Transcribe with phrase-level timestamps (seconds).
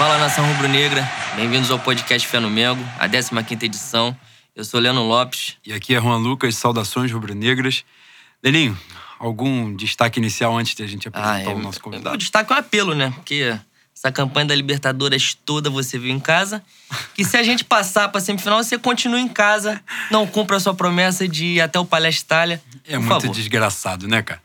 [0.00, 4.16] Fala nação rubro-negra, bem-vindos ao podcast Fé no Mengo, a 15 edição.
[4.56, 5.58] Eu sou Leandro Lopes.
[5.62, 7.84] E aqui é Juan Lucas, saudações rubro-negras.
[8.42, 8.78] Leninho,
[9.18, 12.14] algum destaque inicial antes de a gente apresentar Ah, é, o nosso convidado?
[12.14, 13.10] O destaque é um apelo, né?
[13.14, 13.54] Porque
[13.94, 16.64] essa campanha da Libertadores toda você viu em casa.
[17.14, 20.72] Que se a gente passar pra semifinal, você continua em casa, não cumpra a sua
[20.72, 22.62] promessa de ir até o Palestra Itália.
[22.88, 23.34] É muito favor.
[23.34, 24.40] desgraçado, né, cara?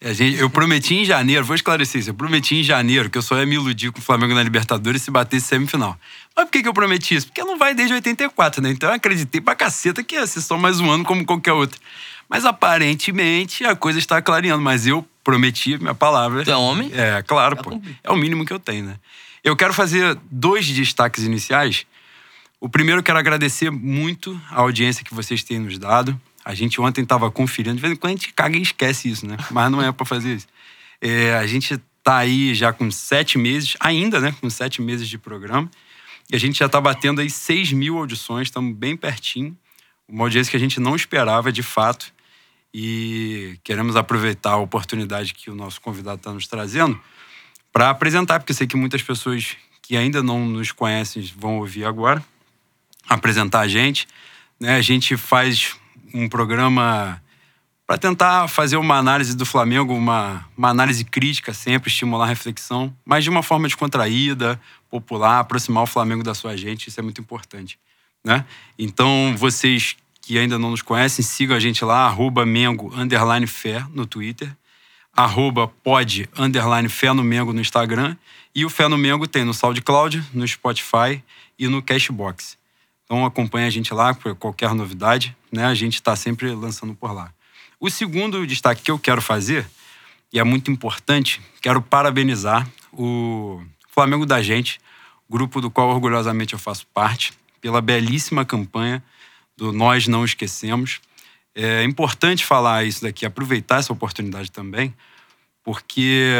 [0.00, 3.36] Gente- eu prometi em janeiro, vou esclarecer isso, eu prometi em janeiro que eu só
[3.36, 5.98] ia me iludir com o Flamengo na Libertadores se batesse semifinal.
[6.36, 7.26] Mas por que, que eu prometi isso?
[7.26, 8.70] Porque não vai desde 84, né?
[8.70, 11.80] Então eu acreditei pra caceta que ia ser só mais um ano como qualquer outro.
[12.28, 16.44] Mas aparentemente a coisa está clareando, mas eu prometi minha palavra.
[16.44, 16.90] Tu é homem?
[16.94, 17.80] É, claro, pô.
[18.04, 18.96] É o mínimo que eu tenho, né?
[19.42, 21.86] Eu quero fazer dois destaques iniciais.
[22.60, 26.20] O primeiro, eu quero agradecer muito a audiência que vocês têm nos dado.
[26.48, 29.26] A gente ontem estava conferindo, de vez em quando a gente caga e esquece isso,
[29.26, 29.36] né?
[29.50, 30.46] Mas não é para fazer isso.
[30.98, 34.34] É, a gente tá aí já com sete meses, ainda, né?
[34.40, 35.70] Com sete meses de programa.
[36.32, 39.54] E a gente já tá batendo aí seis mil audições, estamos bem pertinho.
[40.08, 42.14] Uma audiência que a gente não esperava, de fato.
[42.72, 46.98] E queremos aproveitar a oportunidade que o nosso convidado está nos trazendo
[47.70, 52.24] para apresentar, porque sei que muitas pessoas que ainda não nos conhecem vão ouvir agora,
[53.06, 54.08] apresentar a gente.
[54.58, 54.76] Né?
[54.76, 55.77] A gente faz
[56.14, 57.22] um programa
[57.86, 62.94] para tentar fazer uma análise do Flamengo, uma, uma análise crítica sempre, estimular a reflexão,
[63.02, 67.20] mas de uma forma descontraída, popular, aproximar o Flamengo da sua gente, isso é muito
[67.20, 67.78] importante.
[68.22, 68.44] Né?
[68.78, 73.82] Então, vocês que ainda não nos conhecem, sigam a gente lá, arroba Mengo, underline fé,
[73.94, 74.54] no Twitter,
[75.16, 78.14] arroba pod, underline fé no Mengo no Instagram,
[78.54, 81.22] e o Fé no Mengo tem no SoundCloud, no Spotify
[81.58, 82.57] e no Cashbox.
[83.08, 85.64] Então acompanha a gente lá por qualquer novidade, né?
[85.64, 87.32] A gente está sempre lançando por lá.
[87.80, 89.66] O segundo destaque que eu quero fazer,
[90.30, 94.78] e é muito importante, quero parabenizar o Flamengo da Gente,
[95.28, 99.02] grupo do qual orgulhosamente eu faço parte, pela belíssima campanha
[99.56, 101.00] do Nós Não Esquecemos.
[101.54, 104.94] É importante falar isso daqui, aproveitar essa oportunidade também,
[105.64, 106.30] porque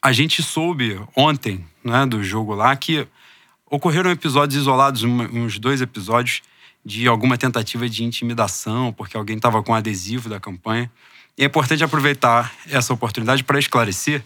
[0.00, 3.08] a gente soube ontem, né, do jogo lá, que
[3.70, 6.42] ocorreram episódios isolados, uns dois episódios
[6.84, 10.90] de alguma tentativa de intimidação, porque alguém estava com adesivo da campanha.
[11.38, 14.22] E é importante aproveitar essa oportunidade para esclarecer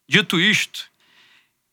[0.08, 0.84] Dito isto,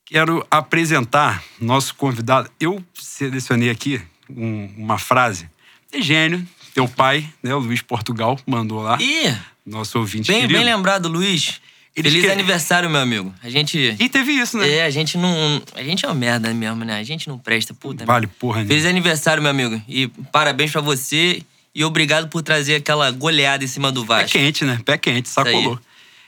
[0.09, 2.49] quero apresentar nosso convidado.
[2.59, 5.49] Eu selecionei aqui um- uma frase.
[5.91, 10.59] É gênio, teu pai, né, o Luiz Portugal, mandou lá, Ih, nosso ouvinte bem, querido.
[10.59, 11.59] bem lembrado, Luiz.
[11.95, 13.33] Eles Feliz que- aniversário, meu amigo.
[13.43, 13.77] A gente.
[13.99, 14.69] E teve isso, né?
[14.69, 15.61] É, a gente não.
[15.73, 16.97] A gente é uma merda mesmo, né?
[16.97, 18.05] A gente não presta, puta.
[18.05, 18.89] Vale porra Feliz nenhuma.
[18.91, 19.81] aniversário, meu amigo.
[19.87, 21.41] E parabéns pra você.
[21.75, 24.31] E obrigado por trazer aquela goleada em cima do Pé Vasco.
[24.37, 24.79] quente, né?
[24.85, 25.79] Pé quente, sacolou.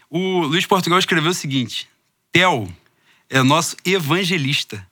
[0.10, 1.88] O Luiz Portugal escreveu o seguinte:
[2.34, 2.68] Theo
[3.32, 4.86] é nosso evangelista,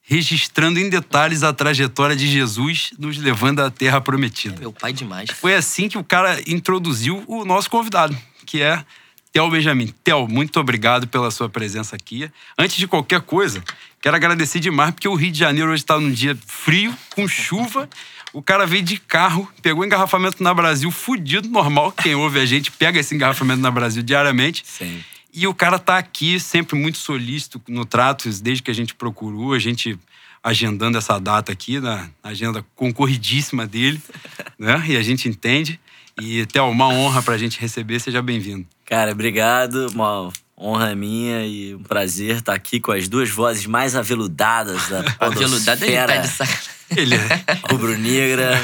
[0.00, 4.60] registrando em detalhes a trajetória de Jesus nos levando à terra prometida.
[4.60, 5.30] Meu pai demais.
[5.30, 8.84] Foi assim que o cara introduziu o nosso convidado, que é
[9.32, 9.92] Theo Benjamin.
[10.04, 12.30] Theo, muito obrigado pela sua presença aqui.
[12.56, 13.62] Antes de qualquer coisa,
[14.00, 17.88] quero agradecer demais, porque o Rio de Janeiro hoje está num dia frio, com chuva.
[18.32, 21.90] O cara veio de carro, pegou engarrafamento na Brasil, fudido, normal.
[21.90, 24.62] Quem ouve a gente pega esse engarrafamento na Brasil diariamente.
[24.64, 25.02] Sim.
[25.32, 29.52] E o cara tá aqui sempre muito solícito no trato, desde que a gente procurou,
[29.52, 29.98] a gente
[30.42, 34.00] agendando essa data aqui, na agenda concorridíssima dele,
[34.58, 34.82] né?
[34.88, 35.78] E a gente entende.
[36.20, 38.66] E até uma honra pra gente receber, seja bem-vindo.
[38.84, 39.88] Cara, obrigado.
[39.94, 45.04] Uma honra minha e um prazer estar aqui com as duas vozes mais aveludadas da
[45.18, 46.70] Aveludado ele tá de sacanagem.
[46.96, 47.44] Ele é.
[47.70, 48.60] rubro-negra.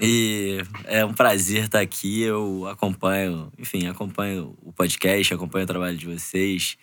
[0.00, 2.22] E é um prazer estar aqui.
[2.22, 6.78] Eu acompanho, enfim, acompanho o podcast, acompanho o trabalho de vocês.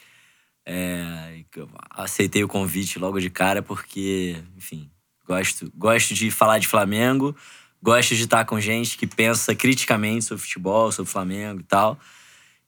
[0.63, 1.43] É,
[1.89, 4.87] aceitei o convite logo de cara porque, enfim,
[5.25, 7.35] gosto, gosto de falar de Flamengo,
[7.81, 11.99] gosto de estar com gente que pensa criticamente sobre futebol, sobre Flamengo e tal.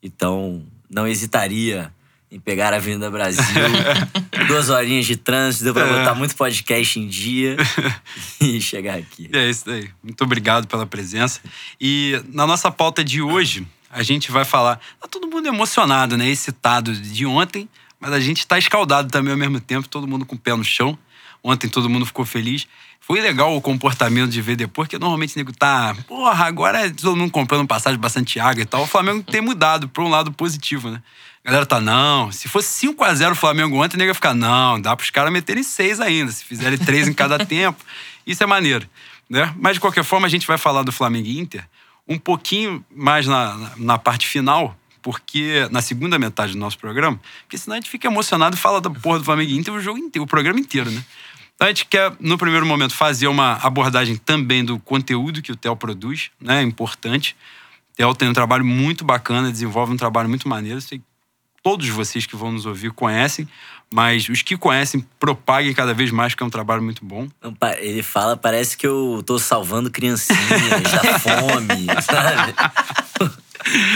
[0.02, 1.94] Então, não hesitaria
[2.32, 3.44] em pegar a Avenida Brasil.
[4.48, 5.98] Duas horinhas de trânsito, deu pra É.
[6.00, 7.58] botar muito podcast em dia
[8.40, 9.30] e chegar aqui.
[9.34, 9.90] E é isso aí.
[10.04, 11.40] Muito obrigado pela presença.
[11.80, 14.80] E na nossa pauta de hoje, a gente vai falar.
[15.02, 16.30] Tá todo mundo emocionado, né?
[16.30, 17.68] Excitado de ontem,
[18.00, 20.64] mas a gente tá escaldado também ao mesmo tempo, todo mundo com o pé no
[20.64, 20.98] chão.
[21.44, 22.68] Ontem todo mundo ficou feliz.
[23.00, 26.90] Foi legal o comportamento de ver depois, porque normalmente o nego tá, porra, agora é
[26.92, 28.84] todo mundo comprando passagem pra Santiago e tal.
[28.84, 31.02] O Flamengo tem mudado pra um lado positivo, né?
[31.50, 34.80] A galera tá, não, se fosse 5x0 o Flamengo ontem, o nego ia ficar, não,
[34.80, 37.84] dá pros caras meterem 6 ainda, se fizerem 3 em cada tempo.
[38.24, 38.88] Isso é maneiro,
[39.28, 39.52] né?
[39.58, 41.68] Mas de qualquer forma, a gente vai falar do Flamengo e Inter
[42.08, 47.58] um pouquinho mais na, na, parte final, porque na segunda metade do nosso programa, porque
[47.58, 49.98] senão a gente fica emocionado e fala da porra do Flamengo e Inter o jogo
[49.98, 51.04] inteiro, o programa inteiro, né?
[51.56, 55.56] Então a gente quer, no primeiro momento, fazer uma abordagem também do conteúdo que o
[55.56, 56.60] Theo produz, né?
[56.60, 57.36] É importante.
[57.94, 60.80] O Theo tem um trabalho muito bacana, desenvolve um trabalho muito maneiro.
[60.80, 61.02] Sei
[61.64, 63.48] todos vocês que vão nos ouvir conhecem,
[63.92, 67.28] mas os que conhecem, propaguem cada vez mais, que é um trabalho muito bom.
[67.80, 72.54] Ele fala, parece que eu tô salvando criancinhas da fome, sabe?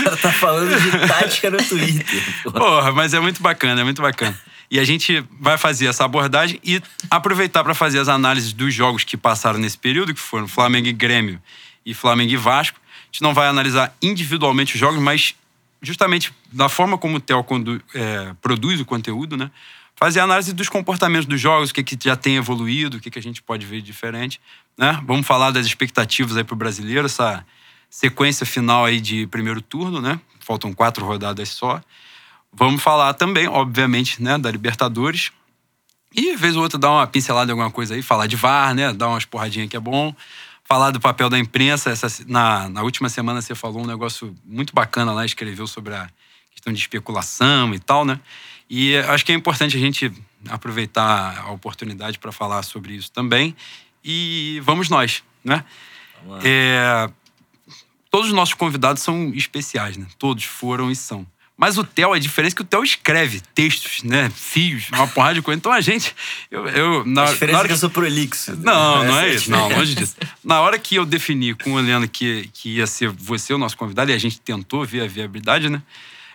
[0.03, 2.23] Cara tá falando de tática no Twitter.
[2.43, 2.51] pô.
[2.51, 4.37] Porra, mas é muito bacana, é muito bacana.
[4.69, 9.03] E a gente vai fazer essa abordagem e aproveitar para fazer as análises dos jogos
[9.03, 11.39] que passaram nesse período, que foram Flamengo e Grêmio
[11.85, 12.79] e Flamengo e Vasco.
[12.79, 15.35] A gente não vai analisar individualmente os jogos, mas
[15.83, 17.45] justamente da forma como o Theo
[17.93, 19.51] é, produz o conteúdo, né?
[19.95, 23.19] Fazer análise dos comportamentos dos jogos, o que, que já tem evoluído, o que, que
[23.19, 24.41] a gente pode ver diferente.
[24.75, 24.99] Né?
[25.05, 27.45] Vamos falar das expectativas aí para o brasileiro, essa
[27.89, 30.19] sequência final aí de primeiro turno, né?
[30.39, 31.79] Faltam quatro rodadas só.
[32.51, 35.31] Vamos falar também, obviamente, né, da Libertadores.
[36.15, 38.93] E, vez ou outra, dar uma pincelada em alguma coisa aí, falar de VAR, né?
[38.93, 40.13] Dar umas porradinhas que é bom.
[40.73, 41.91] Falar do papel da imprensa.
[41.91, 46.09] Essa, na, na última semana você falou um negócio muito bacana lá, escreveu sobre a
[46.49, 48.19] questão de especulação e tal, né?
[48.67, 50.11] E acho que é importante a gente
[50.49, 53.55] aproveitar a oportunidade para falar sobre isso também.
[54.03, 55.63] E vamos nós, né?
[56.25, 56.43] Vamos.
[56.43, 57.07] É,
[58.09, 60.07] todos os nossos convidados são especiais, né?
[60.17, 61.23] Todos foram e são.
[61.55, 64.31] Mas o Theo, a diferença é que o Theo escreve textos, né?
[64.35, 65.57] Fios, uma porrada de coisa.
[65.57, 66.15] Então a gente.
[66.49, 68.55] Eu, eu, na, A na diferença hora é que eu sou prolixo.
[68.57, 69.51] não, não Essa é a isso.
[69.51, 70.15] Não, longe disso.
[70.43, 73.77] Na hora que eu defini com o Leandro que, que ia ser você o nosso
[73.77, 75.81] convidado, e a gente tentou ver a viabilidade, né?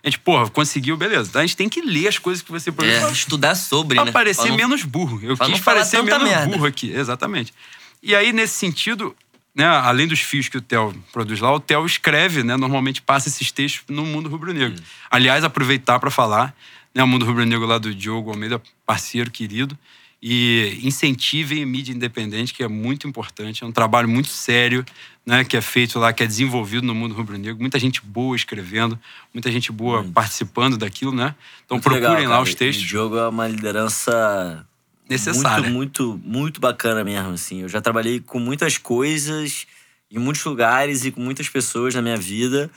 [0.04, 1.28] A gente, porra, conseguiu, beleza.
[1.28, 2.94] Então a gente tem que ler as coisas que você produz.
[3.02, 4.12] É, estudar sobre, Pra né?
[4.12, 5.18] parecer Pra não- menos burro.
[5.20, 6.46] Eu quis não parecer menos merda.
[6.46, 7.52] burro aqui, exatamente.
[8.00, 9.14] E aí, nesse sentido,
[9.58, 13.28] né, além dos fios que o Theo produz lá, o Theo escreve, né, normalmente passa
[13.28, 14.80] esses textos no Mundo Rubro-Negro.
[15.10, 16.54] Aliás, aproveitar para falar,
[16.94, 19.76] né, o Mundo Rubro-Negro lá do Diogo Almeida, parceiro querido,
[20.22, 24.86] e incentivem a mídia independente, que é muito importante, é um trabalho muito sério,
[25.26, 28.96] né, que é feito lá, que é desenvolvido no Mundo Rubro-Negro, muita gente boa escrevendo,
[29.34, 31.34] muita gente boa participando daquilo, né?
[31.64, 32.84] Então Muito procurem legal, lá os textos.
[32.84, 34.64] O jogo é uma liderança
[35.08, 35.70] Necessária.
[35.70, 37.62] Muito, muito, muito bacana mesmo, assim.
[37.62, 39.66] Eu já trabalhei com muitas coisas,
[40.10, 42.70] em muitos lugares e com muitas pessoas na minha vida.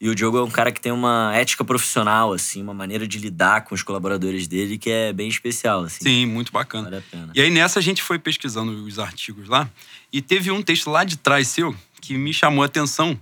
[0.00, 3.18] E o Diogo é um cara que tem uma ética profissional, assim, uma maneira de
[3.20, 6.02] lidar com os colaboradores dele que é bem especial, assim.
[6.02, 6.90] Sim, muito bacana.
[6.90, 7.32] Vale a pena.
[7.32, 9.70] E aí nessa a gente foi pesquisando os artigos lá
[10.12, 13.16] e teve um texto lá de trás seu que me chamou a atenção,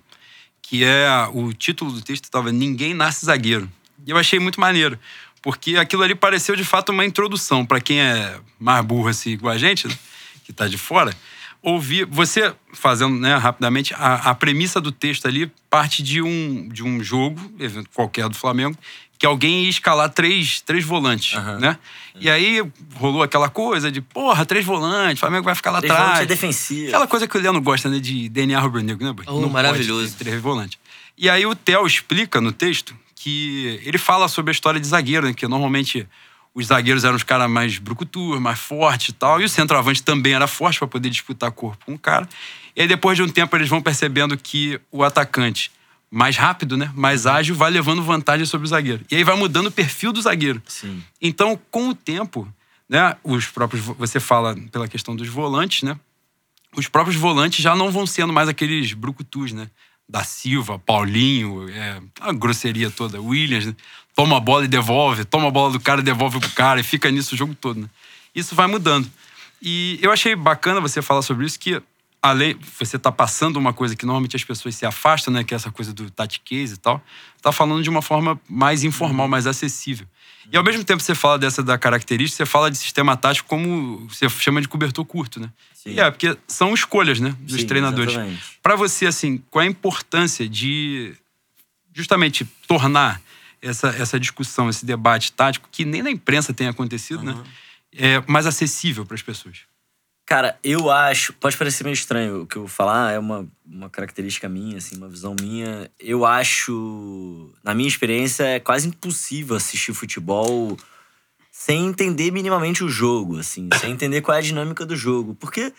[0.63, 3.71] que é o título do texto estava Ninguém nasce zagueiro.
[4.07, 4.99] E eu achei muito maneiro,
[5.43, 9.55] porque aquilo ali pareceu de fato uma introdução para quem é mais burro assim igual
[9.55, 9.95] a gente, né,
[10.45, 11.15] que tá de fora.
[11.63, 16.83] Ouvir, você fazendo né, rapidamente, a, a premissa do texto ali parte de um, de
[16.83, 18.77] um jogo, evento qualquer do Flamengo,
[19.19, 21.59] que alguém ia escalar três, três volantes, Aham.
[21.59, 21.79] né?
[22.19, 22.63] E aí
[22.95, 26.31] rolou aquela coisa de, porra, três volantes, o Flamengo vai ficar lá Três volantes atrás.
[26.31, 26.89] é defensivo.
[26.89, 27.99] Aquela coisa que o Leandro gosta, né?
[27.99, 29.15] De DNA rubro-negro, né?
[29.27, 30.17] Oh, Não maravilhoso.
[30.17, 30.79] Três volantes.
[31.19, 35.27] E aí o Theo explica no texto que ele fala sobre a história de zagueiro,
[35.27, 35.35] né?
[35.35, 36.09] Que normalmente
[36.55, 39.41] os zagueiros eram os caras mais brucutus, mais fortes e tal.
[39.41, 42.27] E o centroavante também era forte para poder disputar corpo com o cara.
[42.75, 45.71] E aí depois de um tempo eles vão percebendo que o atacante
[46.11, 46.91] mais rápido, né?
[46.95, 49.05] Mais ágil, vai levando vantagem sobre o zagueiro.
[49.11, 50.61] E aí vai mudando o perfil do zagueiro.
[50.67, 51.03] Sim.
[51.21, 52.49] Então, com o tempo,
[52.89, 55.97] né, os próprios vo- você fala pela questão dos volantes, né?
[56.75, 59.69] Os próprios volantes já não vão sendo mais aqueles brucutus, né?
[60.11, 63.77] Da Silva, Paulinho, é, a grosseria toda, Williams, né?
[64.13, 66.83] toma a bola e devolve, toma a bola do cara e devolve pro cara e
[66.83, 67.89] fica nisso o jogo todo, né?
[68.35, 69.09] Isso vai mudando.
[69.63, 71.81] E eu achei bacana você falar sobre isso, que
[72.21, 75.57] além você tá passando uma coisa que normalmente as pessoas se afastam, né, que é
[75.57, 77.01] essa coisa do tactiquez e tal,
[77.41, 80.07] tá falando de uma forma mais informal, mais acessível.
[80.53, 83.49] E ao mesmo tempo que você fala dessa da característica, você fala de sistema tático
[83.49, 85.51] como você chama de cobertor curto, né?
[85.75, 85.91] Sim.
[85.91, 88.15] E é, porque são escolhas, né, dos Sim, treinadores.
[88.63, 91.15] Para você, assim, qual é a importância de
[91.95, 93.21] justamente tornar
[93.63, 97.37] essa, essa discussão, esse debate tático, que nem na imprensa tem acontecido, né?
[97.93, 99.70] É mais acessível para as pessoas.
[100.31, 101.33] Cara, eu acho.
[101.33, 104.97] Pode parecer meio estranho o que eu vou falar, é uma, uma característica minha, assim,
[104.97, 105.91] uma visão minha.
[105.99, 107.53] Eu acho.
[107.65, 110.77] Na minha experiência, é quase impossível assistir futebol
[111.51, 115.35] sem entender minimamente o jogo, assim, sem entender qual é a dinâmica do jogo.
[115.35, 115.73] Porque,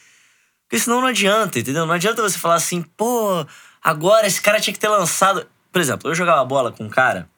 [0.67, 1.85] porque senão não adianta, entendeu?
[1.85, 3.47] Não adianta você falar assim, pô,
[3.81, 5.47] agora esse cara tinha que ter lançado.
[5.71, 7.29] Por exemplo, eu jogava bola com um cara,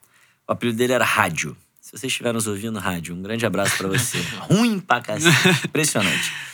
[0.48, 1.56] o apelido dele era Rádio.
[1.80, 4.18] Se vocês estiverem nos ouvindo, Rádio, um grande abraço pra você.
[4.50, 5.64] Ruim pra cacete.
[5.64, 6.53] Impressionante.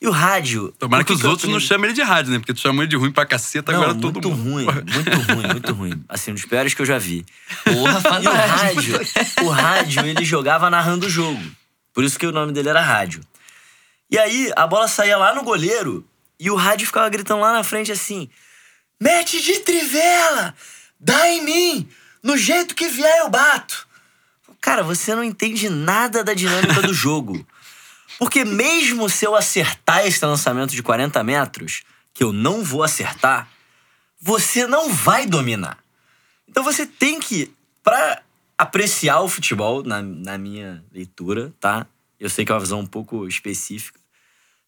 [0.00, 0.72] E o rádio.
[0.78, 2.38] Tomara por que os eu outros não chamem ele de rádio, né?
[2.38, 4.42] Porque tu chamou ele de ruim pra caceta, Não, agora muito todo mundo.
[4.42, 4.64] ruim,
[4.94, 6.04] muito ruim, muito ruim.
[6.08, 7.26] Assim, um dos piores que eu já vi.
[7.64, 9.00] Porra, E o rádio,
[9.42, 11.40] o rádio, ele jogava narrando o jogo.
[11.92, 13.20] Por isso que o nome dele era rádio.
[14.10, 16.06] E aí, a bola saía lá no goleiro
[16.38, 18.28] e o rádio ficava gritando lá na frente assim:
[18.98, 20.54] Mete de trivela!
[20.98, 21.88] Dá em mim!
[22.22, 23.86] No jeito que vier eu bato!
[24.60, 27.46] Cara, você não entende nada da dinâmica do jogo.
[28.20, 33.48] Porque mesmo se eu acertar esse lançamento de 40 metros, que eu não vou acertar,
[34.20, 35.78] você não vai dominar.
[36.46, 37.50] Então você tem que,
[37.82, 38.20] pra
[38.58, 41.86] apreciar o futebol, na, na minha leitura, tá?
[42.20, 43.98] Eu sei que é uma visão um pouco específica.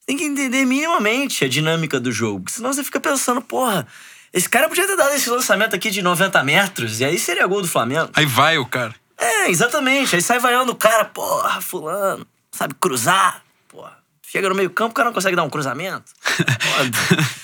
[0.07, 2.51] Tem que entender minimamente a dinâmica do jogo.
[2.51, 3.87] Senão você fica pensando, porra,
[4.33, 7.61] esse cara podia ter dado esse lançamento aqui de 90 metros, e aí seria gol
[7.61, 8.11] do Flamengo.
[8.15, 8.95] Aí vai o cara.
[9.19, 10.17] É, exatamente.
[10.17, 13.43] Aí sai vaiando o cara, porra, fulano, sabe cruzar.
[13.69, 16.13] Porra, chega no meio campo, o cara não consegue dar um cruzamento.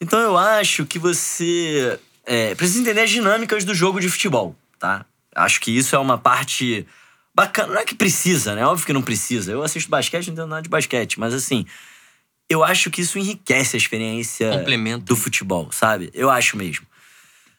[0.00, 5.04] Então eu acho que você é, precisa entender as dinâmicas do jogo de futebol, tá?
[5.34, 6.86] Acho que isso é uma parte
[7.34, 7.74] bacana.
[7.74, 8.64] Não é que precisa, né?
[8.64, 9.52] Óbvio que não precisa.
[9.52, 11.66] Eu assisto basquete, não entendo nada de basquete, mas assim,
[12.48, 14.50] eu acho que isso enriquece a experiência
[15.04, 16.10] do futebol, sabe?
[16.14, 16.86] Eu acho mesmo.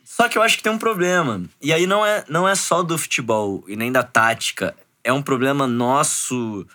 [0.03, 1.43] Só que eu acho que tem um problema.
[1.62, 4.75] E aí não é, não é só do futebol e nem da tática.
[5.03, 6.65] É um problema nosso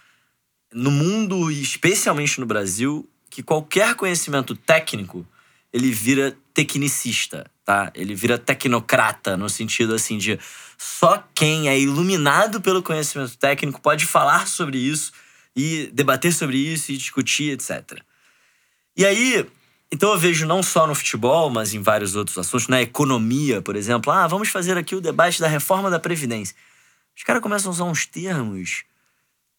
[0.77, 5.27] no mundo, e especialmente no Brasil, que qualquer conhecimento técnico,
[5.73, 7.91] ele vira tecnicista, tá?
[7.95, 10.39] Ele vira tecnocrata, no sentido assim de
[10.77, 15.13] só quem é iluminado pelo conhecimento técnico pode falar sobre isso
[15.55, 17.99] e debater sobre isso e discutir, etc.
[18.95, 19.47] E aí,
[19.91, 23.77] então eu vejo não só no futebol, mas em vários outros assuntos, na economia, por
[23.77, 24.13] exemplo.
[24.13, 26.55] Ah, vamos fazer aqui o debate da reforma da Previdência.
[27.17, 28.85] Os caras começam a usar uns termos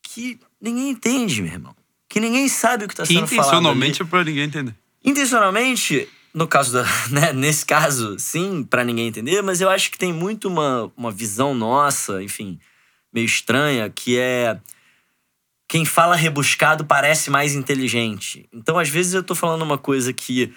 [0.04, 1.76] que ninguém entende, meu irmão.
[2.10, 3.34] Que ninguém sabe o que está sendo falado.
[3.34, 4.76] intencionalmente é pra ninguém entender.
[5.04, 9.98] Intencionalmente, no caso da, né, nesse caso, sim, pra ninguém entender, mas eu acho que
[9.98, 12.60] tem muito uma, uma visão nossa, enfim,
[13.14, 14.60] meio estranha, que é
[15.68, 18.48] quem fala rebuscado parece mais inteligente.
[18.54, 20.54] Então, às vezes eu tô falando uma coisa que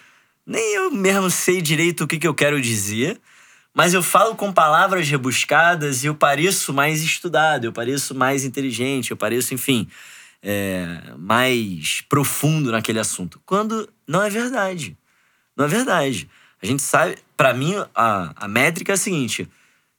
[0.46, 3.20] nem eu mesmo sei direito o que, que eu quero dizer,
[3.74, 9.10] mas eu falo com palavras rebuscadas e eu pareço mais estudado, eu pareço mais inteligente,
[9.10, 9.88] eu pareço, enfim,
[10.42, 13.40] é, mais profundo naquele assunto.
[13.46, 14.96] Quando não é verdade.
[15.56, 16.28] Não é verdade.
[16.62, 19.48] A gente sabe, pra mim, a, a métrica é a seguinte: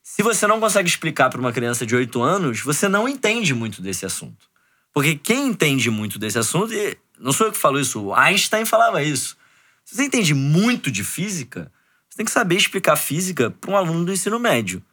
[0.04, 3.82] se você não consegue explicar pra uma criança de 8 anos, você não entende muito
[3.82, 4.50] desse assunto.
[4.94, 8.66] Porque quem entende muito desse assunto, e não sou eu que falo isso, o Einstein
[8.66, 9.38] falava isso.
[9.86, 11.72] Se você entende muito de física,
[12.12, 14.84] você tem que saber explicar física para um aluno do ensino médio.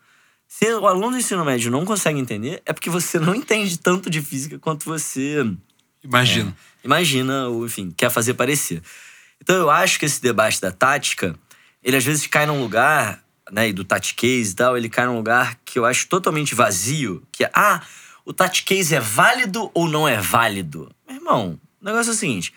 [0.46, 4.08] Se o aluno do ensino médio não consegue entender, é porque você não entende tanto
[4.08, 5.44] de física quanto você
[6.02, 6.56] Imagina.
[6.84, 8.80] imagina ou, enfim, quer fazer parecer.
[9.42, 11.34] Então eu acho que esse debate da tática,
[11.82, 13.20] ele às vezes cai num lugar,
[13.50, 17.20] né, e do tactiquez e tal, ele cai num lugar que eu acho totalmente vazio,
[17.32, 17.82] que é, ah,
[18.24, 20.88] o tactiquez é válido ou não é válido?
[21.06, 22.54] Meu irmão, o negócio é o seguinte,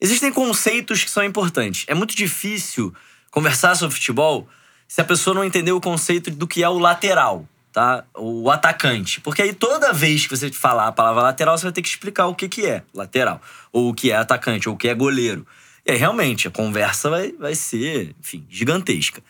[0.00, 1.84] existem conceitos que são importantes.
[1.86, 2.92] É muito difícil
[3.36, 4.48] conversar sobre futebol
[4.88, 8.02] se a pessoa não entender o conceito do que é o lateral, tá?
[8.16, 9.20] O atacante.
[9.20, 12.28] Porque aí toda vez que você falar a palavra lateral, você vai ter que explicar
[12.28, 15.46] o que, que é lateral, ou o que é atacante, ou o que é goleiro.
[15.84, 19.22] E aí, realmente, a conversa vai, vai ser, enfim, gigantesca.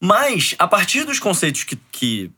[0.00, 2.28] Mas, a partir dos conceitos que, que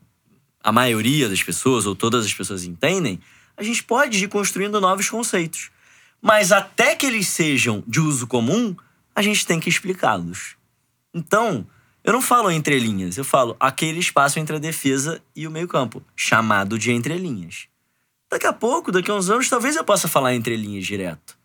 [0.63, 3.19] a maioria das pessoas, ou todas as pessoas entendem,
[3.57, 5.71] a gente pode ir construindo novos conceitos.
[6.21, 8.77] Mas até que eles sejam de uso comum,
[9.17, 10.63] a gente tem que explicá-los.
[11.15, 11.67] Então,
[12.03, 16.79] eu não falo entrelinhas, eu falo aquele espaço entre a defesa e o meio-campo, chamado
[16.79, 17.69] de entrelinhas.
[18.31, 21.39] Daqui a pouco, daqui a uns anos, talvez eu possa falar entrelinhas direto.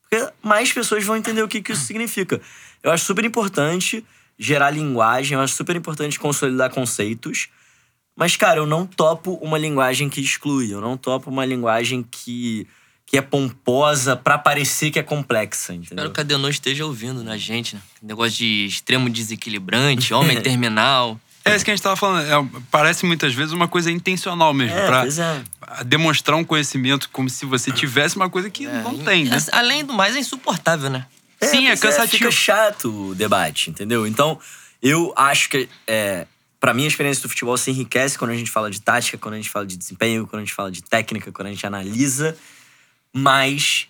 [0.00, 2.40] Porque mais pessoas vão entender o que, que isso significa.
[2.82, 4.06] Eu acho super importante
[4.38, 7.48] gerar linguagem, eu acho super importante consolidar conceitos.
[8.14, 12.66] Mas, cara, eu não topo uma linguagem que exclui, eu não topo uma linguagem que,
[13.06, 16.06] que é pomposa pra parecer que é complexa, entendeu?
[16.06, 17.80] Espero que a Denô esteja ouvindo na gente, né?
[18.02, 21.18] Negócio de extremo desequilibrante, homem terminal.
[21.44, 22.26] É isso que a gente tava falando.
[22.26, 24.76] é, parece muitas vezes uma coisa intencional mesmo.
[24.76, 25.44] É, pra pois é.
[25.84, 29.36] demonstrar um conhecimento como se você tivesse uma coisa que não tem, né?
[29.36, 31.06] É, Além do mais, é insuportável, né?
[31.40, 32.18] Sim, é pois cansativo.
[32.18, 34.04] Fica chato o debate, entendeu?
[34.08, 34.40] Então,
[34.82, 36.26] eu acho que, é,
[36.58, 39.34] para mim, a experiência do futebol se enriquece quando a gente fala de tática, quando
[39.34, 42.36] a gente fala de desempenho, quando a gente fala de técnica, quando a gente analisa,
[43.16, 43.88] mas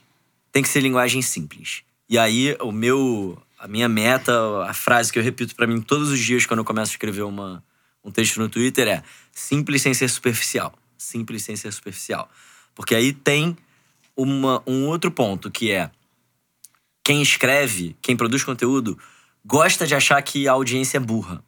[0.52, 1.82] tem que ser linguagem simples.
[2.08, 4.32] E aí, o meu, a minha meta,
[4.64, 7.22] a frase que eu repito para mim todos os dias quando eu começo a escrever
[7.22, 7.60] uma,
[8.04, 9.02] um texto no Twitter é
[9.32, 10.72] simples sem ser superficial.
[10.96, 12.30] Simples sem ser superficial.
[12.72, 13.56] Porque aí tem
[14.16, 15.90] uma, um outro ponto que é
[17.02, 18.96] quem escreve, quem produz conteúdo,
[19.44, 21.42] gosta de achar que a audiência é burra.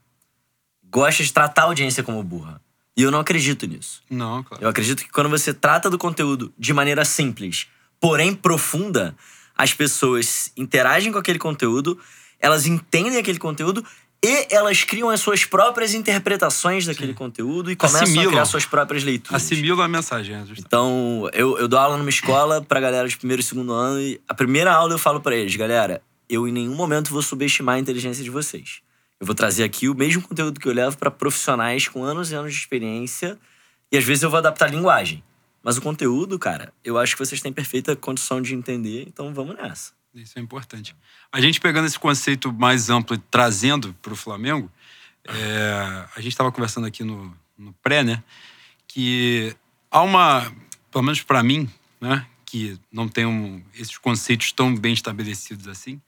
[0.83, 2.61] Gosta de tratar a audiência como burra.
[2.99, 4.03] E eu não acredito nisso.
[4.11, 4.61] Não, claro.
[4.61, 7.69] Eu acredito que quando você trata do conteúdo de maneira simples,
[8.01, 9.15] porém profunda,
[9.57, 11.97] as pessoas interagem com aquele conteúdo,
[12.41, 13.85] elas entendem aquele conteúdo
[14.21, 18.27] e elas criam as suas próprias interpretações daquele conteúdo e começam Assimilam.
[18.27, 19.45] a criar suas próprias leituras.
[19.45, 20.35] Assimila a mensagem.
[20.35, 20.67] é, justamente.
[20.67, 24.21] Então, eu, eu dou aula numa escola pra galera de primeiro e segundo ano e
[24.29, 27.79] a primeira aula eu falo pra eles, galera, eu em nenhum momento vou subestimar a
[27.79, 28.81] inteligência de vocês.
[29.21, 32.35] Eu vou trazer aqui o mesmo conteúdo que eu levo pra profissionais com anos e
[32.35, 33.39] anos de experiência
[33.91, 35.23] e às vezes eu vou adaptar a linguagem.
[35.63, 39.57] Mas o conteúdo, cara, eu acho que vocês têm perfeita condição de entender, então vamos
[39.57, 39.93] nessa.
[40.15, 40.95] Isso é importante.
[41.33, 44.71] A gente pegando esse conceito mais amplo e trazendo para o Flamengo,
[45.27, 48.23] é, a gente estava conversando aqui no, no pré, né?
[48.87, 49.55] Que
[49.91, 50.51] há uma,
[50.91, 51.69] pelo menos para mim,
[52.01, 52.27] né?
[52.47, 56.01] Que não tem um, esses conceitos tão bem estabelecidos assim,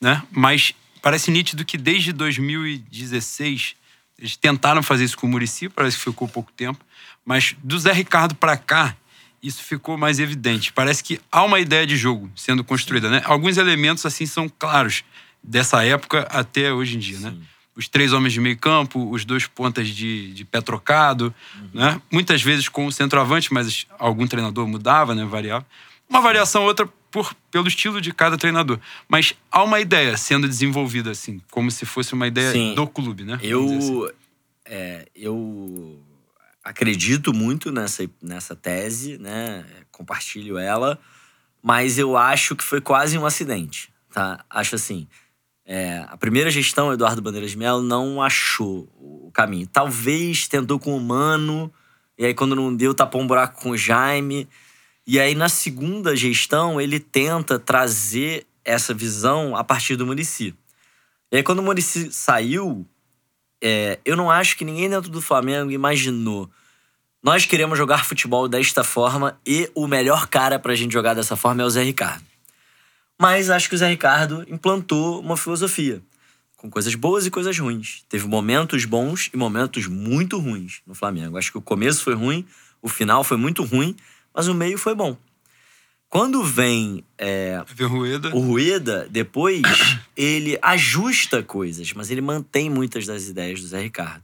[0.00, 0.22] né?
[0.30, 3.74] Mas parece nítido que desde 2016
[4.18, 6.82] eles tentaram fazer isso com o Murici, parece que ficou pouco tempo,
[7.24, 8.96] mas do Zé Ricardo para cá
[9.42, 10.72] isso ficou mais evidente.
[10.72, 13.22] Parece que há uma ideia de jogo sendo construída, né?
[13.24, 15.02] Alguns elementos assim são claros
[15.42, 17.34] dessa época até hoje em dia, né?
[17.74, 21.34] Os três homens de meio campo, os dois pontas de, de pé trocado,
[21.74, 22.00] né?
[22.10, 25.24] Muitas vezes com o centroavante, mas algum treinador mudava, né?
[25.24, 25.66] Variava.
[26.12, 28.78] Uma variação ou outra por, pelo estilo de cada treinador.
[29.08, 32.74] Mas há uma ideia sendo desenvolvida, assim, como se fosse uma ideia Sim.
[32.74, 33.40] do clube, né?
[33.42, 33.94] Vamos dizer assim.
[33.94, 34.14] Eu,
[34.66, 35.98] é, eu
[36.62, 39.64] acredito muito nessa, nessa tese, né?
[39.90, 40.98] Compartilho ela,
[41.62, 44.44] mas eu acho que foi quase um acidente, tá?
[44.50, 45.08] Acho assim,
[45.64, 49.66] é, a primeira gestão, Eduardo Bandeiras de Mello, não achou o caminho.
[49.66, 51.72] Talvez tentou com o Mano,
[52.18, 54.46] e aí quando não deu, tapou um buraco com o Jaime.
[55.12, 60.54] E aí na segunda gestão, ele tenta trazer essa visão a partir do Murici.
[61.30, 62.86] E aí quando o Murici saiu,
[63.62, 66.48] é, eu não acho que ninguém dentro do Flamengo imaginou.
[67.22, 71.60] Nós queremos jogar futebol desta forma e o melhor cara pra gente jogar dessa forma
[71.62, 72.24] é o Zé Ricardo.
[73.20, 76.00] Mas acho que o Zé Ricardo implantou uma filosofia
[76.56, 78.02] com coisas boas e coisas ruins.
[78.08, 81.36] Teve momentos bons e momentos muito ruins no Flamengo.
[81.36, 82.46] Acho que o começo foi ruim,
[82.80, 83.94] o final foi muito ruim,
[84.34, 85.16] mas o meio foi bom.
[86.08, 88.36] Quando vem é, Ver Rueda.
[88.36, 89.62] o Rueda, depois,
[90.14, 94.22] ele ajusta coisas, mas ele mantém muitas das ideias do Zé Ricardo.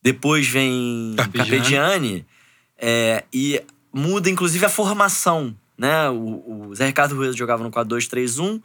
[0.00, 1.50] Depois vem Carpegiani.
[1.50, 2.26] Carpegiani
[2.78, 3.60] é, e
[3.92, 5.56] muda, inclusive, a formação.
[5.76, 6.08] Né?
[6.08, 8.62] O, o Zé Ricardo Rueda jogava no 4-2-3-1,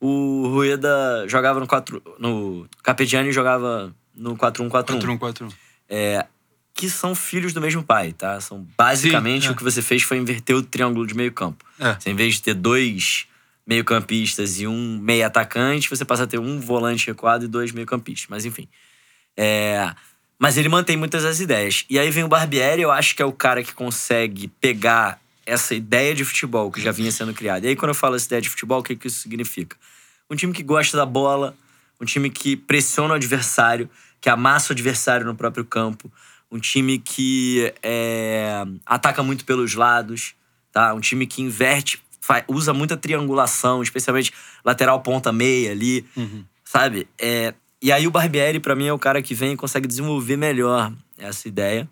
[0.00, 2.02] o Rueda jogava no 4...
[2.18, 5.52] No, Carpegiani jogava no 4-1-4-1 4-1-4-1.
[5.88, 6.26] é,
[6.74, 8.40] que são filhos do mesmo pai, tá?
[8.40, 9.50] São basicamente Sim, é.
[9.52, 11.64] o que você fez foi inverter o triângulo de meio campo.
[11.78, 11.94] É.
[11.94, 13.26] Você, em vez de ter dois
[13.66, 18.26] meio-campistas e um meio atacante, você passa a ter um volante recuado e dois meio-campistas.
[18.28, 18.68] Mas enfim.
[19.36, 19.94] É,
[20.38, 21.84] Mas ele mantém muitas das ideias.
[21.88, 25.74] E aí vem o Barbieri, eu acho que é o cara que consegue pegar essa
[25.74, 27.66] ideia de futebol que já vinha sendo criada.
[27.66, 29.76] E aí, quando eu falo essa ideia de futebol, o que, que isso significa?
[30.30, 31.54] Um time que gosta da bola,
[32.00, 33.88] um time que pressiona o adversário,
[34.20, 36.10] que amassa o adversário no próprio campo,
[36.52, 40.34] um time que é, ataca muito pelos lados,
[40.70, 40.92] tá?
[40.92, 44.30] Um time que inverte, fa- usa muita triangulação, especialmente
[44.62, 46.04] lateral ponta meia ali,
[46.62, 47.08] sabe?
[47.18, 50.36] É, e aí o Barbieri, pra mim, é o cara que vem e consegue desenvolver
[50.36, 51.88] melhor essa ideia.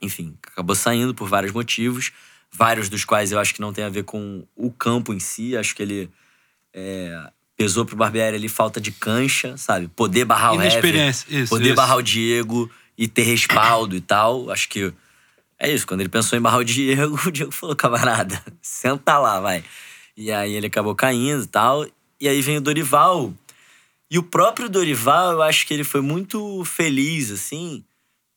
[0.00, 2.12] Enfim, acabou saindo por vários motivos,
[2.50, 5.56] vários dos quais eu acho que não tem a ver com o campo em si.
[5.56, 6.10] Acho que ele
[6.72, 9.86] é, pesou pro Barbieri ali falta de cancha, sabe?
[9.88, 11.14] Poder barrar o Hever,
[11.48, 11.74] poder isso.
[11.76, 14.50] barrar o Diego e ter respaldo e tal.
[14.50, 14.92] Acho que
[15.58, 15.86] é isso.
[15.86, 19.64] Quando ele pensou em barrar o Diego, o Diego falou, camarada, senta lá, vai.
[20.16, 21.86] E aí ele acabou caindo e tal.
[22.20, 23.32] E aí vem o Dorival.
[24.10, 27.84] E o próprio Dorival, eu acho que ele foi muito feliz, assim,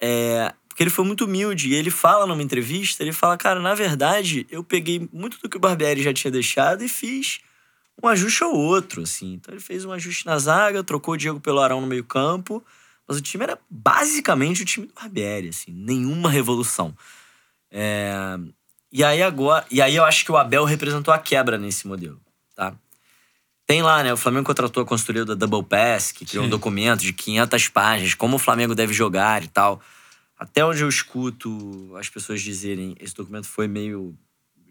[0.01, 1.69] é, porque ele foi muito humilde.
[1.69, 5.57] E ele fala numa entrevista, ele fala, cara, na verdade, eu peguei muito do que
[5.57, 7.39] o Barbieri já tinha deixado e fiz
[8.01, 9.33] um ajuste ou outro, assim.
[9.33, 12.63] Então ele fez um ajuste na zaga, trocou o Diego pelo Arão no meio campo,
[13.09, 16.95] Mas o time era basicamente o time do Barbieri, assim, nenhuma revolução.
[17.71, 18.37] É,
[18.91, 22.21] E aí agora, e aí eu acho que o Abel representou a quebra nesse modelo,
[22.55, 22.75] tá?
[23.65, 24.13] Tem lá, né?
[24.13, 26.51] O Flamengo contratou a consultoria da Double Pass, que criou um Sim.
[26.51, 29.81] documento de 500 páginas, como o Flamengo deve jogar e tal.
[30.37, 34.15] Até onde eu escuto as pessoas dizerem, esse documento foi meio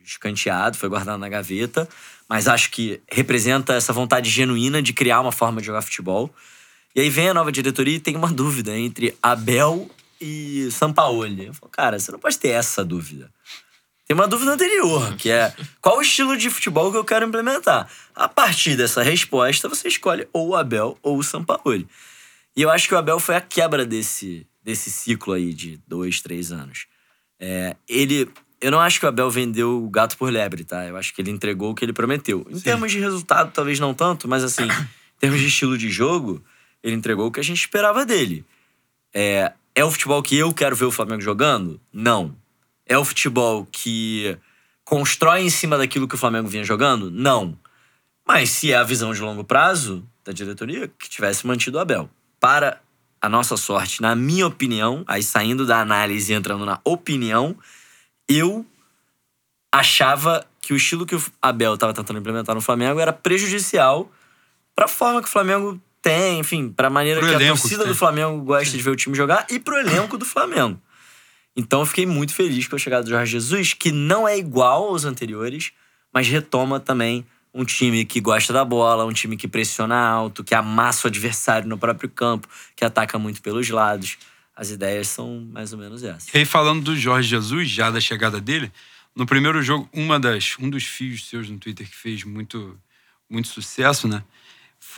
[0.05, 1.89] escanteado, foi guardado na gaveta,
[2.29, 6.33] mas acho que representa essa vontade genuína de criar uma forma de jogar futebol.
[6.99, 9.89] E aí vem a nova diretoria e tem uma dúvida entre Abel
[10.21, 11.47] e Sampaoli.
[11.47, 13.31] Eu falo, cara, você não pode ter essa dúvida.
[14.05, 17.89] Tem uma dúvida anterior, que é qual o estilo de futebol que eu quero implementar?
[18.17, 21.87] A partir dessa resposta, você escolhe ou o Abel ou o Sampaoli.
[22.57, 26.21] E eu acho que o Abel foi a quebra desse, desse ciclo aí de dois,
[26.21, 26.89] três anos.
[27.39, 28.29] É, ele.
[28.61, 30.85] Eu não acho que o Abel vendeu o gato por lebre, tá?
[30.85, 32.45] Eu acho que ele entregou o que ele prometeu.
[32.51, 36.43] Em termos de resultado, talvez não tanto, mas assim, em termos de estilo de jogo,
[36.83, 38.45] ele entregou o que a gente esperava dele.
[39.13, 41.81] É, é o futebol que eu quero ver o Flamengo jogando?
[41.93, 42.35] Não.
[42.87, 44.37] É o futebol que
[44.85, 47.11] constrói em cima daquilo que o Flamengo vinha jogando?
[47.11, 47.59] Não.
[48.27, 52.11] Mas se é a visão de longo prazo da diretoria, que tivesse mantido o Abel.
[52.39, 52.81] Para
[53.21, 57.57] a nossa sorte, na minha opinião, aí saindo da análise e entrando na opinião,
[58.29, 58.65] eu
[59.73, 64.11] achava que o estilo que o Abel estava tentando implementar no Flamengo era prejudicial
[64.75, 67.85] para a forma que o Flamengo tem, enfim, para a maneira Pro que a torcida
[67.85, 67.95] que do.
[67.95, 70.81] Flamengo gosta de ver o time jogar e pro elenco do Flamengo.
[71.57, 74.89] Então eu fiquei muito feliz com a chegada do Jorge Jesus, que não é igual
[74.89, 75.73] aos anteriores,
[76.13, 80.55] mas retoma também um time que gosta da bola, um time que pressiona alto, que
[80.55, 84.19] amassa o adversário no próprio campo, que ataca muito pelos lados.
[84.55, 86.33] As ideias são mais ou menos essas.
[86.33, 88.73] E aí, falando do Jorge Jesus, já da chegada dele,
[89.15, 92.79] no primeiro jogo, uma das, um dos fios seus no Twitter que fez muito,
[93.29, 94.23] muito sucesso, né?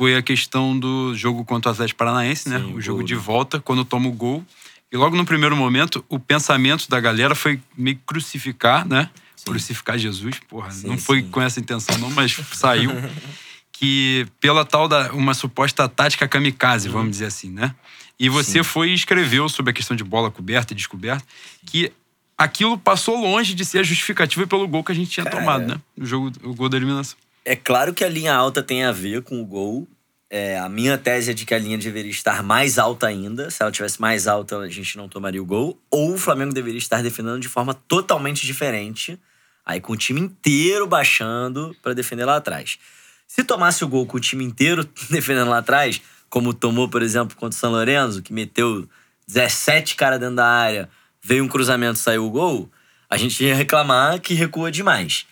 [0.00, 2.58] Foi a questão do jogo contra o Atlético Paranaense, né?
[2.58, 4.42] Sim, O jogo gol, de volta, quando toma o gol.
[4.90, 9.10] E logo no primeiro momento, o pensamento da galera foi meio que crucificar, né?
[9.44, 10.70] Crucificar Jesus, porra.
[10.70, 11.28] Sim, não foi sim.
[11.28, 12.90] com essa intenção, não, mas saiu.
[13.70, 16.94] que pela tal da uma suposta tática kamikaze, Uhum.
[16.94, 17.74] vamos dizer assim, né?
[18.18, 21.26] E você foi e escreveu sobre a questão de bola coberta e descoberta,
[21.66, 21.92] que
[22.38, 25.66] aquilo passou longe de ser a justificativa pelo gol que a gente tinha Cara, tomado,
[25.66, 25.78] né?
[25.94, 27.18] O jogo, o gol da eliminação.
[27.44, 29.88] É claro que a linha alta tem a ver com o gol.
[30.28, 33.50] É, a minha tese é de que a linha deveria estar mais alta ainda.
[33.50, 35.80] Se ela tivesse mais alta, a gente não tomaria o gol.
[35.90, 39.18] Ou o Flamengo deveria estar defendendo de forma totalmente diferente.
[39.64, 42.78] Aí com o time inteiro baixando para defender lá atrás.
[43.26, 47.36] Se tomasse o gol com o time inteiro defendendo lá atrás, como tomou, por exemplo,
[47.36, 48.88] contra o São Lourenço, que meteu
[49.26, 50.88] 17 caras dentro da área,
[51.22, 52.70] veio um cruzamento saiu o gol,
[53.08, 55.26] a gente ia reclamar que recua demais.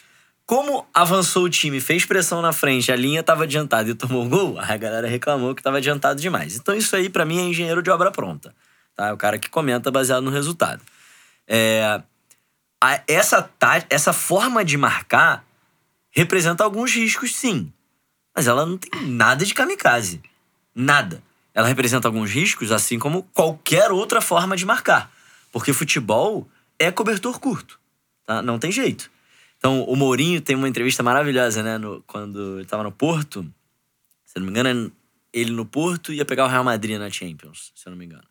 [0.48, 4.28] Como avançou o time, fez pressão na frente, a linha estava adiantada e tomou o
[4.30, 6.56] gol, a galera reclamou que estava adiantado demais.
[6.56, 8.54] Então isso aí, para mim, é engenheiro de obra pronta.
[8.96, 9.08] Tá?
[9.08, 10.80] É o cara que comenta baseado no resultado.
[11.46, 12.00] É,
[12.82, 15.44] a- essa, tá- essa forma de marcar
[16.10, 17.70] representa alguns riscos, sim.
[18.34, 20.22] Mas ela não tem nada de kamikaze.
[20.74, 21.22] Nada.
[21.52, 25.12] Ela representa alguns riscos, assim como qualquer outra forma de marcar.
[25.52, 27.78] Porque futebol é cobertor curto.
[28.24, 28.40] Tá?
[28.40, 29.10] Não tem jeito.
[29.58, 31.78] Então, o Mourinho tem uma entrevista maravilhosa, né?
[31.78, 33.42] no- quando ele tava no Porto.
[34.24, 34.92] Se não me engano,
[35.32, 38.22] ele no Porto ia pegar o Real Madrid na Champions, se eu não me engano.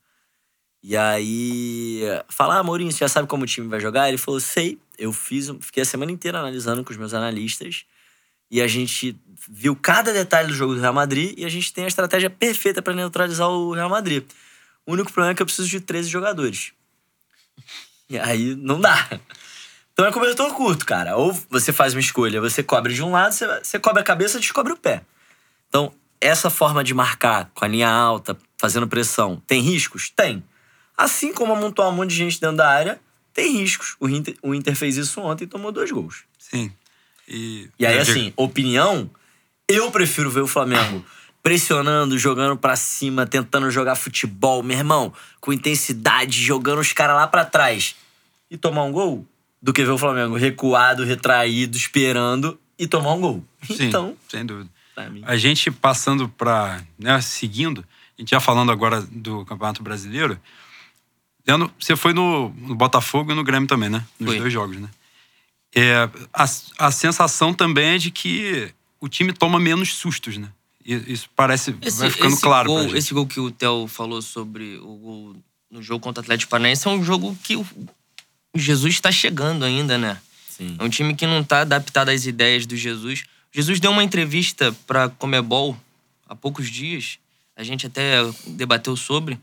[0.81, 4.07] E aí, fala, ah, Mourinho, você já sabe como o time vai jogar?
[4.07, 4.79] Ele falou, sei.
[4.97, 7.85] Eu fiz, fiquei a semana inteira analisando com os meus analistas.
[8.49, 9.15] E a gente
[9.49, 12.81] viu cada detalhe do jogo do Real Madrid e a gente tem a estratégia perfeita
[12.81, 14.23] para neutralizar o Real Madrid.
[14.85, 16.71] O único problema é que eu preciso de 13 jogadores.
[18.09, 19.19] E aí não dá.
[19.97, 21.17] Então é cobertor curto, cara.
[21.17, 24.39] Ou você faz uma escolha, você cobre de um lado, você, você cobre a cabeça,
[24.39, 25.01] descobre o pé.
[25.67, 30.11] Então, essa forma de marcar com a linha alta, fazendo pressão, tem riscos?
[30.11, 30.43] Tem.
[30.95, 33.01] Assim como amontoar um monte de gente dentro da área,
[33.33, 33.95] tem riscos.
[33.99, 36.25] O Inter, o Inter fez isso ontem e tomou dois gols.
[36.37, 36.71] Sim.
[37.27, 39.09] E, E aí, assim, opinião,
[39.67, 41.03] eu prefiro ver o Flamengo
[41.41, 47.27] pressionando, jogando pra cima, tentando jogar futebol, meu irmão, com intensidade, jogando os caras lá
[47.27, 47.95] pra trás
[48.51, 49.25] e tomar um gol,
[49.67, 53.45] do que ver o Flamengo recuado, retraído, esperando e tomar um gol.
[53.63, 54.69] Sim, Então, sem dúvida.
[55.23, 57.85] A gente passando para, né, seguindo,
[58.17, 60.39] a gente já falando agora do Campeonato Brasileiro.
[61.45, 64.05] Leandro, você foi no, no Botafogo e no Grêmio também, né?
[64.17, 64.39] Nos Fui.
[64.39, 64.87] dois jogos, né?
[65.75, 66.45] É, a,
[66.79, 70.47] a sensação também é de que o time toma menos sustos, né?
[70.85, 71.73] E Isso parece.
[71.73, 72.97] vai ficando esse claro Gol, pra gente.
[72.97, 75.35] esse gol que o Theo falou sobre o gol
[75.69, 77.67] no jogo contra o Atlético Paranaense é um jogo que o
[78.59, 80.19] Jesus está chegando ainda, né?
[80.49, 80.75] Sim.
[80.79, 83.23] É um time que não tá adaptado às ideias do Jesus.
[83.51, 85.77] Jesus deu uma entrevista pra Comebol
[86.27, 87.19] há poucos dias.
[87.55, 88.17] A gente até
[88.47, 89.39] debateu sobre.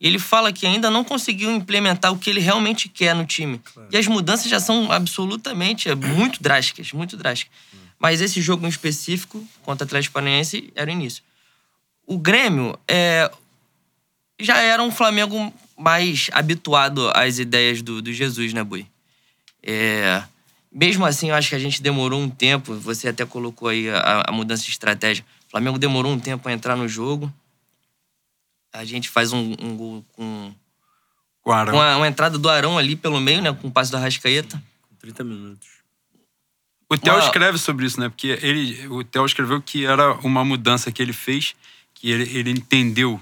[0.00, 3.60] E ele fala que ainda não conseguiu implementar o que ele realmente quer no time.
[3.90, 7.56] E as mudanças já são absolutamente, é, muito drásticas, muito drásticas.
[7.98, 11.22] Mas esse jogo em específico, contra o Atlético Paranaense, era o início.
[12.06, 13.30] O Grêmio é,
[14.38, 18.86] já era um Flamengo mais habituado às ideias do, do Jesus, né, Bui?
[19.62, 20.22] É,
[20.72, 22.74] mesmo assim, eu acho que a gente demorou um tempo.
[22.76, 25.24] Você até colocou aí a, a mudança de estratégia.
[25.46, 27.32] O Flamengo demorou um tempo a entrar no jogo.
[28.72, 30.54] A gente faz um, um gol com,
[31.42, 31.72] Com o Arão.
[31.72, 33.52] com a, uma entrada do Arão ali pelo meio, né?
[33.52, 34.62] Com o passe do Arrascaeta.
[35.00, 35.68] 30 minutos.
[36.88, 38.08] O Theo Uma- escreve sobre isso, né?
[38.08, 41.54] Porque ele, o Theo escreveu que era uma mudança que ele fez,
[41.94, 43.20] que ele, ele entendeu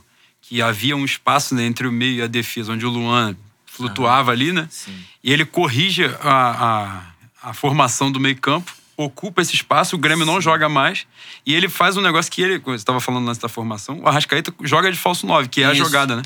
[0.54, 3.34] que havia um espaço né, entre o meio e a defesa, onde o Luan
[3.66, 4.68] flutuava ali, né?
[4.70, 4.96] Sim.
[5.20, 7.02] E ele corrige a,
[7.42, 11.08] a, a formação do meio campo, ocupa esse espaço, o Grêmio não joga mais,
[11.44, 14.08] e ele faz um negócio que ele, como você estava falando antes da formação, o
[14.08, 15.82] Arrascaeta joga de falso 9, que é a Isso.
[15.82, 16.22] jogada, né?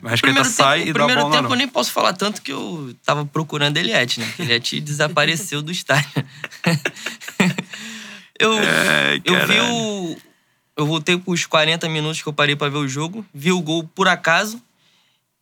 [0.00, 1.66] O Arrascaeta Primeiro sai tempo, e o dá a primeiro bola no tempo eu nem
[1.66, 4.32] posso falar tanto que eu tava procurando Eliette, né?
[4.38, 6.08] Eliette desapareceu do estádio.
[8.38, 10.31] eu, É, eu vi o.
[10.76, 13.84] Eu voltei pros 40 minutos que eu parei pra ver o jogo, vi o gol
[13.94, 14.62] por acaso.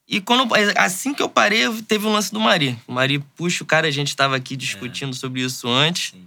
[0.09, 2.77] E quando, assim que eu parei, teve o lance do Mari.
[2.87, 6.11] O Mari puxa o cara, a gente tava aqui discutindo sobre isso antes.
[6.11, 6.27] Sim.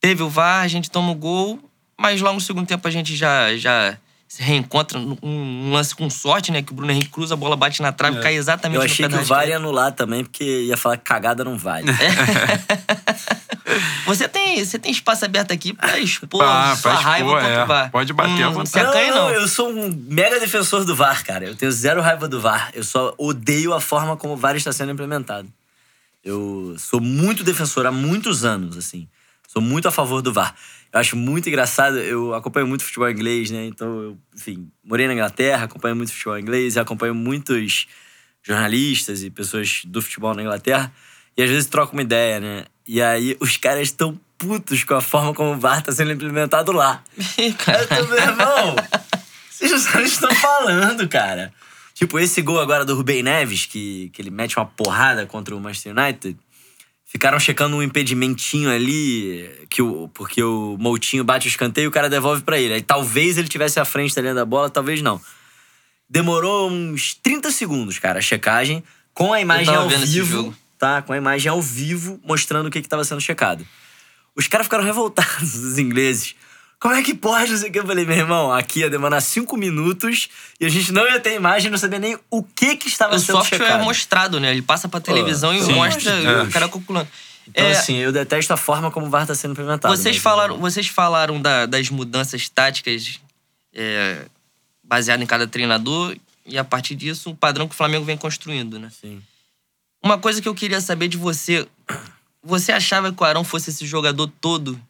[0.00, 1.58] Teve o VAR, a gente toma o gol,
[1.96, 3.98] mas logo no segundo tempo a gente já, já
[4.32, 6.62] se reencontra num um lance com sorte, né?
[6.62, 8.20] Que o Bruno Henrique cruza, a bola bate na trave, É.
[8.22, 10.96] cai exatamente Eu no achei pé que o VAR ia anular também, porque ia falar
[10.98, 11.86] que cagada não vale.
[14.06, 17.56] Você tem, você tem espaço aberto aqui pra expor Pra- sua pra raiva expor, contra
[17.56, 17.64] é.
[17.64, 17.90] o VAR.
[17.90, 18.86] Pode bater à não, vontade.
[18.86, 19.30] Acanha, não.
[19.30, 21.44] eu sou um mega defensor do VAR, cara.
[21.46, 22.70] Eu tenho zero raiva do VAR.
[22.72, 25.48] Eu só odeio a forma como o VAR está sendo implementado.
[26.24, 29.08] Eu sou muito defensor há muitos anos, assim.
[29.48, 30.54] Sou muito a favor do VAR.
[30.92, 31.98] Eu acho muito engraçado.
[31.98, 33.66] Eu acompanho muito futebol inglês, né?
[33.66, 37.86] Então, eu, enfim, morei na Inglaterra, acompanho muito futebol inglês, e acompanho muitos
[38.42, 40.92] jornalistas e pessoas do futebol na Inglaterra.
[41.36, 42.64] E às vezes troco uma ideia, né?
[42.86, 46.72] E aí os caras estão putos com a forma como o VAR está sendo implementado
[46.72, 47.04] lá.
[47.38, 48.76] Eu tô, meu irmão,
[49.50, 51.52] vocês não estão falando, cara.
[51.94, 55.60] Tipo, esse gol agora do Rubem Neves, que, que ele mete uma porrada contra o
[55.60, 56.38] Manchester United,
[57.10, 61.90] ficaram checando um impedimentinho ali, que o, porque o Moutinho bate o escanteio e o
[61.90, 62.74] cara devolve pra ele.
[62.74, 65.20] Aí talvez ele tivesse à frente da linha da bola, talvez não.
[66.08, 71.02] Demorou uns 30 segundos, cara, a checagem, com a imagem ao vivo, tá?
[71.02, 73.66] Com a imagem ao vivo, mostrando o que estava sendo checado.
[74.36, 76.36] Os caras ficaram revoltados, os ingleses.
[76.80, 77.50] Como é que pode?
[77.52, 77.78] Não sei o que.
[77.78, 81.34] Eu falei, meu irmão, aqui ia demorar cinco minutos e a gente não ia ter
[81.34, 83.84] imagem, não sabia nem o que que estava O sendo software é checado.
[83.84, 84.50] mostrado, né?
[84.50, 86.42] Ele passa pra televisão e sim, mostra é.
[86.42, 87.06] o cara calculando.
[87.46, 89.94] Então, É, assim, eu detesto a forma como o VAR está sendo implementado.
[89.94, 93.20] Vocês mas- falaram, vocês falaram da- das mudanças táticas
[93.74, 94.24] é,
[94.82, 96.16] baseado em cada treinador
[96.46, 98.90] e a partir disso o padrão que o Flamengo vem construindo, né?
[99.00, 99.20] Sim.
[100.02, 101.66] Uma coisa que eu queria saber de você,
[102.42, 104.80] você achava que o Arão fosse esse jogador todo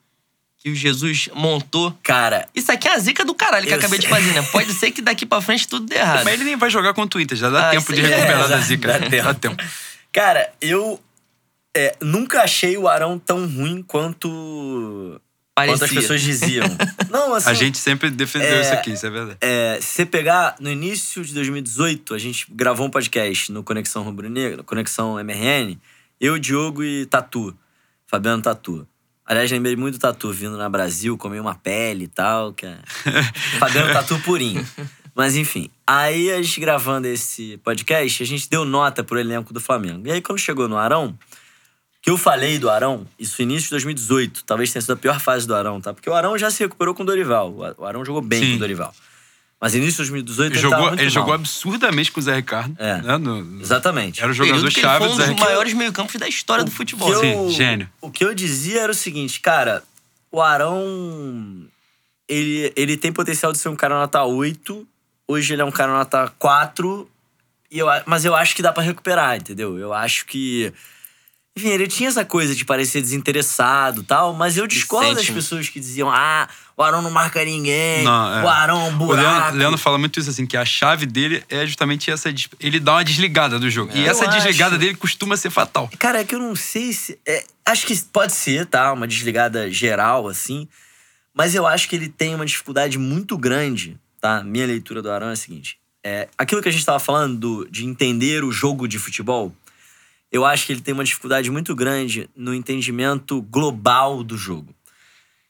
[0.61, 1.97] que o Jesus montou?
[2.03, 4.15] Cara, Isso aqui é a zica do caralho que eu Eu acabei de sei.
[4.15, 4.43] fazer, né?
[4.53, 6.23] Pode ser que daqui pra frente tudo dê errado.
[6.25, 8.15] Mas ele nem vai jogar contra o Inter, já dá Ah, tempo de aí é,
[8.17, 8.89] recuperar da zica.
[8.89, 9.25] dá tempo.
[9.25, 9.65] Dá tempo.
[10.13, 11.01] cara, eu
[11.75, 15.21] é, nunca achei o Arão tão ruim quanto,
[15.55, 15.79] Parecia.
[15.79, 16.67] quanto as pessoas diziam.
[17.09, 19.39] não, assim, A gente sempre defendeu É, isso aqui, isso é verdade.
[19.41, 24.03] É, se você pegar no início de 2018, a gente gravou um podcast no Conexão
[24.03, 25.79] Rubro Negro, Conexão MRN,
[26.21, 27.57] eu, Diogo e Tatu,
[28.07, 28.87] Fabiano Tatu.
[29.31, 32.77] Aliás, lembrei muito do Tatu vindo na Brasil, comer uma pele e tal, que é...
[33.61, 34.67] Fabiano Tatu purinho.
[35.15, 39.61] Mas enfim, aí a gente gravando esse podcast, a gente deu nota pro elenco do
[39.61, 40.05] Flamengo.
[40.09, 41.17] E aí quando chegou no Arão,
[42.03, 45.47] que eu falei do Arão, isso início de 2018, talvez tenha sido a pior fase
[45.47, 45.95] do Arão, tá?
[45.95, 47.55] Porque o Arão já se recuperou com o Dorival.
[47.79, 48.51] O Arão jogou bem Sim.
[48.51, 48.93] com o Dorival.
[49.61, 52.75] Mas início de 2018 Ele, ele, jogou, muito ele jogou absurdamente com o Zé Ricardo.
[52.79, 53.03] É.
[53.03, 54.23] né, no- Exatamente.
[54.23, 55.49] Era o Período jogador que ele chave foi do um Zé dos Ricardo.
[55.51, 57.13] maiores meio-campos da história do futebol.
[57.13, 57.89] eu- Sim, gênio.
[58.01, 59.83] O que eu dizia era o seguinte, cara,
[60.33, 61.67] o Arão
[62.29, 64.87] ele, ele tem potencial de ser um cara nota 8.
[65.29, 67.11] Hoje ele é um cara nota 4.
[67.71, 69.79] E eu, mas eu acho que dá pra recuperar, entendeu?
[69.79, 70.73] Eu acho que.
[71.57, 75.35] Enfim, ele tinha essa coisa de parecer desinteressado e tal, mas eu discordo das né?
[75.35, 76.49] pessoas que diziam: ah,
[76.81, 78.43] o Arão não marca ninguém, Não, é.
[78.43, 79.23] o Arão é um O buraco.
[79.29, 82.33] Leandro, Leandro fala muito isso, assim, que a chave dele é justamente essa.
[82.59, 83.93] Ele dá uma desligada do jogo.
[83.95, 84.79] E Eu essa desligada acho.
[84.81, 85.91] dele costuma ser fatal.
[85.99, 87.19] Cara, é que eu não sei se.
[87.27, 88.93] é, acho que pode ser, tá?
[88.93, 90.67] Uma desligada geral, assim.
[91.35, 94.43] Mas eu acho que ele tem uma dificuldade muito grande, tá?
[94.43, 97.69] Minha leitura do Arão é a seguinte: é, aquilo que a gente tava falando do-
[97.71, 99.55] de entender o jogo de futebol,
[100.33, 104.75] eu acho que ele tem uma dificuldade muito grande no entendimento global do jogo.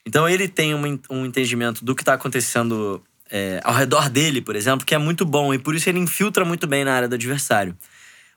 [0.05, 4.55] Então ele tem um, um entendimento do que tá acontecendo é, ao redor dele, por
[4.55, 5.53] exemplo, que é muito bom.
[5.53, 7.77] E por isso ele infiltra muito bem na área do adversário.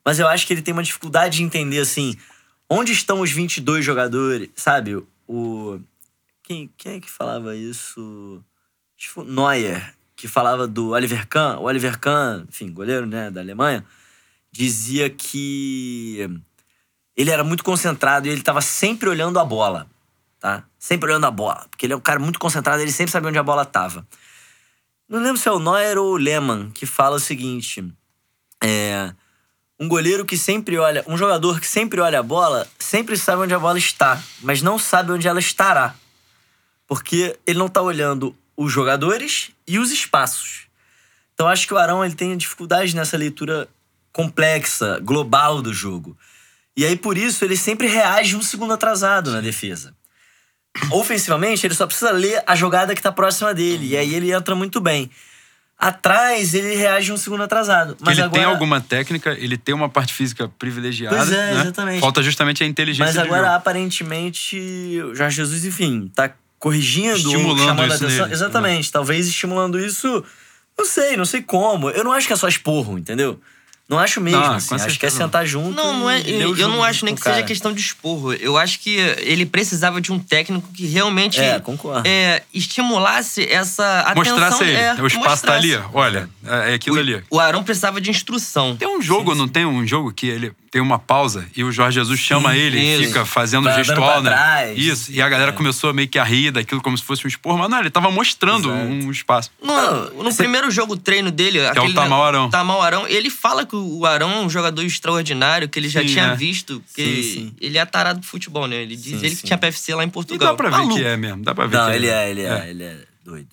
[0.04, 2.16] Mas eu acho que ele tem uma dificuldade de entender, assim,
[2.68, 5.02] onde estão os 22 jogadores, sabe?
[5.26, 5.80] O...
[6.42, 8.44] Quem, quem é que falava isso?
[8.96, 11.58] Tipo, Neuer, que falava do Oliver Kahn.
[11.58, 13.84] O Oliver Kahn, enfim, goleiro né, da Alemanha,
[14.52, 16.28] dizia que
[17.16, 19.88] ele era muito concentrado e ele estava sempre olhando a bola,
[20.44, 20.62] tá?
[20.78, 21.66] Sempre olhando a bola.
[21.70, 24.06] Porque ele é um cara muito concentrado, ele sempre sabia onde a bola estava.
[25.08, 27.82] Não lembro se é o Neuer ou o Lehmann que fala o seguinte:
[28.62, 29.10] é,
[29.80, 33.54] um goleiro que sempre olha, um jogador que sempre olha a bola, sempre sabe onde
[33.54, 35.94] a bola está, mas não sabe onde ela estará.
[36.86, 40.66] Porque ele não está olhando os jogadores e os espaços.
[41.32, 43.66] Então acho que o Arão ele tem dificuldade nessa leitura
[44.12, 46.14] complexa, global do jogo.
[46.76, 49.94] E aí por isso ele sempre reage um segundo atrasado na defesa.
[50.90, 53.88] Ofensivamente, ele só precisa ler a jogada que está próxima dele.
[53.88, 55.10] E aí ele entra muito bem.
[55.78, 57.96] Atrás, ele reage um segundo atrasado.
[58.00, 58.42] Mas ele agora...
[58.42, 61.16] tem alguma técnica, ele tem uma parte física privilegiada.
[61.16, 61.60] Pois é, né?
[61.60, 62.00] exatamente.
[62.00, 64.56] Falta justamente a inteligência Mas agora, aparentemente,
[65.02, 68.08] o Jorge Jesus, enfim, tá corrigindo, Estimulando chamando a isso atenção.
[68.08, 68.28] nele.
[68.28, 68.32] né?
[68.32, 68.92] Exatamente.
[68.92, 70.24] Talvez estimulando isso.
[70.78, 71.90] Não sei, não sei como.
[71.90, 73.40] Eu não acho que é só esporro, entendeu?
[73.88, 74.40] Não acho mesmo.
[74.40, 74.74] Não, assim.
[74.74, 75.76] Acho que é sentar junto.
[75.76, 76.20] Não, não é.
[76.20, 77.36] o Eu, eu não acho nem que o cara.
[77.36, 78.32] seja questão de esporro.
[78.32, 82.08] Eu acho que ele precisava de um técnico que realmente É, concordo.
[82.08, 84.38] é, estimulasse essa atenção.
[84.38, 84.72] Mostrasse ele.
[84.74, 85.68] é, o espaço tá ali.
[85.72, 85.96] mostrasse.
[85.96, 87.22] Olha, é é aquilo ali.
[87.30, 88.74] O Arão precisava de instrução.
[88.76, 92.00] Tem um jogo, não tem um jogo que ele tem uma pausa e o Jorge
[92.00, 93.04] Jesus chama ele e isso.
[93.06, 94.30] fica fazendo Tá gestual, né?
[94.30, 94.76] trás.
[94.76, 95.12] Isso.
[95.12, 95.54] E a galera É.
[95.54, 98.10] começou meio que a rir daquilo como se fosse um esporro, mas não, ele tava
[98.10, 98.84] mostrando Exato.
[98.88, 99.52] um espaço.
[99.62, 102.50] No, no primeiro jogo treino dele, é o aquele Tamal Arão.
[102.50, 106.06] Tamal Arão, ele fala que o Arão é um jogador extraordinário, que ele já Sim,
[106.08, 106.34] tinha é.
[106.34, 107.52] visto, que Sim, sim.
[107.60, 108.74] ele é tarado do futebol, né?
[108.82, 109.36] Ele diz Sim, ele sim.
[109.36, 110.48] que tinha PFC lá em E Portugal.
[110.48, 110.96] dá pra ver Maluco.
[110.96, 111.44] que é mesmo.
[111.44, 113.46] Dá pra ver Não, que ele é, ele é, ele é doido.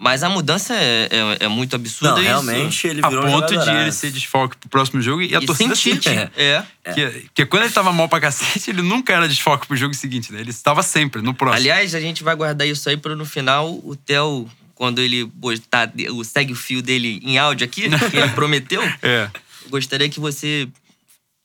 [0.00, 1.08] Mas a mudança é,
[1.40, 2.14] é, é muito absurda.
[2.14, 2.28] Não, isso.
[2.28, 5.38] realmente ele A virou um ponto de ele ser desfalque pro próximo jogo e a
[5.40, 6.02] E torcida sentir.
[6.02, 6.30] sentir.
[6.36, 6.64] É.
[6.92, 10.32] Que, que quando ele tava mal pra cacete, ele nunca era desfalque pro jogo seguinte,
[10.32, 10.40] né?
[10.40, 11.56] Ele estava sempre no próximo.
[11.60, 15.90] Aliás, a gente vai guardar isso aí para no final o Theo, quando ele botar
[16.10, 19.30] o segue o fio dele em áudio aqui, que ele prometeu, É.
[19.64, 20.68] eu gostaria que você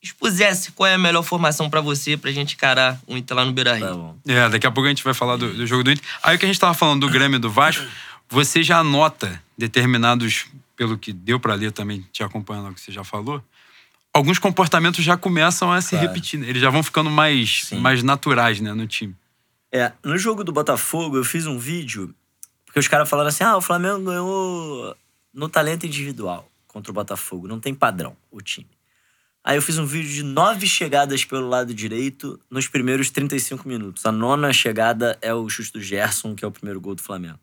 [0.01, 3.51] expusesse qual é a melhor formação para você pra gente encarar o Inter lá no
[3.51, 4.15] Beira Rio.
[4.25, 4.33] Tá.
[4.33, 6.03] É, daqui a pouco a gente vai falar do, do jogo do Inter.
[6.23, 7.85] Aí o que a gente tava falando do Grêmio e do Vasco,
[8.29, 12.91] você já nota determinados, pelo que deu pra ler também, te acompanhando o que você
[12.91, 13.43] já falou,
[14.13, 16.07] alguns comportamentos já começam a se Claro.
[16.07, 16.39] repetir.
[16.39, 16.47] né?
[16.49, 17.79] Eles já vão ficando mais, Sim.
[17.79, 19.15] mais naturais, né, no time.
[19.71, 22.13] É, no jogo do Botafogo, eu fiz um vídeo,
[22.65, 24.95] porque os caras falaram assim: ah, o Flamengo ganhou
[25.33, 27.47] no talento individual contra o Botafogo.
[27.47, 28.67] Não tem padrão o time.
[29.43, 34.05] Aí eu fiz um vídeo de nove chegadas pelo lado direito nos primeiros 35 minutos.
[34.05, 37.39] A nona chegada é o chute do Gerson, que é o primeiro gol do Flamengo.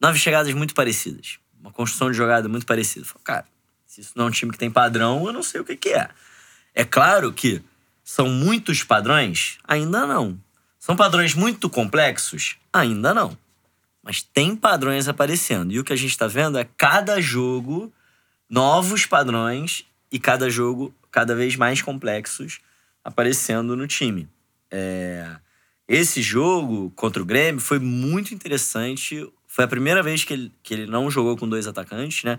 [0.00, 1.38] Nove chegadas muito parecidas.
[1.60, 3.04] Uma construção de jogada muito parecida.
[3.04, 3.46] Falei, cara,
[3.86, 5.90] se isso não é um time que tem padrão, eu não sei o que, que
[5.90, 6.08] é.
[6.74, 7.62] É claro que
[8.02, 9.58] são muitos padrões?
[9.64, 10.40] Ainda não.
[10.78, 12.56] São padrões muito complexos?
[12.72, 13.36] Ainda não.
[14.02, 15.72] Mas tem padrões aparecendo.
[15.72, 17.92] E o que a gente está vendo é cada jogo
[18.48, 22.60] novos padrões e cada jogo cada vez mais complexos
[23.04, 24.28] aparecendo no time.
[24.70, 25.36] É,
[25.88, 29.30] Esse jogo contra o Grêmio foi muito interessante.
[29.60, 32.38] Foi a primeira vez que ele, que ele não jogou com dois atacantes, né?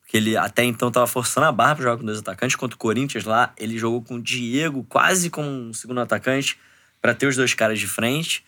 [0.00, 2.54] Porque ele até então estava forçando a barra para jogar com dois atacantes.
[2.54, 6.56] Contra o Corinthians lá, ele jogou com o Diego quase como um segundo atacante
[7.02, 8.44] para ter os dois caras de frente.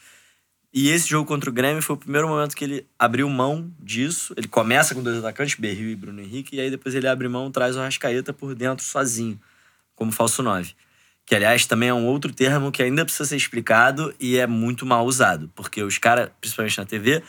[0.73, 4.33] E esse jogo contra o Grêmio foi o primeiro momento que ele abriu mão disso.
[4.37, 7.51] Ele começa com dois atacantes, Berril e Bruno Henrique, e aí depois ele abre mão,
[7.51, 9.37] traz o Arrascaeta por dentro sozinho,
[9.97, 10.77] como falso 9.
[11.27, 14.87] Que, aliás, também é um outro termo que ainda precisa ser explicado e é muito
[14.87, 15.51] mal usado.
[15.57, 17.21] Porque os caras, principalmente na TV,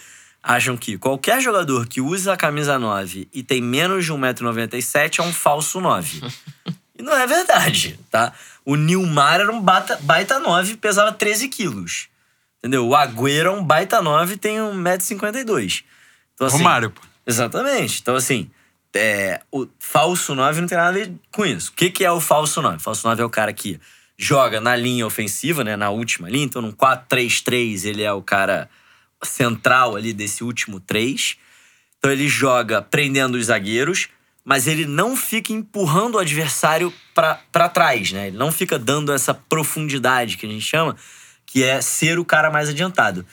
[0.44, 5.22] acham que qualquer jogador que usa a camisa 9 e tem menos de 1,97m é
[5.22, 6.22] um falso 9.
[7.00, 8.34] e não é verdade, tá?
[8.66, 12.10] O Nilmar era um bata- baita 9 e pesava 13 quilos.
[12.60, 12.88] Entendeu?
[12.88, 15.84] O Agüero é um baita 9 e tem 1,52m.
[16.34, 17.02] Então, assim, Romário, pô.
[17.26, 18.00] Exatamente.
[18.02, 18.50] Então, assim,
[18.96, 21.72] é, o falso 9 não tem nada a ver com isso.
[21.72, 22.78] O que, que é o falso 9?
[22.78, 23.80] O falso 9 é o cara que
[24.18, 25.76] joga na linha ofensiva, né?
[25.76, 26.46] Na última linha.
[26.46, 28.70] Então, num 4-3-3, ele é o cara
[29.26, 31.38] central ali desse último 3.
[31.98, 34.10] Então, ele joga prendendo os zagueiros,
[34.44, 38.28] mas ele não fica empurrando o adversário para trás, né?
[38.28, 40.96] Ele não fica dando essa profundidade que a gente chama,
[41.46, 43.26] que é ser o cara mais adiantado.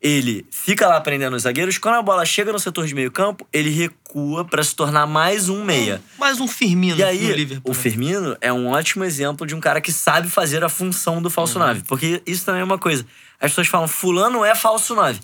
[0.00, 3.44] Ele fica lá prendendo os zagueiros, quando a bola chega no setor de meio campo,
[3.52, 6.00] ele recua para se tornar mais um meia.
[6.16, 7.72] Mais um Firmino E aí, no Liverpool.
[7.72, 11.28] o Firmino é um ótimo exemplo de um cara que sabe fazer a função do
[11.28, 11.82] falso 9.
[11.88, 13.04] Porque isso também é uma coisa.
[13.40, 15.18] As pessoas falam, fulano é falso 9.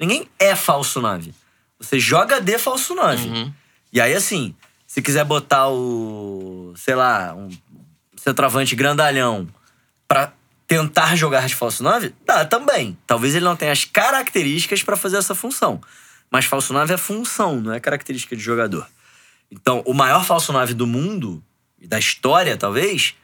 [0.00, 1.34] Ninguém é falso 9.
[1.78, 3.28] Você joga de falso 9.
[3.28, 3.52] Uhum.
[3.92, 4.54] E aí, assim,
[4.86, 7.50] se quiser botar o, sei lá, um
[8.16, 9.46] centroavante grandalhão
[10.08, 10.32] pra
[10.66, 12.96] tentar jogar de falso 9, dá também.
[13.06, 15.80] Talvez ele não tenha as características pra fazer essa função.
[16.30, 18.88] Mas falso 9 é função, não é característica de jogador.
[19.50, 21.42] Então, o maior falso 9 do mundo,
[21.78, 23.14] e da história talvez,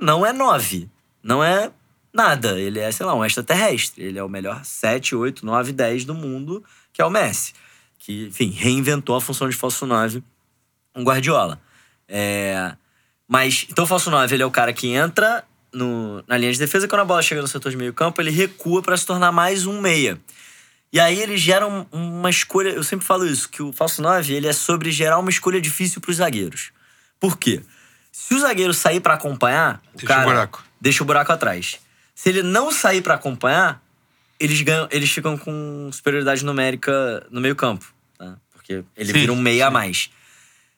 [0.00, 0.88] não é 9.
[1.22, 1.70] Não é
[2.12, 2.58] nada.
[2.60, 4.02] Ele é, sei lá, um extraterrestre.
[4.04, 7.52] Ele é o melhor 7, 8, 9, 10 do mundo, que é o Messi.
[7.98, 10.22] Que, enfim, reinventou a função de falso 9,
[10.94, 11.60] um Guardiola.
[12.08, 12.74] É...
[13.28, 16.58] Mas, então o falso 9, ele é o cara que entra no, na linha de
[16.58, 19.30] defesa, quando a bola chega no setor de meio campo, ele recua para se tornar
[19.30, 20.18] mais um meia.
[20.92, 24.32] E aí ele gera um- uma escolha, eu sempre falo isso, que o falso 9,
[24.34, 26.72] ele é sobre gerar uma escolha difícil para os zagueiros.
[27.20, 27.62] Por quê?
[28.10, 30.64] Se o zagueiro sair para acompanhar, o Deixa o cara buraco.
[30.80, 31.78] deixa o buraco atrás.
[32.20, 33.82] Se ele não sair para acompanhar,
[34.38, 38.36] eles ganham, eles ficam com superioridade numérica no meio-campo, tá?
[38.52, 40.10] Porque ele Sim, vira um meia a mais.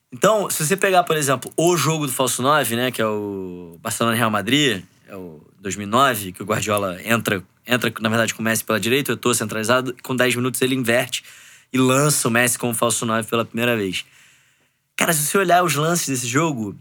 [0.09, 3.77] Então, se você pegar, por exemplo, o jogo do falso 9, né, que é o
[3.81, 8.41] Barcelona e Real Madrid, é o 2009, que o Guardiola entra, entra na verdade com
[8.41, 11.25] o Messi pela direita, o Eto'o centralizado, com 10 minutos ele inverte
[11.73, 14.05] e lança o Messi como falso 9 pela primeira vez.
[14.95, 16.73] Cara, se você olhar os lances desse jogo,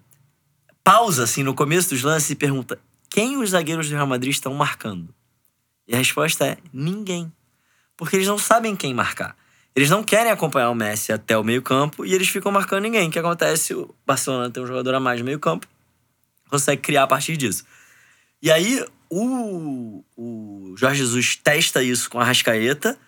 [0.84, 2.78] pausa assim no começo dos lances e pergunta:
[3.12, 5.14] quem os zagueiros do Real Madrid estão marcando?
[5.86, 7.30] E a resposta é: ninguém.
[7.94, 9.36] Porque eles não sabem quem marcar.
[9.76, 13.08] Eles não querem acompanhar o Messi até o meio-campo e eles ficam marcando ninguém.
[13.08, 13.74] O que acontece?
[13.74, 15.66] O Barcelona tem um jogador a mais no meio-campo,
[16.48, 17.64] consegue criar a partir disso.
[18.40, 22.98] E aí, o, o Jorge Jesus testa isso com a Rascaeta,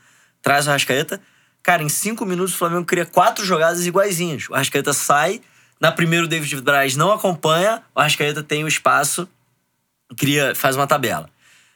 [0.43, 1.21] traz o Rascaeta.
[1.63, 4.51] Cara, em cinco minutos o Flamengo cria quatro jogadas iguaizinhas.
[4.51, 5.41] O Rascaeta sai,
[5.81, 9.29] na primeira o David Braz não acompanha, o Rascaeta tem o espaço,
[10.17, 11.29] cria, faz uma tabela.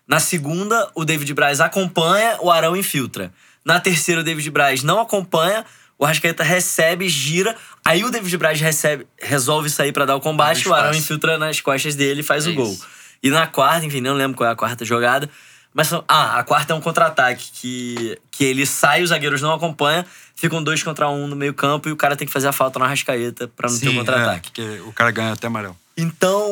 [0.06, 3.32] Na segunda, o David Braz acompanha, o Arão infiltra.
[3.64, 5.64] Na terceira, o David Braz não acompanha,
[5.98, 7.54] o Rascaeta recebe, gira.
[7.84, 11.60] Aí o David Braz recebe, resolve sair pra dar o combate, o Arão infiltra nas
[11.60, 12.72] costas dele e faz É o gol.
[12.72, 12.86] isso.
[13.22, 15.28] E na quarta, enfim, não lembro qual é a quarta jogada.
[15.74, 20.04] Mas ah, a quarta é um contra-ataque que, que ele sai, os zagueiros não acompanham,
[20.34, 22.86] ficam dois contra um no meio-campo e o cara tem que fazer a falta na
[22.86, 24.48] rascaeta pra não ter o Sim, contra-ataque.
[24.60, 25.76] é, porque o cara ganha até amarelo.
[25.96, 26.48] Então,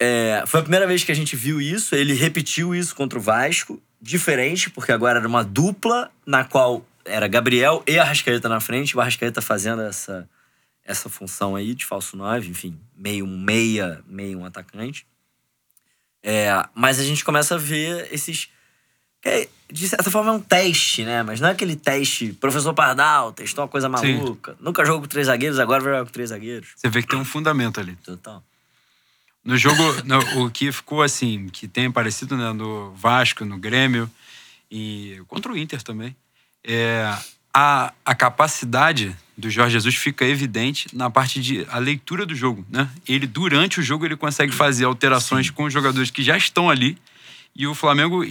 [0.00, 1.94] é, foi a primeira vez que a gente viu isso.
[1.94, 7.28] Ele repetiu isso contra o Vasco, diferente, porque agora era uma dupla na qual era
[7.28, 10.28] Gabriel e Arrascaeta na frente, o Arrascaeta fazendo essa,
[10.84, 15.06] essa função aí de falso 9, enfim, meio um meia, meio um atacante.
[16.22, 18.48] É, mas a gente começa a ver esses.
[19.24, 21.22] é, de certa forma é um teste, né?
[21.22, 24.16] Mas não é aquele teste, professor Pardal, testou uma coisa Sim.
[24.16, 24.56] maluca.
[24.60, 26.70] Nunca jogou com três zagueiros, agora vai jogar com três zagueiros.
[26.76, 27.96] Você vê que tem um fundamento ali.
[27.96, 28.42] Total.
[29.44, 34.10] No jogo, no- o que ficou assim, que tem aparecido né, no Vasco, no Grêmio
[34.70, 36.14] e contra o Inter também,
[36.62, 37.12] é
[37.52, 42.64] a, a capacidade do Jorge Jesus fica evidente na parte de a leitura do jogo,
[42.68, 42.88] né?
[43.08, 46.98] Ele durante o jogo ele consegue fazer alterações com os jogadores que já estão ali
[47.56, 48.22] e o Flamengo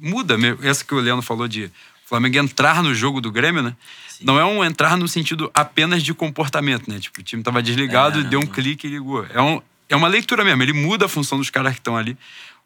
[0.00, 0.66] muda, mesmo.
[0.66, 3.76] essa que o Leandro falou de o Flamengo entrar no jogo do Grêmio, né?
[4.20, 6.98] Não é um entrar no sentido apenas de comportamento, né?
[6.98, 9.24] Tipo, o time tava desligado, É, deu um clique e ligou.
[9.30, 12.16] É, um, é uma leitura mesmo, ele muda a função dos caras que estão ali.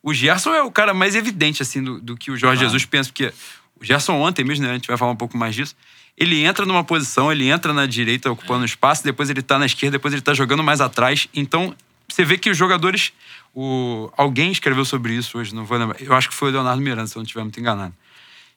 [0.02, 3.08] O Gerson é o cara mais evidente, assim, do, do que o Jorge Jesus pensa,
[3.08, 3.32] porque
[3.80, 4.70] o Gerson ontem mesmo, né?
[4.70, 5.76] A gente vai falar um pouco mais disso.
[6.16, 9.98] Ele entra numa posição, ele entra na direita ocupando espaço, depois ele tá na esquerda,
[9.98, 11.28] depois ele tá jogando mais atrás.
[11.32, 11.74] Então,
[12.08, 13.12] você vê que os jogadores.
[13.54, 16.00] O, alguém escreveu sobre isso hoje, não vou lembrar.
[16.00, 17.94] Eu acho que foi o Leonardo Miranda, se eu não estiver muito enganado.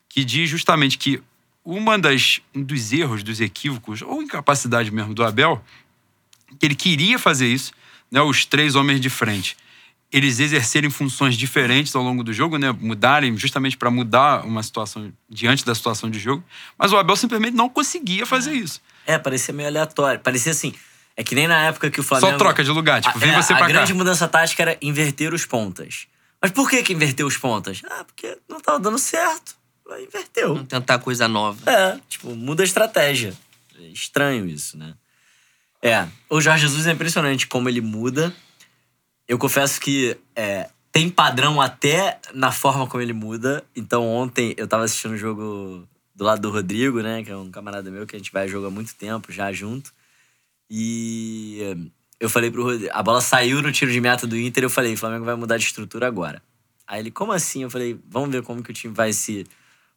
[0.07, 1.21] Que diz justamente que
[1.63, 5.63] uma das, um dos erros, dos equívocos, ou incapacidade mesmo do Abel,
[6.59, 7.73] que ele queria fazer isso,
[8.15, 8.21] né?
[8.21, 9.57] Os três homens de frente.
[10.11, 12.71] Eles exercerem funções diferentes ao longo do jogo, né?
[12.71, 16.41] Mudarem justamente para mudar uma situação diante da situação de jogo.
[16.77, 18.81] Mas o Abel simplesmente não conseguia fazer isso.
[19.05, 20.19] É, parecia meio aleatório.
[20.21, 20.73] Parecia assim.
[21.17, 22.31] É que nem na época que o Flamengo.
[22.31, 23.73] Só troca de lugar, tipo, A- vem é, você a pra cá.
[23.73, 26.07] grande mudança tática era inverter os pontas.
[26.41, 27.81] Mas por que que inverteu os pontas?
[27.89, 29.55] Ah, porque não tava dando certo.
[29.91, 30.53] Aí Inverteu.
[30.53, 31.69] Vamos tentar coisa nova.
[31.69, 33.33] É, tipo, muda a estratégia.
[33.79, 34.93] É estranho isso, né?
[35.85, 38.33] É, o Jorge Jesus é impressionante como ele muda.
[39.27, 43.63] Eu confesso que é, tem padrão até na forma como ele muda.
[43.75, 47.23] Então ontem eu tava assistindo o jogo do lado do Rodrigo, né?
[47.23, 49.93] Que é um camarada meu que a gente vai jogar há muito tempo já junto.
[50.67, 51.61] E
[52.19, 54.95] eu falei pro Rodrigo, a bola saiu no tiro de meta do Inter, eu falei,
[54.95, 56.41] o Flamengo vai mudar de estrutura agora.
[56.87, 57.61] Aí ele, como assim?
[57.61, 59.45] Eu falei, vamos ver como que o time vai se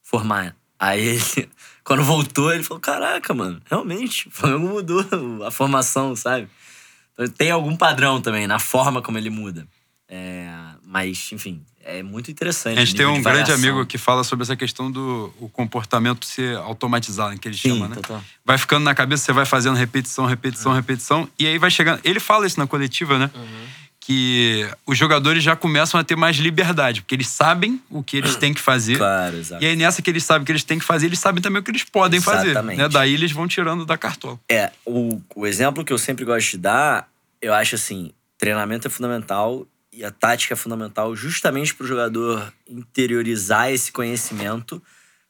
[0.03, 0.55] formar.
[0.79, 1.49] Aí ele,
[1.83, 5.05] quando voltou, ele falou, caraca, mano, realmente, o Flamengo mudou
[5.45, 6.47] a formação, sabe?
[7.13, 9.67] Então tem algum padrão também na forma como ele muda.
[10.11, 10.49] É,
[10.83, 12.79] mas, enfim, é muito interessante.
[12.79, 16.25] A gente tem um de grande amigo que fala sobre essa questão do o comportamento
[16.25, 17.95] ser automatizado, que ele Sim, chama, né?
[17.95, 18.23] total.
[18.43, 21.99] Vai ficando na cabeça, você vai fazendo repetição, repetição, repetição, e aí vai chegando.
[22.03, 23.29] Ele fala isso na coletiva, né?
[24.11, 28.35] Que os jogadores já começam a ter mais liberdade, porque eles sabem o que eles
[28.35, 28.97] têm que fazer.
[28.97, 29.63] Claro, exato.
[29.63, 31.61] E aí, nessa que eles sabem o que eles têm que fazer, eles sabem também
[31.61, 32.49] o que eles podem fazer.
[32.49, 32.79] Exatamente.
[32.79, 32.89] Né?
[32.89, 34.39] Daí eles vão tirando da cartola.
[34.49, 37.07] É, o, o exemplo que eu sempre gosto de dar,
[37.39, 42.51] eu acho assim, treinamento é fundamental e a tática é fundamental justamente para o jogador
[42.67, 44.81] interiorizar esse conhecimento,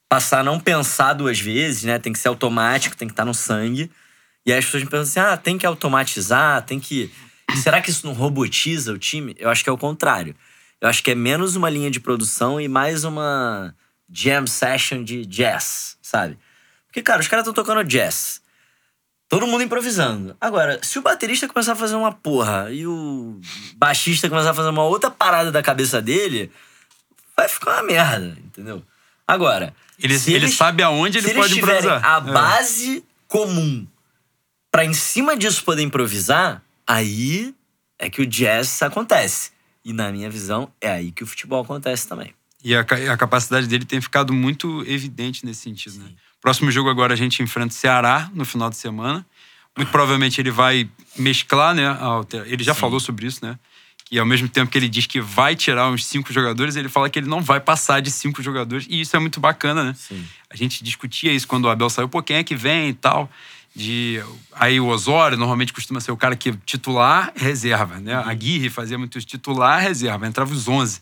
[0.08, 2.00] passar a não pensar duas vezes, né?
[2.00, 3.92] Tem que ser automático, tem que estar no sangue.
[4.46, 7.12] E aí as pessoas me pensam assim, ah, tem que automatizar, tem que...
[7.58, 9.36] Será que isso não robotiza o time?
[9.40, 10.36] Eu acho que é o contrário.
[10.82, 13.74] Eu acho que é menos uma linha de produção e mais uma
[14.12, 16.38] jam session de jazz, sabe?
[16.88, 18.42] Porque, cara, os caras estão tocando jazz.
[19.28, 20.36] Todo mundo improvisando.
[20.42, 23.40] Agora, se o baterista começar a fazer uma porra e o
[23.76, 26.52] baixista começar a fazer uma outra parada da cabeça dele,
[27.38, 28.82] vai ficar uma merda, entendeu?
[29.28, 32.04] Agora, Ele, ele eles- sabe aonde se ele pode improvisar.
[32.04, 32.34] a É.
[32.34, 33.86] base comum
[34.72, 37.54] pra em cima disso poder improvisar, aí
[38.00, 39.52] é que o jazz acontece.
[39.86, 42.34] E na minha visão, é aí que o futebol acontece também.
[42.64, 46.00] E a, a capacidade dele tem ficado muito evidente nesse sentido.
[46.00, 46.10] Né?
[46.42, 49.26] Próximo jogo agora a gente enfrenta o Ceará no final de semana.
[49.78, 51.86] Muito provavelmente ele vai mesclar, né?
[52.48, 52.80] Ele já Sim.
[52.80, 53.58] falou sobre isso, né?
[54.04, 57.10] Que ao mesmo tempo que ele diz que vai tirar uns cinco jogadores, ele fala
[57.10, 58.88] que ele não vai passar de cinco jogadores.
[58.90, 59.94] E isso é muito bacana, né?
[59.94, 60.26] Sim.
[60.50, 63.30] A gente discutia isso quando o Abel saiu, pô, quem é que vem e tal.
[63.76, 68.14] De, aí o Osório normalmente costuma ser o cara que titular, reserva, né?
[68.16, 71.02] A Aguirre fazia muito isso, titular, reserva, entrava os 11.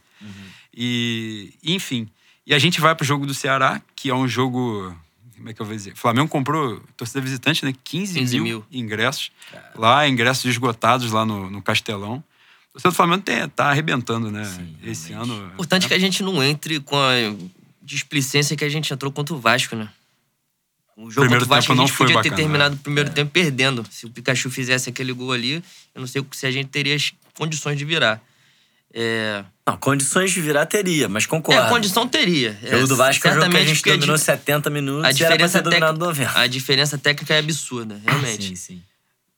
[0.80, 2.08] E, enfim.
[2.46, 4.96] E a gente vai pro jogo do Ceará, que é um jogo.
[5.36, 5.94] Como é que eu vou dizer?
[5.94, 7.74] O Flamengo comprou, torcida visitante, né?
[7.84, 8.66] 15, 15 mil, mil.
[8.72, 9.32] ingressos.
[9.76, 12.24] Lá, ingressos esgotados lá no, no Castelão.
[12.70, 14.46] O torcedor do Flamengo tem, tá arrebentando, né?
[14.46, 15.40] Sim, Esse realmente.
[15.40, 15.48] ano.
[15.54, 17.16] Importante é que a gente não entre com a
[17.82, 19.90] displicência que a gente entrou contra o Vasco, né?
[20.98, 22.74] O jogo Primeiro contra o Vasco tempo a não gente foi podia ter bacana, terminado
[22.76, 22.80] né?
[22.80, 23.86] o primeiro tempo perdendo.
[23.92, 27.14] Se o Pikachu fizesse aquele gol ali, eu não sei se a gente teria as
[27.36, 28.20] condições de virar.
[28.94, 31.62] É, Não, condições de virar teria, mas concordo.
[31.62, 32.58] é condição teria.
[32.64, 35.12] O jogo do Vasco é um jogo que a gente dominou di- 70 minutos a
[35.12, 36.40] e era pra diferença, dominado técnica, 90.
[36.40, 38.48] a diferença técnica é absurda, realmente.
[38.48, 38.82] Sim, sim.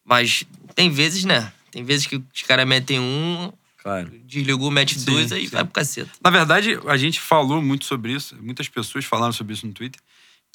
[0.05, 0.45] Mas
[0.75, 1.51] tem vezes, né?
[1.71, 3.51] Tem vezes que os caras metem um,
[3.81, 4.09] Claro.
[4.23, 5.49] desligou, mete Sim, dois, aí sim.
[5.51, 6.09] vai pro caceta.
[6.23, 9.99] Na verdade, a gente falou muito sobre isso, muitas pessoas falaram sobre isso no Twitter,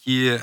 [0.03, 0.41] que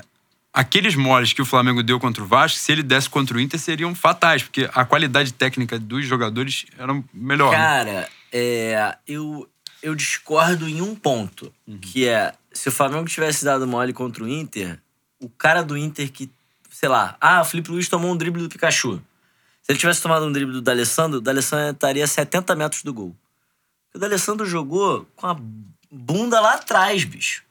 [0.54, 3.60] aqueles moles que o Flamengo deu contra o Vasco, se ele desse contra o Inter,
[3.60, 7.52] seriam fatais, porque a qualidade técnica dos jogadores era melhor.
[7.52, 7.58] né?
[7.58, 9.48] Cara, é, eu,
[9.82, 11.78] eu discordo em um ponto, Uhum.
[11.80, 14.80] que é, se o Flamengo tivesse dado mole contra o Inter,
[15.20, 16.30] o cara do Inter que,
[16.70, 19.02] sei lá, ah, o Felipe Luiz tomou um drible do Pikachu.
[19.62, 22.94] Se ele tivesse tomado um drible do D'Alessandro, o D'Alessandro estaria a 70 metros do
[22.94, 23.16] gol.
[23.94, 25.38] O D'Alessandro jogou com a
[25.92, 27.44] bunda lá atrás, bicho.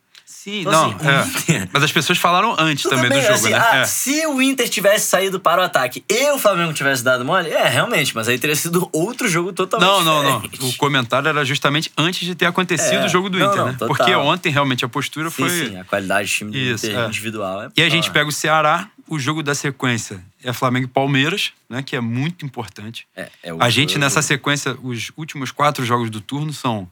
[0.43, 1.19] Sim, Então, não.
[1.19, 1.55] assim, é.
[1.57, 3.57] Inter- Mas as pessoas falaram antes também do jogo, assim, né?
[3.59, 3.85] ah, É.
[3.85, 7.67] Se o Inter tivesse saído para o ataque e o Flamengo tivesse dado mole, é,
[7.69, 10.41] realmente, mas aí teria sido outro jogo totalmente Não, não, não.
[10.41, 10.73] diferente.
[10.75, 13.65] O comentário era justamente antes de ter acontecido É, o jogo do não, Inter, não,
[13.67, 13.71] né?
[13.73, 13.87] total.
[13.95, 15.49] Porque ontem realmente a postura Sim, foi.
[15.67, 17.05] sim, a qualidade do time do Isso, Inter é.
[17.07, 20.89] individual é E a gente pega o Ceará, o jogo da sequência é Flamengo e
[20.89, 21.83] Palmeiras, né?
[21.83, 23.05] Que é muito importante.
[23.15, 26.89] é, é o A gente, jogo- nessa sequência, os últimos quatro jogos do turno são.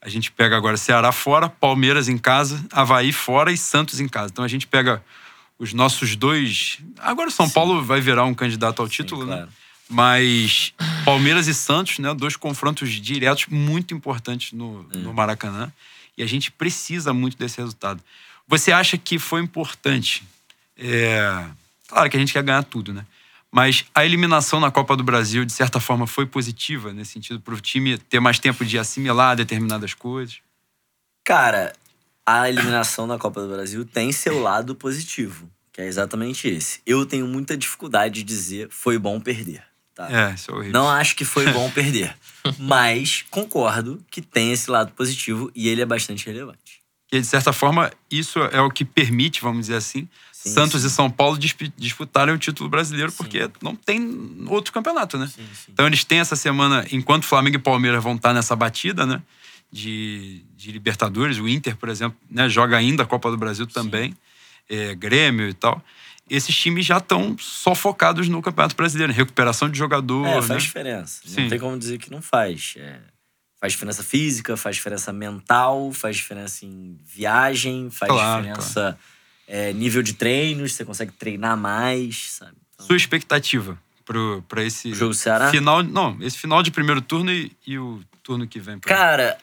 [0.00, 4.30] A gente pega agora Ceará fora, Palmeiras em casa, Havaí fora e Santos em casa.
[4.32, 5.02] Então a gente pega
[5.58, 6.78] os nossos dois.
[6.98, 9.36] Agora o São Paulo vai virar um candidato ao título, né?
[9.36, 9.50] claro.
[9.90, 10.72] Mas
[11.04, 12.12] Palmeiras e Santos, né?
[12.14, 14.98] Dois confrontos diretos muito importantes no, É.
[14.98, 15.72] no Maracanã.
[16.16, 18.02] E a gente precisa muito desse resultado.
[18.46, 20.22] Você acha que foi importante?
[20.76, 21.44] É,
[21.88, 23.04] Claro que a gente quer ganhar tudo, né?
[23.52, 27.54] Mas a eliminação na Copa do Brasil, de certa forma, foi positiva nesse sentido, para
[27.54, 30.40] o time ter mais tempo de assimilar determinadas coisas.
[31.24, 31.72] Cara,
[32.26, 36.80] a eliminação na Copa do Brasil tem seu lado positivo, que é exatamente esse.
[36.84, 39.62] Eu tenho muita dificuldade de dizer foi bom perder.
[39.94, 40.08] Tá?
[40.10, 40.72] É, isso é horrível.
[40.72, 42.14] Não acho que foi bom perder.
[42.58, 46.82] Mas concordo que tem esse lado positivo e ele é bastante relevante.
[47.08, 50.06] Porque, de certa forma, isso é o que permite, vamos dizer assim,
[50.48, 50.86] Sim, Santos sim.
[50.86, 53.16] e São Paulo disp- disputarem o título brasileiro, Sim.
[53.16, 55.30] porque não tem outro campeonato, né?
[55.68, 59.22] Então eles têm essa semana, enquanto Flamengo e Palmeiras vão estar nessa batida, né?
[59.70, 64.16] De, de Libertadores, o Inter, por exemplo, né, joga ainda a Copa do Brasil também,
[64.68, 65.82] é, Grêmio e tal.
[66.30, 70.26] Esses times já estão só focados no Campeonato Brasileiro, em recuperação de jogador.
[70.26, 70.42] É, né?
[70.42, 71.20] faz diferença.
[71.26, 71.42] Sim.
[71.42, 72.74] Não tem como dizer que não faz.
[72.78, 72.98] É,
[73.60, 78.98] faz diferença física, faz diferença mental, faz diferença em viagem, faz Claro, diferença
[79.48, 82.56] é, nível de treinos, você consegue treinar mais, sabe?
[82.74, 83.76] Então, Sua expectativa
[84.46, 85.50] para esse O jogo do Ceará?
[85.50, 88.78] final, não, esse final de primeiro turno e, e o turno que vem?
[88.78, 89.38] pra- Cara,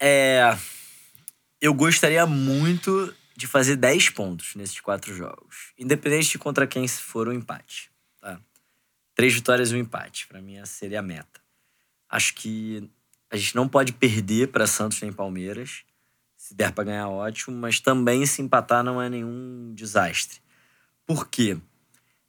[0.00, 0.56] é.
[1.60, 5.72] Eu gostaria muito de fazer 10 pontos nesses quatro jogos.
[5.78, 7.90] Independente de contra quem for o empate.
[8.20, 8.40] Tá?
[9.14, 10.26] Três vitórias e um empate.
[10.26, 11.40] Pra mim, essa seria a meta.
[12.08, 12.88] Acho que
[13.30, 15.82] a gente não pode perder pra Santos nem Palmeiras.
[16.50, 17.56] Se der pra ganhar, ótimo.
[17.56, 20.40] Mas também se empatar não é nenhum desastre.
[21.06, 21.56] Por quê?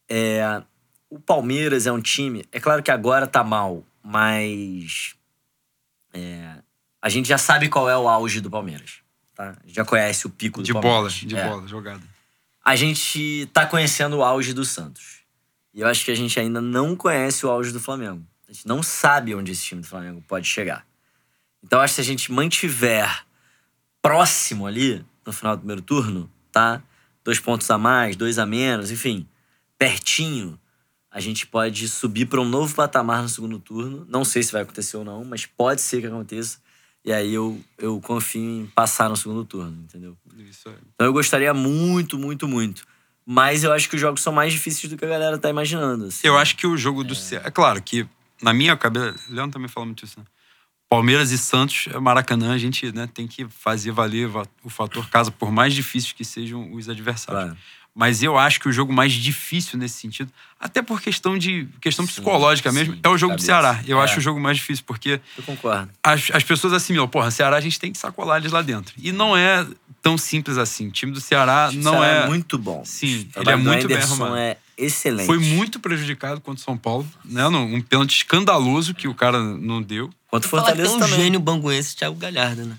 [0.08, 0.62] É,
[1.10, 2.46] o Palmeiras é um time.
[2.52, 5.16] É claro que agora tá mal, mas.
[6.14, 6.58] é,
[7.02, 9.00] a gente já sabe qual é o auge do Palmeiras.
[9.34, 9.58] Tá?
[9.66, 11.14] Já conhece o pico do De bola, Palmeiras.
[11.16, 11.50] de É.
[11.50, 12.04] bola, jogada.
[12.64, 15.22] A gente tá conhecendo o auge do Santos.
[15.74, 18.24] E eu acho que a gente ainda não conhece o auge do Flamengo.
[18.48, 20.86] A gente não sabe onde esse time do Flamengo pode chegar.
[21.64, 23.26] Então eu acho que se a gente mantiver
[24.02, 26.82] próximo ali, no final do primeiro turno, tá?
[27.24, 29.28] Dois pontos a mais, dois a menos, enfim,
[29.78, 30.60] pertinho,
[31.12, 34.06] a gente pode subir para um novo patamar no segundo turno.
[34.10, 36.60] Não sei se vai acontecer ou não, mas pode ser que aconteça.
[37.04, 40.16] E aí eu, eu confio em passar no segundo turno, entendeu?
[40.38, 40.74] Isso é.
[40.94, 42.86] Então eu gostaria muito, muito, muito.
[43.26, 46.06] Mas eu acho que os jogos são mais difíceis do que a galera tá imaginando.
[46.06, 46.26] assim.
[46.26, 47.48] Eu acho que o jogo do Ceará.
[47.48, 48.08] É claro que,
[48.42, 49.16] na minha cabeça.
[49.30, 50.26] Leandro também falou muito isso, né?
[50.96, 55.10] Palmeiras e Santos, é Maracanã, a gente né, tem que fazer valer va- o fator
[55.10, 57.44] casa, por mais difíceis que sejam os adversários.
[57.46, 57.58] Claro.
[57.96, 60.30] Mas eu acho que o jogo mais difícil nesse sentido,
[60.60, 63.46] até por questão de questão Sim, psicológica mesmo, sim, é o jogo do cabeça.
[63.46, 63.82] Ceará.
[63.88, 64.04] Eu É.
[64.04, 65.90] acho o jogo mais difícil, porque Eu concordo.
[66.04, 68.94] as, as pessoas assimilam, porra, Ceará a gente tem que sacolar eles lá dentro.
[68.98, 69.66] E não é
[70.02, 70.88] tão simples assim.
[70.88, 72.28] O time do Ceará O não Ceará é.
[72.28, 72.84] muito bom.
[72.84, 74.36] Sim, ele é do muito bem arrumado.
[74.38, 75.26] é excelente.
[75.26, 77.46] Foi muito prejudicado contra o São Paulo, né?
[77.48, 80.10] Um pênalti escandaloso que o cara não deu.
[80.32, 81.16] Quanto tem Fortaleza um também.
[81.20, 82.76] gênio banguense, Thiago Galhardo, né?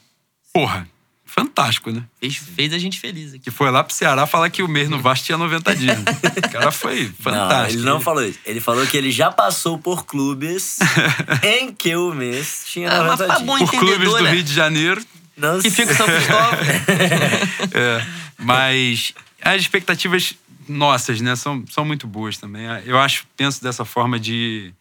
[0.52, 0.88] Porra,
[1.24, 2.02] fantástico, né?
[2.18, 3.40] Fez, fez a gente feliz aqui.
[3.44, 5.98] Que foi lá pro Ceará falar que o mês no Vasco tinha 90 dias.
[6.44, 7.78] O cara foi Não, fantástico.
[7.80, 8.38] ele não falou isso.
[8.44, 10.78] Ele falou que ele já passou por clubes
[11.42, 13.42] em que o mês tinha Ah, mas 90 dias.
[13.46, 14.30] bom, Por clubes entendedor, do né?
[14.32, 15.04] Rio de Janeiro.
[15.36, 16.58] Não Que fica em São Cristóvão.
[17.74, 18.06] É,
[18.38, 20.34] mas as expectativas
[20.68, 22.64] nossas, né, são, são muito boas também.
[22.84, 24.72] Eu acho, penso dessa forma de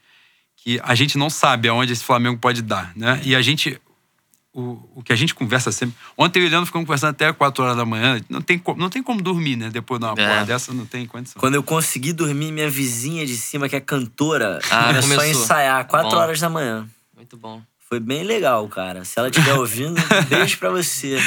[0.64, 3.20] que a gente não sabe aonde esse Flamengo pode dar, né?
[3.24, 3.80] E a gente
[4.54, 5.96] o, o que a gente conversa sempre.
[6.18, 8.20] Ontem eu e o Leandro ficamos conversando até 4 horas da manhã.
[8.30, 9.70] Não tem, não tem como dormir, né?
[9.70, 10.28] Depois de uma É.
[10.28, 11.40] porra dessa, não tem condição.
[11.40, 15.86] Quando eu consegui dormir, minha vizinha de cima, que é cantora, Ah, começou, a ensaiar
[15.88, 16.16] 4 Bom.
[16.18, 16.86] horas da manhã.
[17.16, 17.62] Muito bom.
[17.88, 19.04] Foi bem legal, cara.
[19.06, 19.96] Se ela estiver ouvindo,
[20.30, 21.18] beijo pra você.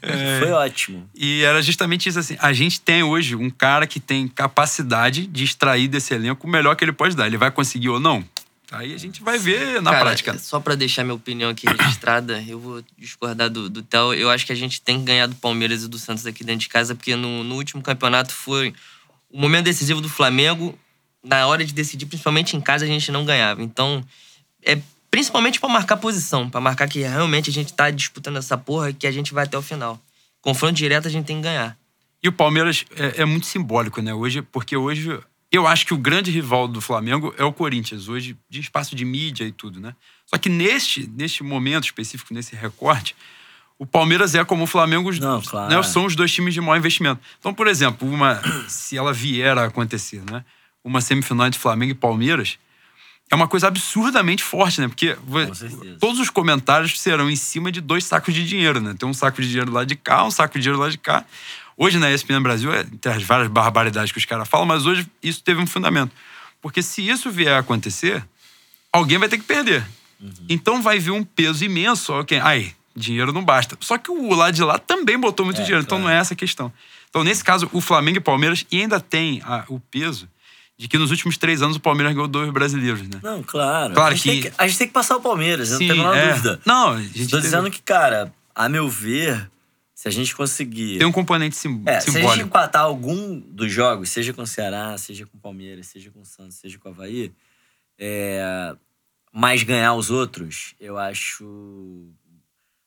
[0.00, 0.38] É.
[0.40, 1.08] Foi ótimo.
[1.14, 2.36] E era justamente isso assim.
[2.40, 6.74] A gente tem hoje um cara que tem capacidade de extrair desse elenco o melhor
[6.76, 7.26] que ele pode dar.
[7.26, 8.24] Ele vai conseguir ou não?
[8.72, 10.38] Aí a gente vai ver na Cara, prática.
[10.38, 14.14] Só pra deixar minha opinião aqui registrada, eu vou discordar do, do Theo.
[14.14, 16.60] Eu acho que a gente tem que ganhar do Palmeiras e do Santos aqui dentro
[16.60, 18.74] de casa, porque no, no último campeonato foi
[19.30, 20.78] o momento decisivo do Flamengo.
[21.22, 23.62] Na hora de decidir, principalmente em casa, a gente não ganhava.
[23.62, 24.04] Então,
[24.64, 24.78] é
[25.10, 28.94] principalmente pra marcar posição, pra marcar que realmente a gente tá disputando essa porra e
[28.94, 30.00] que a gente vai até o final.
[30.40, 31.76] Confronto direto a gente tem que ganhar.
[32.22, 34.14] E o Palmeiras é, é muito simbólico, né?
[34.14, 35.20] Hoje, porque hoje
[35.52, 39.04] eu acho que o grande rival do Flamengo é o Corinthians, hoje de espaço de
[39.04, 39.94] mídia e tudo, né?
[40.26, 43.14] Só que neste, neste momento específico, nesse recorte,
[43.78, 45.70] o Palmeiras é como o Flamengo, os- Não, claro.
[45.74, 45.82] né?
[45.82, 47.20] são os dois times de maior investimento.
[47.38, 50.44] Então, por exemplo, uma se ela vier a acontecer, né?
[50.82, 52.58] Uma semifinal entre Flamengo e Palmeiras,
[53.30, 54.88] é uma coisa absurdamente forte, né?
[54.88, 55.16] Porque
[56.00, 58.94] todos os comentários serão em cima de dois sacos de dinheiro, né?
[58.98, 61.24] Tem um saco de dinheiro lá de cá, um saco de dinheiro lá de cá.
[61.76, 65.06] Hoje na ESPN Brasil, é, tem as várias barbaridades que os caras falam, mas hoje
[65.22, 66.12] isso teve um fundamento.
[66.60, 68.24] Porque se isso vier a acontecer,
[68.92, 69.84] alguém vai ter que perder.
[70.48, 72.12] Então vai vir um peso imenso.
[72.12, 73.76] Ok, aí, dinheiro não basta.
[73.80, 76.04] Só que o lado de lá também botou muito É, dinheiro, então claro.
[76.12, 76.72] não é essa a questão.
[77.10, 80.28] Então, nesse caso, o Flamengo e o Palmeiras e ainda tem a- o peso
[80.78, 83.18] de que nos últimos três anos o Palmeiras ganhou dois brasileiros, né?
[83.22, 83.92] Não, claro.
[83.94, 84.52] Claro a, gente que- tem que...
[84.56, 86.28] a gente tem que passar o Palmeiras, eu não tenho a menor é.
[86.32, 86.60] dúvida.
[86.64, 89.50] Não, a gente Estou teve- dizendo que, cara, a meu ver,
[90.02, 90.98] se a gente conseguir.
[90.98, 92.48] tem um componente sim- É, se a gente simbólico.
[92.48, 96.24] empatar algum dos jogos, seja com o Ceará, seja com o Palmeiras, seja com o
[96.24, 97.32] Santos, seja com o Havaí,
[97.96, 98.74] é,
[99.32, 102.08] mas ganhar os outros, eu acho.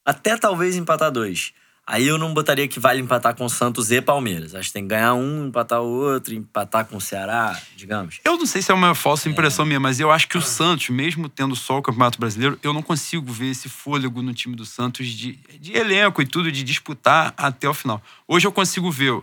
[0.03, 1.53] Até talvez empatar dois.
[1.87, 4.55] Aí eu não botaria que vale empatar com Santos e Palmeiras.
[4.55, 8.19] Acho que tem que ganhar um, empatar o outro, empatar com o Ceará, digamos.
[8.25, 10.89] Eu não sei se é uma falsa impressão minha, mas eu acho que o Santos,
[10.89, 14.65] mesmo tendo só o Campeonato Brasileiro, eu não consigo ver esse fôlego no time do
[14.65, 18.01] Santos de, de elenco e tudo, de disputar até o final.
[18.27, 19.21] Hoje eu consigo ver,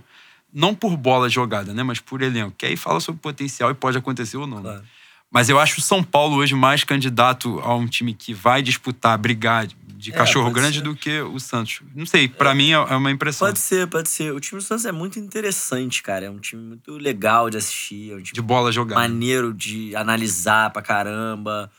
[0.55, 3.99] não por bola jogada, né, mas por elenco, que aí fala sobre potencial e pode
[3.99, 4.59] acontecer ou não.
[4.59, 4.63] né?
[4.63, 4.85] Claro.
[5.33, 9.17] Mas eu acho o São Paulo hoje mais candidato a um time que vai disputar,
[9.17, 9.67] brigar
[10.03, 10.85] de É, cachorro grande ser.
[10.85, 11.81] do que o Santos.
[11.95, 13.47] Não sei, pra mim é é uma impressão.
[13.47, 14.33] Pode ser, pode ser.
[14.33, 16.27] O time do Santos é muito interessante, cara.
[16.27, 18.13] É um time muito legal de assistir.
[18.13, 19.01] É um De bola jogada.
[19.01, 21.71] maneiro de analisar pra caramba.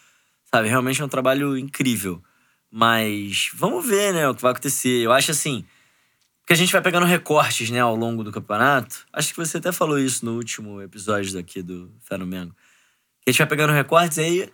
[0.54, 2.24] Sabe, realmente é um trabalho incrível.
[2.72, 5.02] Mas vamos ver, né, o que vai acontecer.
[5.04, 5.64] Eu acho assim,
[6.48, 9.06] que a gente vai pegando recortes, né, ao longo do campeonato.
[9.14, 12.54] Acho que você até falou isso no último episódio daqui do Fenomengo.
[13.22, 14.50] Que a gente vai pegando recortes aí.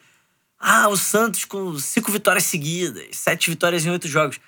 [0.60, 4.40] Ah, o Santos com cinco vitórias seguidas, sete vitórias em oito jogos.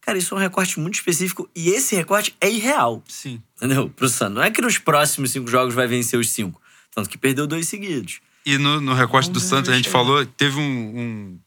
[0.00, 3.02] Cara, isso é um recorte muito específico e esse recorte é irreal.
[3.08, 3.42] Sim.
[3.56, 3.90] Entendeu?
[3.90, 4.36] Pro Santos.
[4.36, 6.60] Não é que nos próximos cinco jogos vai vencer os cinco.
[6.94, 8.20] Tanto que perdeu dois seguidos.
[8.46, 10.62] E no, no recorte do Santos, a gente falou, teve um-
[10.98, 11.38] um-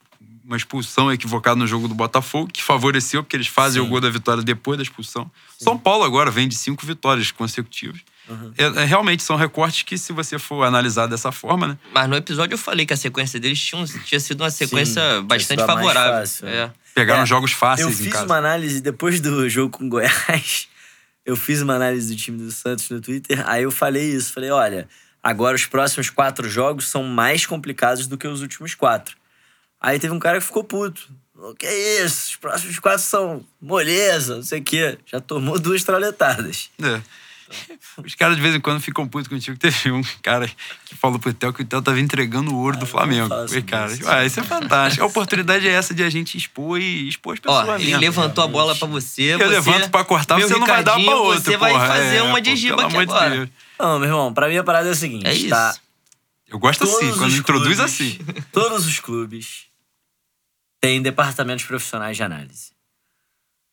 [0.45, 3.88] uma expulsão equivocada no jogo do Botafogo, que favoreceu, porque eles fazem Sim.
[3.88, 5.32] o gol da vitória depois da expulsão.
[5.57, 8.01] São Paulo agora vem de cinco vitórias consecutivas.
[8.32, 8.54] Uhum.
[8.58, 11.78] É- é, realmente são recortes que, se você for analisar dessa forma, né?
[11.94, 15.22] Mas no episódio eu falei que a sequência deles tinha, tinha sido uma sequência tinha
[15.22, 16.14] bastante favorável.
[16.14, 16.56] fácil, né?
[16.58, 16.72] É.
[16.94, 18.26] Pegaram É, jogos Eu fáceis em fiz casa.
[18.26, 20.68] uma análise depois do jogo com o Goiás.
[21.26, 23.44] Eu fiz uma análise do time do Santos no Twitter.
[23.48, 24.34] Aí eu falei isso.
[24.34, 24.90] Falei, olha,
[25.22, 29.16] agora os próximos quatro jogos são mais complicados do que os últimos quatro.
[29.80, 31.10] Aí teve um cara que ficou puto.
[31.36, 32.32] O que é isso?
[32.32, 34.98] Os próximos quatro são moleza, não sei o quê.
[35.06, 36.70] Já tomou duas traletadas.
[36.82, 37.02] É.
[38.06, 39.58] Os caras de vez em quando ficam putos contigo.
[39.58, 40.47] Teve um cara
[40.86, 43.28] que falou pro Theo que o Theo tava entregando o ouro do Ah, eu Flamengo.
[43.30, 44.10] sobre cara, isso.
[44.10, 45.04] ah, isso é fantástico.
[45.04, 47.68] A oportunidade é essa de a gente expor e expor as pessoas.
[47.70, 47.99] Ó, ele mesmo.
[47.99, 49.24] levantou a bola pra você.
[49.34, 51.88] Eu você, levanto pra cortar, você não vai dar pra outro, Você vai porra.
[51.88, 53.30] fazer É, uma de giba aqui agora.
[53.30, 53.49] Deus.
[53.80, 55.49] Não, meu irmão, pra mim a parada é a seguinte, É isso.
[55.49, 55.76] tá?
[56.47, 58.20] Eu gosto assim, Todos quando os introduz clubes- assim.
[58.52, 59.66] Todos os clubes
[60.82, 62.70] têm departamentos profissionais de análise.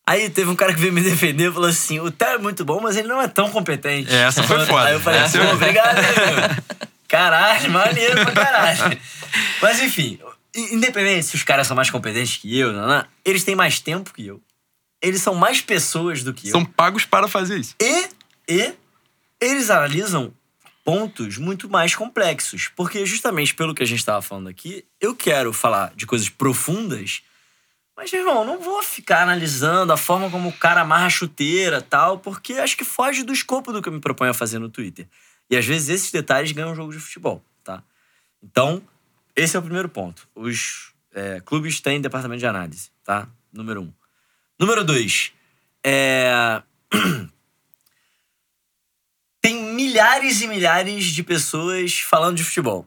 [0.08, 2.64] Aí teve um cara que veio me defender e falou assim: o Theo é muito
[2.64, 4.10] bom, mas ele não é tão competente.
[4.10, 4.86] É, essa foi foda.
[4.86, 6.78] Aí eu falei assim: obrigado, hein, meu.
[7.06, 8.98] Caralho, maneiro pra caralho.
[9.60, 10.18] Mas enfim,
[10.54, 14.12] independente se os caras são mais competentes que eu, não, não, eles têm mais tempo
[14.14, 14.42] que eu.
[15.02, 16.52] Eles são mais pessoas do que eu.
[16.52, 17.74] São pagos para fazer isso.
[17.80, 18.08] E,
[18.48, 18.74] e
[19.40, 20.32] eles analisam
[20.84, 22.70] pontos muito mais complexos.
[22.74, 27.22] Porque, justamente pelo que a gente estava falando aqui, eu quero falar de coisas profundas,
[27.98, 32.20] mas, irmão, não vou ficar analisando a forma como o cara amarra a chuteira tal,
[32.20, 35.08] porque acho que foge do escopo do que eu me proponho a fazer no Twitter.
[35.50, 37.82] E às vezes esses detalhes ganham um jogo de futebol, tá?
[38.40, 38.80] Então,
[39.34, 40.28] esse é o primeiro ponto.
[40.32, 43.28] Os é, clubes têm departamento de análise, tá?
[43.52, 43.92] Número um.
[44.56, 45.32] Número dois.
[45.82, 46.62] É
[49.42, 52.86] tem milhares e milhares de pessoas falando de futebol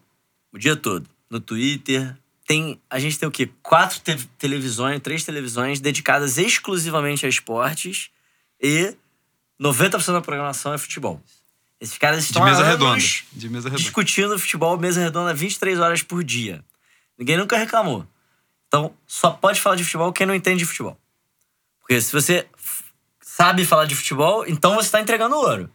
[0.53, 2.17] o dia todo no Twitter.
[2.51, 3.49] Tem, a gente tem o quê?
[3.63, 8.09] Quatro te- televisões, três televisões dedicadas exclusivamente a esportes
[8.59, 8.93] e
[9.57, 11.23] 90% da programação é futebol.
[11.79, 13.01] Esses caras De estão mesa há redonda.
[13.31, 13.81] De mesa redonda.
[13.81, 16.61] discutindo futebol mesa redonda 23 horas por dia.
[17.17, 18.05] Ninguém nunca reclamou.
[18.67, 20.99] Então, só pode falar de futebol quem não entende de futebol.
[21.79, 22.45] Porque se você
[23.21, 25.71] sabe falar de futebol, então você está entregando ouro.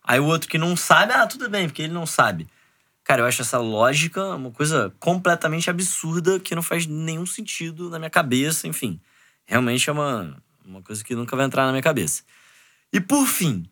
[0.00, 2.48] Aí o outro que não sabe, ah, tudo bem, porque ele não sabe.
[3.10, 7.98] Cara, eu acho essa lógica uma coisa completamente absurda que não faz nenhum sentido na
[7.98, 9.00] minha cabeça, enfim.
[9.44, 12.22] Realmente é uma, uma coisa que nunca vai entrar na minha cabeça.
[12.92, 13.68] E por fim,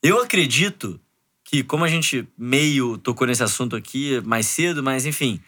[0.00, 1.00] eu acredito
[1.42, 5.40] que, como a gente meio tocou nesse assunto aqui mais cedo, mas enfim,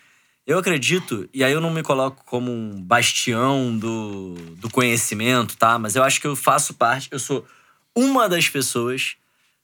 [0.45, 5.78] eu acredito, e aí eu não me coloco como um bastião do, do conhecimento, tá?
[5.78, 7.47] Mas eu acho que eu faço parte, eu sou
[7.95, 9.14] uma das pessoas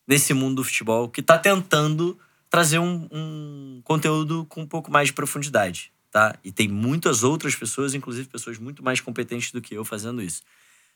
[0.06, 2.16] nesse mundo do futebol que tá tentando
[2.54, 6.36] trazer um, um conteúdo com um pouco mais de profundidade, tá?
[6.44, 10.40] E tem muitas outras pessoas, inclusive pessoas muito mais competentes do que eu fazendo isso.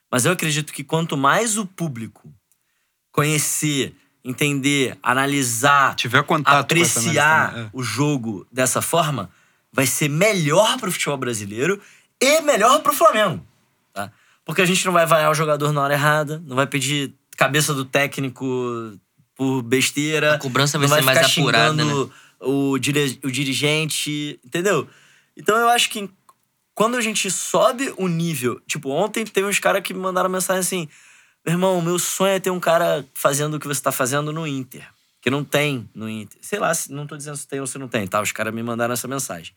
[0.08, 2.32] Mas eu acredito que quanto mais o público
[3.10, 3.92] conhecer,
[4.24, 7.70] entender, analisar, tiver contato apreciar é.
[7.72, 9.28] o jogo dessa forma,
[9.72, 11.82] vai ser melhor pro futebol brasileiro
[12.20, 13.44] e melhor pro Flamengo.
[13.92, 14.12] Tá?
[14.44, 17.74] Porque a gente não vai vaiar o jogador na hora errada, não vai pedir cabeça
[17.74, 18.96] do técnico
[19.38, 20.34] por besteira.
[20.34, 21.92] A cobrança vai não ser mais apurada, né?
[22.40, 24.86] o, dire- o dirigente, entendeu?
[25.36, 26.10] Então eu acho que
[26.74, 28.60] quando a gente sobe o nível.
[28.66, 30.88] Tipo, ontem teve uns caras que me mandaram mensagem assim:
[31.46, 34.46] meu irmão, meu sonho é ter um cara fazendo o que você tá fazendo no
[34.46, 34.86] Inter.
[35.20, 36.38] Que não tem no Inter.
[36.42, 38.20] Sei lá, não tô dizendo se tem ou se não tem, tá?
[38.20, 39.52] Os caras me mandaram essa mensagem.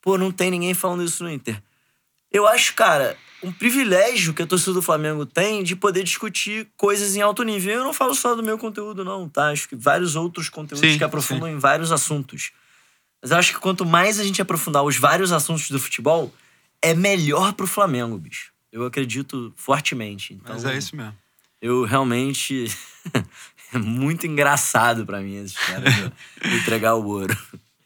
[0.00, 1.60] Pô, não tem ninguém falando isso no Inter.
[2.32, 7.16] Eu acho, cara, um privilégio que a torcida do Flamengo tem de poder discutir coisas
[7.16, 7.74] em alto nível.
[7.74, 9.48] Eu não falo só do meu conteúdo, não, tá?
[9.50, 12.52] Acho que vários outros conteúdos Sim, que aprofundam em vários assuntos.
[13.22, 16.32] Mas eu acho que quanto mais a gente aprofundar os vários assuntos do futebol,
[16.80, 18.52] é melhor pro Flamengo, bicho.
[18.72, 20.34] Eu acredito fortemente.
[20.34, 21.14] Então, Mas é isso mesmo.
[21.60, 22.66] eu realmente.
[23.74, 26.12] é muito engraçado pra mim esses caras do-
[26.56, 27.36] entregar o ouro.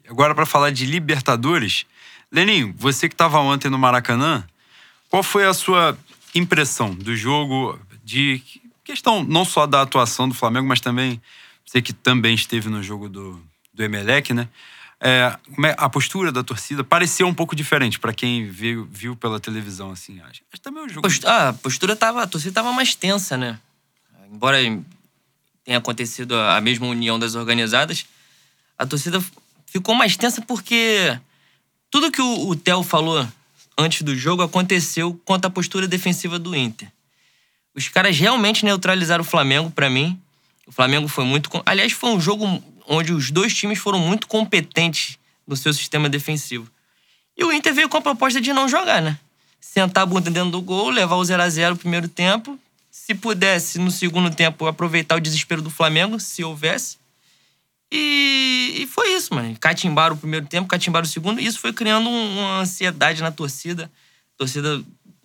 [0.09, 1.87] Agora, para falar de Libertadores,
[2.35, 4.45] Leninho, você que estava ontem no Maracanã,
[5.09, 5.97] qual foi a sua
[6.35, 8.43] impressão do jogo, de
[8.83, 11.23] questão não só da atuação do Flamengo, mas também,
[11.65, 13.41] você que também esteve no jogo do,
[13.73, 14.49] do Emelec, né?
[15.01, 19.39] É, é- a postura da torcida pareceu um pouco diferente pra quem viu, viu pela
[19.39, 20.21] televisão, assim.
[20.23, 21.07] Acho, também o jogo.
[21.27, 23.61] Ah, a postura tava, a torcida tava mais tensa, né?
[24.33, 24.59] Embora
[25.65, 28.07] tenha acontecido a mesma união das organizadas,
[28.77, 29.23] a torcida
[29.67, 31.17] ficou mais tensa porque
[31.95, 33.25] tudo que o, o Theo falou
[33.79, 36.91] antes do jogo aconteceu quanto à postura defensiva do Inter.
[37.73, 40.21] Os caras realmente neutralizaram o Flamengo pra mim.
[40.67, 41.49] O Flamengo foi muito.
[41.65, 46.69] Aliás, foi um jogo onde os dois times foram muito competentes no seu sistema defensivo.
[47.37, 49.17] E o Inter veio com a proposta de não jogar, né?
[49.61, 52.59] Sentar a bunda dentro do gol, levar o 0 a 0 no primeiro tempo.
[52.91, 56.97] Se pudesse, no segundo tempo, aproveitar o desespero do Flamengo, se houvesse.
[57.97, 59.57] E, e foi isso, mano.
[59.61, 61.41] Catimbaram o primeiro tempo, catimbaram o segundo.
[61.41, 63.85] E isso foi criando um- uma ansiedade na torcida.
[64.35, 64.83] A torcida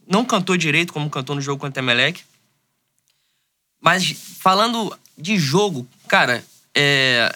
[0.07, 2.21] não cantou direito, como cantou no jogo contra o Emelec.
[3.81, 6.43] Mas falando de jogo, cara,
[6.75, 7.33] é...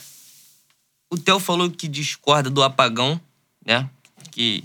[1.10, 3.20] o Theo falou que discorda do apagão,
[3.66, 3.90] né?
[4.32, 4.64] Que.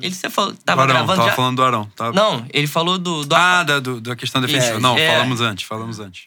[0.00, 1.36] Ele você falou, tava Arão, gravando tava já?
[1.36, 1.92] falando do Arão.
[1.94, 2.12] Tava...
[2.14, 3.24] Não, ele falou do.
[3.26, 4.76] do Ah, da, do- da questão defensiva.
[4.76, 5.10] É, não, é.
[5.12, 6.26] falamos antes, falamos antes.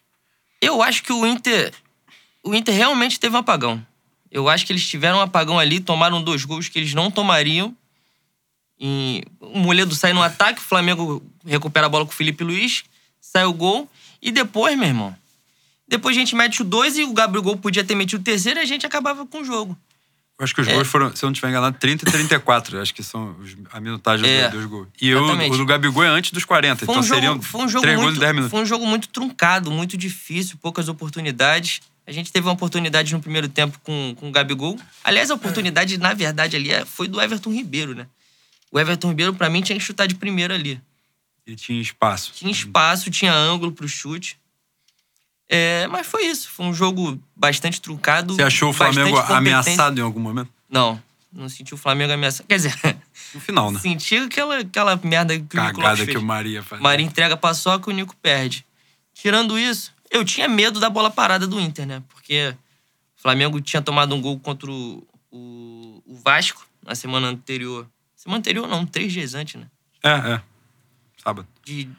[0.61, 1.73] Eu acho que o Inter.
[2.47, 3.85] O Inter realmente teve um apagão.
[4.31, 7.75] Eu acho que eles tiveram um apagão ali, tomaram dois gols que eles não tomariam.
[8.79, 12.83] E o Moledo sai no ataque, o Flamengo recupera a bola com o Felipe Luiz,
[13.19, 13.89] sai o gol.
[14.21, 15.15] E depois, meu irmão,
[15.87, 18.63] depois a gente mete o dois e o Gabigol podia ter metido o terceiro e
[18.63, 19.77] a gente acabava com o jogo.
[20.39, 20.73] Eu acho que os É.
[20.73, 22.79] gols foram, se eu não estiver enganado, 30 e 34.
[22.79, 23.35] Acho que são
[23.71, 24.87] a minutagem É, dos, gols.
[25.01, 25.53] E o, exatamente.
[25.55, 26.85] o do Gabigol é antes dos 40.
[26.85, 28.51] Foi então um, jogo, seriam foi um jogo 3 gols muito, em 10 minutos.
[28.51, 31.81] Foi um jogo muito truncado, muito difícil, poucas oportunidades.
[32.07, 34.79] A gente teve uma oportunidade no primeiro tempo com, com o Gabigol.
[35.03, 38.07] Aliás, a oportunidade, na verdade, ali é- foi do Everton Ribeiro, né?
[38.71, 40.79] O Everton Ribeiro, pra mim, tinha que chutar de primeira ali.
[41.45, 42.31] E tinha espaço.
[42.33, 44.37] Tinha espaço, tinha ângulo pro chute.
[45.49, 46.49] É, mas foi isso.
[46.49, 48.35] Foi um jogo bastante truncado.
[48.35, 49.33] Você achou o Flamengo competente.
[49.33, 50.49] ameaçado em algum momento?
[50.69, 51.01] Não,
[51.31, 52.45] não senti o Flamengo ameaçado.
[52.47, 52.73] Quer dizer,
[53.33, 53.79] No final, né?
[53.79, 56.81] senti aquela, aquela merda que o Nico Lopes Cagada que o Maria faz.
[56.81, 58.65] Maria entrega a paçoca e o Nico perde.
[59.13, 62.03] Tirando isso, eu tinha medo da bola parada do Inter, né?
[62.09, 62.55] Porque
[63.17, 67.87] o Flamengo tinha tomado um gol contra o, o, o Vasco na semana anterior.
[68.15, 69.67] Semana anterior não, três dias antes, né?
[70.03, 70.41] É, é.
[71.21, 71.47] Sábado.
[71.65, 71.89] De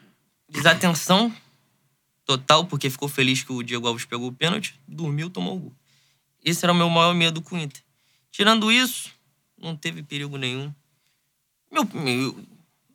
[0.47, 1.33] desatenção
[2.25, 5.73] total, porque ficou feliz que o Diego Alves pegou o pênalti, dormiu, tomou o gol.
[6.43, 7.81] Esse era o meu maior medo com o Inter.
[8.31, 9.11] Tirando isso,
[9.57, 10.73] não teve perigo nenhum.
[11.71, 12.43] Meu, meu-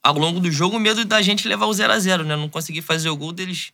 [0.02, 2.36] ao longo do jogo, o medo da gente levar o 0 a 0 né?
[2.36, 3.72] Não conseguir fazer o gol deles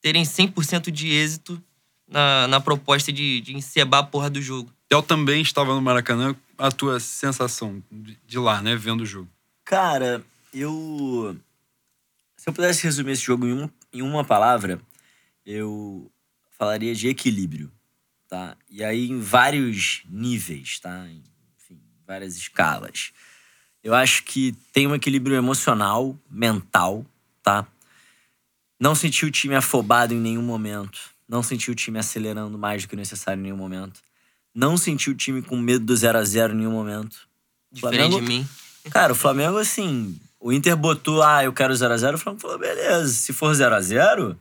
[0.00, 1.62] terem 100% de êxito
[2.08, 4.72] na, na proposta de, de encebar a porra do jogo.
[4.88, 6.34] Theo também estava no Maracanã.
[6.58, 8.76] A tua sensação de de lá, né?
[8.76, 9.28] Vendo o jogo.
[9.64, 11.36] Cara, eu.
[12.36, 14.80] Se eu pudesse resumir esse jogo em, um, em uma palavra,
[15.44, 16.10] eu
[16.58, 17.70] falaria de equilíbrio,
[18.28, 18.56] tá?
[18.68, 21.06] E aí em vários níveis, tá?
[21.08, 23.12] Enfim, várias escalas.
[23.82, 27.04] Eu acho que tem um equilíbrio emocional, mental,
[27.42, 27.66] tá?
[28.80, 30.98] Não senti o time afobado em nenhum momento.
[31.28, 34.00] Não senti o time acelerando mais do que o necessário em nenhum momento.
[34.54, 37.16] Não senti o time com medo do 0 a 0 em nenhum momento.
[37.70, 38.48] Diferente Flamengo- de mim.
[38.90, 43.12] Cara, o Flamengo, assim, o Inter botou, ah, eu quero 0x0, o Flamengo falou, beleza,
[43.12, 44.34] se for 0x0,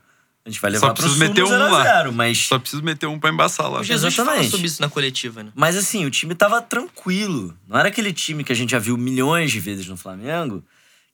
[0.45, 1.83] a gente vai levar Só pro preciso Sul meter um lá.
[2.05, 2.37] 0x0, mas...
[2.47, 3.81] Só preciso meter um pra embaçar lá.
[3.81, 4.51] O Jesus fala Exatamente.
[4.51, 5.51] sobre isso na coletiva, né?
[5.53, 7.53] Mas assim, o time tava tranquilo.
[7.67, 10.63] Não era aquele time que a gente já viu milhões de vezes no Flamengo,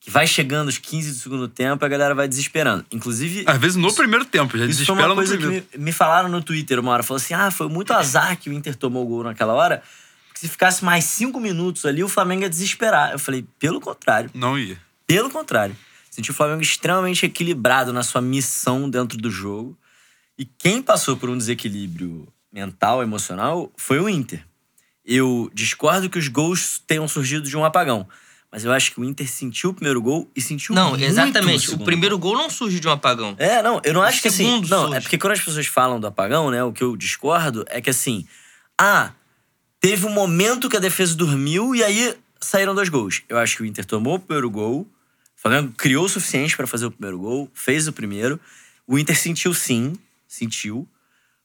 [0.05, 2.85] que vai chegando os 15 do segundo tempo e a galera vai desesperando.
[2.91, 5.65] Inclusive, Às vezes no primeiro tempo, já isso foi desespera no coisa que primeiro.
[5.73, 7.01] me, me falaram no Twitter uma hora.
[7.01, 9.81] Falou assim, ah, foi muito azar que o Inter tomou o gol naquela hora,
[10.27, 13.13] porque se ficasse mais cinco minutos ali, o Flamengo ia desesperar.
[13.13, 14.29] Eu falei, pelo contrário.
[14.31, 14.79] Não ia.
[15.07, 15.75] Pelo contrário.
[16.11, 19.75] Senti o Flamengo extremamente equilibrado na sua missão dentro do jogo.
[20.37, 24.45] E quem passou por um desequilíbrio mental, emocional, foi o Inter.
[25.03, 28.07] Eu discordo que os gols tenham surgido de um apagão.
[28.55, 31.71] Mas eu acho que o Inter sentiu o primeiro gol e sentiu Não, muito exatamente.
[31.71, 33.35] O primeiro gol não surge de um apagão.
[33.37, 34.61] é, não, eu não acho que assim.
[34.61, 34.95] Não, surge.
[34.95, 36.63] é porque quando as pessoas falam do apagão, né?
[36.63, 38.25] O que eu discordo é que assim.
[38.79, 39.11] Ah,
[39.81, 43.23] teve um momento que a defesa dormiu e aí saíram dois gols.
[43.27, 44.87] Eu acho que o Inter tomou o primeiro gol, o
[45.35, 48.39] Flamengo criou o suficiente pra fazer o primeiro gol, fez o primeiro.
[48.87, 49.97] O Inter sentiu sim,
[50.29, 50.87] sentiu.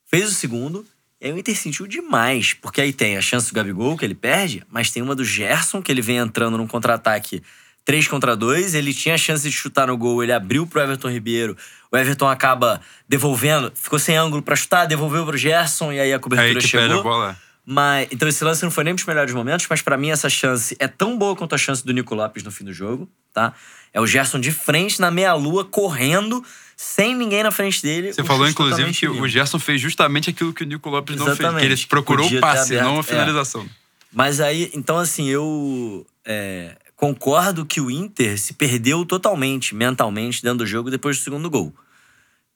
[0.06, 0.86] Fez o segundo.
[1.20, 4.14] E aí o Inter sentiu demais, porque aí tem a chance do Gabigol, que ele
[4.14, 7.42] perde, mas tem uma do Gerson, que ele vem entrando num contra-ataque
[7.84, 8.74] 3 contra 2.
[8.74, 11.56] Ele tinha a chance de chutar no gol, ele abriu pro Everton Ribeiro.
[11.92, 16.16] O Everton acaba devolvendo, ficou sem ângulo pra chutar, devolveu pro Gerson e aí a
[16.16, 17.02] Aí cobertura que perde a chegou.
[17.02, 17.36] bola.
[17.66, 20.74] Mas, então esse lance não foi nem dos melhores momentos, mas pra mim essa chance
[20.78, 23.52] é tão boa quanto a chance do Nico Lopes no fim do jogo, tá?
[23.92, 26.42] É o Gerson de frente na meia-lua, correndo,
[26.82, 28.10] sem ninguém na frente dele.
[28.10, 29.28] Você falou, inclusive, que o.
[29.28, 31.36] Gerson fez justamente aquilo que o Nico Lopes não fez.
[31.36, 31.66] Que Exatamente.
[31.66, 33.02] ele procurou o passe, aberto, não a é.
[33.02, 33.68] finalização.
[34.10, 40.60] Mas aí, então assim, eu é, concordo que o Inter se perdeu totalmente, mentalmente, dentro
[40.60, 41.74] do jogo depois do segundo gol.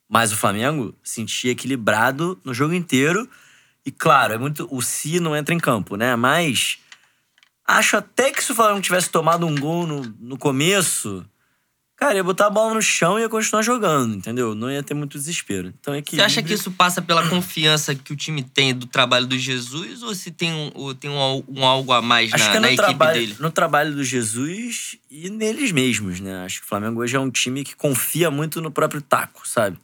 [0.09, 3.29] Mas o Flamengo sentia equilibrado no jogo inteiro.
[3.85, 4.67] E claro, é muito.
[4.71, 6.17] O Si não entra em campo, né?
[6.17, 6.79] Mas
[7.67, 11.27] acho até que se o Flamengo tivesse tomado um gol no, no começo,
[11.97, 14.55] cara, ia botar a bola no chão e ia continuar jogando, entendeu?
[14.55, 15.73] Não ia ter muito desespero.
[15.81, 16.17] Então é que.
[16.17, 20.03] Você acha que isso passa pela confiança que o time tem do trabalho do Jesus
[20.03, 22.61] ou se tem um, ou tem um, um algo a mais Acho na, que é
[22.61, 23.37] na no equipe trabalho, dele?
[23.39, 26.45] no trabalho do Jesus e neles mesmos, né?
[26.45, 29.79] Acho que o Flamengo hoje é um time que confia muito no próprio taco, sabe?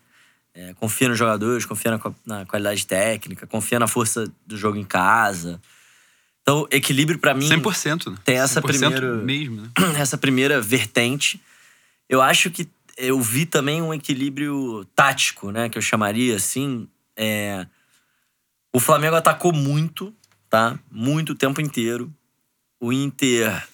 [0.52, 4.84] É, confia nos jogadores, confia na, na qualidade técnica, confia na força do jogo em
[4.84, 5.60] casa.
[6.42, 8.16] Então, equilíbrio pra mim 100%, né?
[8.24, 9.68] Tem essa 100% primeiro- mesmo, né?
[9.96, 11.40] essa primeira vertente.
[12.10, 15.68] Eu acho que eu vi também um equilíbrio tático, né?
[15.68, 16.88] Que eu chamaria assim.
[17.16, 17.64] É...
[18.72, 20.12] O Flamengo atacou muito,
[20.48, 20.76] tá?
[20.90, 22.12] Muito o tempo inteiro.
[22.80, 23.64] O Inter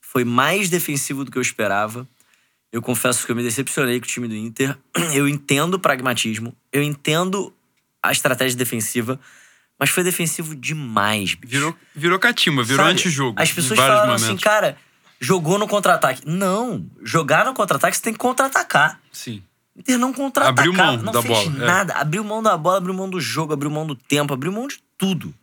[0.00, 2.08] foi mais defensivo do que eu esperava.
[2.72, 4.76] Eu confesso que eu me decepcionei com o time do Inter.
[5.14, 7.54] Eu entendo o pragmatismo, eu entendo
[8.02, 9.18] a estratégia defensiva,
[9.78, 11.52] mas foi defensivo demais, bicho.
[11.52, 13.40] Virou, virou catimba, virou antijogo.
[13.40, 14.24] As pessoas momentos.
[14.24, 14.76] assim, cara,
[15.20, 16.22] jogou no contra-ataque.
[16.26, 19.00] Não, jogar no contra-ataque você tem que contra-atacar.
[19.12, 19.42] Sim.
[19.76, 20.66] Inter não contra-atacar.
[20.66, 21.66] Abriu mão não da fez bola, é.
[21.66, 21.94] nada.
[21.94, 24.78] Abriu mão da bola, abriu mão do jogo, abriu mão do tempo, abriu mão de
[24.96, 25.34] tudo.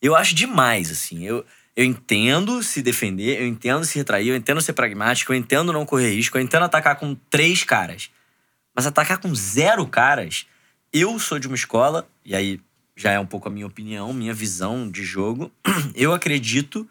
[0.00, 1.24] Eu acho demais, assim.
[1.24, 1.44] Eu,
[1.74, 5.84] eu entendo se defender, eu entendo se retrair, eu entendo ser pragmático, eu entendo não
[5.84, 8.10] correr risco, eu entendo atacar com três caras.
[8.74, 10.46] Mas atacar com zero caras,
[10.92, 12.60] eu sou de uma escola, e aí
[12.96, 15.50] já é um pouco a minha opinião, minha visão de jogo.
[15.94, 16.88] Eu acredito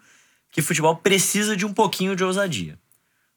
[0.54, 2.78] que futebol precisa de um pouquinho de ousadia.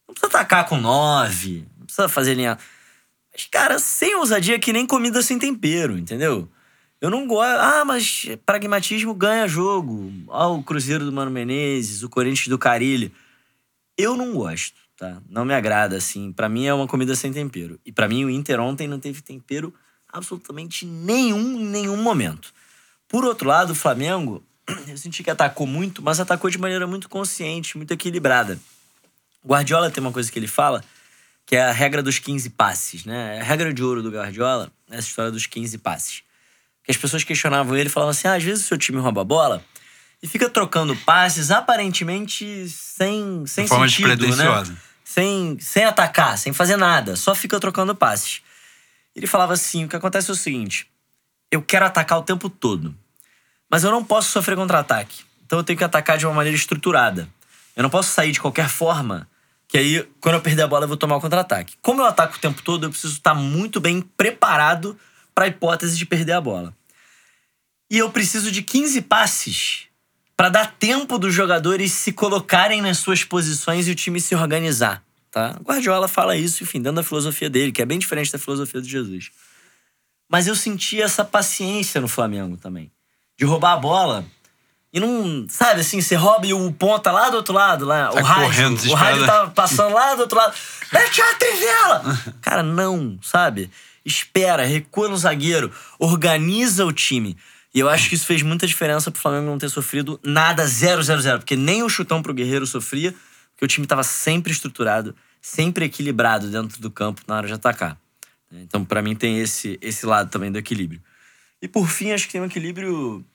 [0.08, 2.60] Não precisa atacar com nove, não precisa fazer linha.
[3.34, 6.48] Mas, cara, sem ousadia é que nem comida sem tempero, entendeu?
[7.02, 7.60] Eu não gosto.
[7.60, 10.14] Ah, mas pragmatismo ganha jogo.
[10.30, 13.12] Ah, o Cruzeiro do Mano Menezes, o Corinthians do Carilli.
[13.98, 15.20] Eu não gosto, tá?
[15.28, 16.32] Não me agrada, assim.
[16.32, 17.80] Pra mim é uma comida sem tempero.
[17.84, 19.74] E pra mim o Inter ontem não teve tempero
[20.08, 22.54] absolutamente nenhum em nenhum momento.
[23.08, 24.44] Por outro lado, o Flamengo,
[24.88, 28.60] eu senti que atacou muito, mas atacou de maneira muito consciente, muito equilibrada.
[29.44, 30.84] O Guardiola tem uma coisa que ele fala,
[31.46, 33.40] que é a regra dos 15 passes, né?
[33.40, 36.24] A regra de ouro do Guardiola é essa história dos 15 passes.
[36.84, 39.22] Que as pessoas questionavam ele e falavam assim: ah, às vezes o seu time rouba
[39.22, 39.64] a bola
[40.22, 44.46] e fica trocando passes aparentemente sem, sem De forma sentido, né?
[45.04, 48.42] Sem, sem atacar, sem fazer nada, só fica trocando passes.
[49.16, 50.88] Ele falava assim: o que acontece é o seguinte,
[51.50, 52.94] eu quero atacar o tempo todo,
[53.70, 55.24] mas eu não posso sofrer contra-ataque.
[55.46, 57.28] Então eu tenho que atacar de uma maneira estruturada.
[57.76, 59.28] Eu não posso sair de qualquer forma,
[59.68, 61.76] que aí, quando eu perder a bola, eu vou tomar o contra-ataque.
[61.82, 64.98] Como eu ataco o tempo todo, eu preciso estar muito bem preparado
[65.36, 66.74] para a hipótese de perder a bola.
[67.90, 69.88] E eu preciso de 15 passes
[70.36, 75.04] para dar tempo dos jogadores se colocarem nas suas posições e o time se organizar,
[75.32, 75.58] tá?
[75.64, 78.88] Guardiola fala isso, enfim, dando a filosofia dele, que é bem diferente da filosofia do
[78.88, 79.32] Jesus.
[80.30, 82.92] Mas eu senti essa paciência no Flamengo também.
[83.38, 84.26] De roubar a bola
[84.98, 85.46] e não.
[85.50, 88.12] Sabe assim, você rouba e o ponta lá do outro lado, lá.
[88.12, 88.44] Sai o rádio.
[88.46, 90.56] correndo, o rádio tava passando lá do outro lado.
[90.92, 92.04] Mete a trivela!
[92.42, 93.70] Cara, não, sabe?
[94.06, 97.38] Espera, recua no zagueiro, organiza o time.
[97.74, 101.40] E eu acho que isso fez muita diferença pro Flamengo não ter sofrido nada 0-0-0.
[101.40, 103.14] Porque nem o chutão pro Guerreiro sofria,
[103.52, 107.98] porque o time tava sempre estruturado, sempre equilibrado dentro do campo na hora de atacar.
[108.52, 111.02] Então, pra mim, tem esse, esse lado também do equilíbrio.
[111.62, 113.26] E por fim, acho que tem um equilíbrio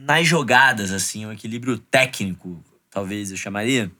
[0.00, 3.90] nas jogadas, assim, um equilíbrio técnico, talvez eu chamaria,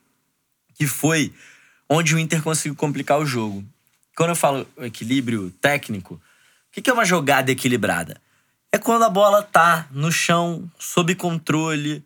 [0.75, 1.33] que foi
[1.89, 3.65] onde o Inter conseguiu complicar o jogo.
[4.17, 6.21] Quando eu falo equilíbrio técnico, o
[6.81, 8.21] que é uma jogada equilibrada?
[8.71, 12.05] É quando a bola tá no chão, sob controle,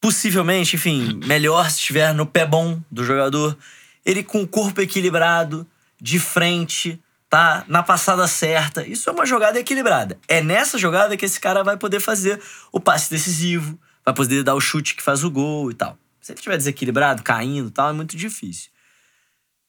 [0.00, 3.56] possivelmente, enfim, melhor se estiver no pé bom do jogador,
[4.04, 5.66] ele com o corpo equilibrado,
[5.98, 7.00] de frente,
[7.34, 7.64] tá?
[7.66, 8.86] Na passada certa.
[8.86, 10.16] Isso é uma jogada equilibrada.
[10.28, 14.54] É nessa jogada que esse cara vai poder fazer o passe decisivo, vai poder dar
[14.54, 15.98] o chute que faz o gol e tal.
[16.20, 18.70] Se ele estiver desequilibrado, caindo e tal, é muito difícil.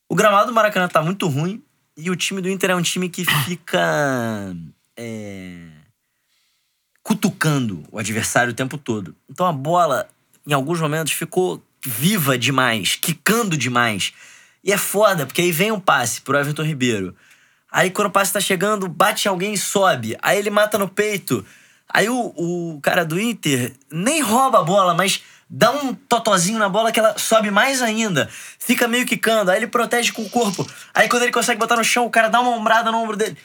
[0.07, 1.59] O gramado do Maracanã tá muito ruim
[1.97, 4.55] e o time do Inter é um time que fica.
[4.95, 5.65] é,
[7.01, 9.15] cutucando o adversário o tempo todo.
[9.27, 10.07] Então a bola,
[10.45, 14.13] em alguns momentos, ficou viva demais, quicando demais.
[14.63, 17.15] E é foda, porque aí vem um passe pro Everton Ribeiro.
[17.75, 20.15] Aí quando o passe tá chegando, bate alguém e sobe.
[20.21, 21.45] Aí ele mata no peito.
[21.89, 26.69] Aí o, o cara do Inter nem rouba a bola, mas dá um totozinho na
[26.69, 28.29] bola que ela sobe mais ainda.
[28.57, 29.51] Fica meio quicando.
[29.51, 30.65] Aí ele protege com o corpo.
[30.93, 33.35] Aí quando ele consegue botar no chão, o cara dá uma ombrada no ombro dele.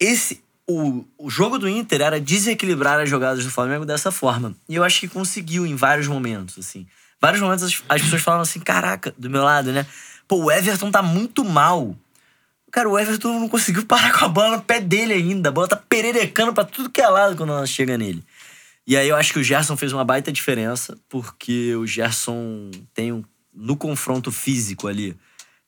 [0.00, 0.42] Esse.
[0.66, 4.56] o, o jogo do Inter era desequilibrar as jogadas do Flamengo dessa forma.
[4.68, 6.84] E eu acho que conseguiu em vários momentos, assim.
[7.20, 9.86] Vários momentos as, as pessoas falam assim, caraca, do meu lado, né?
[10.26, 11.96] Pô, o Everton tá muito mal.
[12.72, 15.50] Cara, o Everton não conseguiu parar com a bola no pé dele ainda.
[15.50, 18.24] A bola tá pererecando pra tudo que é lado quando ela chega nele.
[18.86, 23.12] E aí eu acho que o Gerson fez uma baita diferença, porque o Gerson tem
[23.12, 23.22] um.
[23.54, 25.14] No confronto físico ali,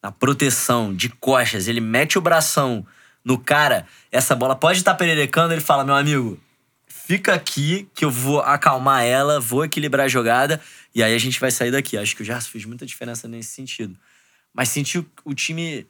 [0.02, 2.86] na proteção de costas, ele mete o bração
[3.24, 6.38] no cara, essa bola pode estar tá pererecando, ele fala: meu amigo,
[6.86, 10.60] fica aqui que eu vou acalmar ela, vou equilibrar a jogada
[10.94, 11.96] e aí a gente vai sair daqui.
[11.96, 13.96] Acho que o Gerson fez muita diferença nesse sentido.
[14.52, 15.86] Mas sentiu o time.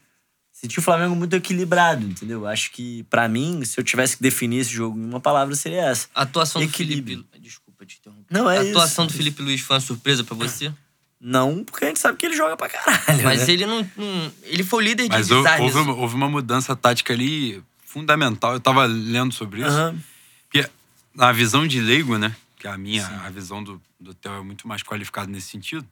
[0.64, 2.46] Senti o Flamengo muito equilibrado, entendeu?
[2.46, 5.82] Acho que, para mim, se eu tivesse que definir esse jogo em uma palavra, seria
[5.82, 6.08] essa.
[6.14, 7.18] A atuação Equilíbrio.
[7.18, 7.38] do Felipe.
[7.46, 8.24] Desculpa te interromper.
[8.32, 9.18] Não, é A atuação é do isso.
[9.18, 10.72] Felipe Luiz foi uma surpresa pra você?
[11.20, 13.24] Não, porque a gente sabe que ele joga pra caralho.
[13.24, 13.52] Mas né?
[13.52, 15.74] ele não, não- Ele foi o líder de Mas hou- desarmes.
[15.76, 18.54] houve, uma- houve uma mudança tática ali fundamental.
[18.54, 19.68] Eu tava lendo sobre isso.
[19.68, 19.98] Aham.
[20.50, 20.66] Porque
[21.14, 22.34] na visão de leigo, né?
[22.58, 25.86] Que a minha, a visão do, do Theo é muito mais qualificada nesse sentido.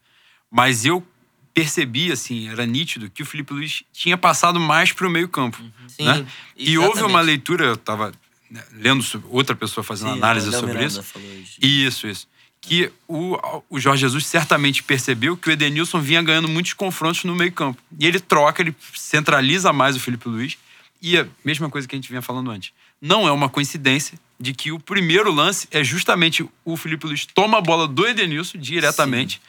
[0.51, 1.07] Mas eu
[1.55, 5.59] percebi, assim, era nítido que o Felipe Luiz tinha passado mais pro meio campo.
[5.89, 6.27] Sim, né?
[6.57, 8.13] E houve uma leitura, eu tava
[8.51, 11.01] né, lendo outra pessoa fazendo Sim, análise o sobre Miranda isso.
[11.43, 11.59] isso.
[11.61, 12.29] Isso, isso.
[12.61, 13.37] Que o,
[13.69, 17.83] o Jorge Jesus certamente percebeu que o Edenilson vinha ganhando muitos confrontos no meio-campo.
[17.99, 20.57] E ele troca, ele centraliza mais o Felipe Luiz.
[21.01, 22.73] E a mesma coisa que a gente vinha falando antes.
[23.01, 27.59] Não é uma coincidência de que o primeiro lance é justamente o Felipe Luiz toma
[27.59, 29.41] a bola do Edenilson diretamente.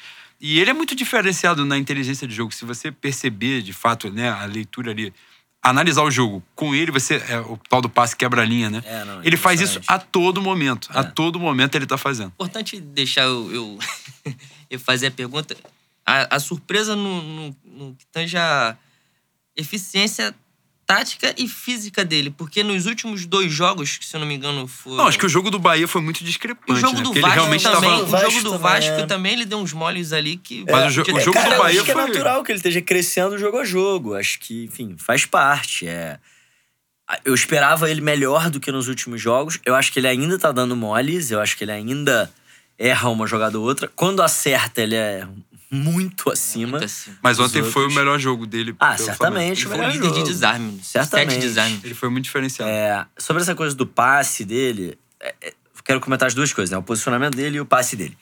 [0.45, 2.51] E ele é muito diferenciado na inteligência de jogo.
[2.53, 5.13] Se você perceber, de fato, né, a leitura ali,
[5.61, 8.83] analisar o jogo com ele, você é o tal do passe quebra-linha, né?
[8.85, 10.89] É, não, ele faz isso a todo momento.
[10.93, 11.03] A É.
[11.03, 12.27] todo momento ele tá fazendo.
[12.27, 13.79] Importante deixar eu, eu,
[14.69, 15.55] eu fazer a pergunta.
[16.05, 18.77] A, a surpresa no, no, no que tange a
[19.55, 20.35] eficiência
[20.85, 22.29] tática e física dele.
[22.29, 24.97] Porque nos últimos dois jogos, que se eu não me engano foram...
[24.97, 27.01] Não, acho que o jogo do Bahia foi muito discrepante, O jogo né?
[27.03, 28.03] do Porque Vasco realmente também, tava...
[28.03, 29.05] o Vasco jogo do também, Vasco é.
[29.05, 30.65] também, ele deu uns moles ali que...
[30.69, 32.51] Mas o jo- o jogo do Cara, eu Bahia acho que é foi- natural que
[32.51, 34.15] ele esteja crescendo jogo a jogo.
[34.15, 35.87] Acho que, enfim, faz parte.
[35.87, 36.19] É...
[37.25, 39.59] Eu esperava ele melhor do que nos últimos jogos.
[39.65, 41.31] Eu acho que ele ainda tá dando moles.
[41.31, 42.31] Eu acho que ele ainda
[42.79, 43.91] erra uma jogada ou outra.
[43.95, 45.27] Quando acerta, ele é
[45.73, 46.71] muito acima.
[46.73, 47.17] Muito acima.
[47.21, 48.75] Mas ontem foi o outros- melhor jogo dele.
[48.79, 49.65] Ah, certamente.
[49.65, 50.23] Ele foi líder de jogo.
[50.23, 50.79] desarme.
[50.83, 51.31] Certamente.
[51.33, 51.83] Sete desarmes.
[51.83, 52.69] Ele foi muito diferenciado.
[52.71, 55.53] É, sobre essa coisa do passe dele, é, é,
[55.83, 56.77] quero comentar as duas coisas, né?
[56.77, 58.17] O posicionamento dele e o passe dele.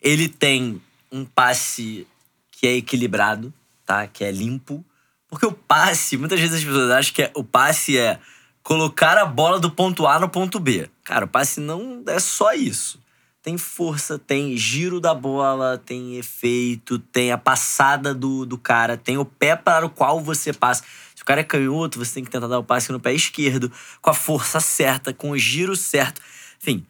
[0.00, 2.06] Ele tem um passe
[2.52, 3.52] que é equilibrado,
[3.86, 4.06] tá?
[4.06, 4.84] Que é limpo.
[5.28, 8.18] Porque o passe, muitas vezes as pessoas acham que é- o passe é
[8.62, 10.88] colocar a bola do ponto A no ponto B.
[11.04, 13.00] Cara, o passe não é só isso.
[13.48, 19.16] Tem força, tem giro da bola, tem efeito, tem a passada do, do cara, tem
[19.16, 20.84] o pé para o qual você passa.
[21.14, 23.72] Se o cara é canhoto, você tem que tentar dar o passe no pé esquerdo,
[24.02, 26.20] com a força certa, com o giro certo.
[26.60, 26.86] Enfim.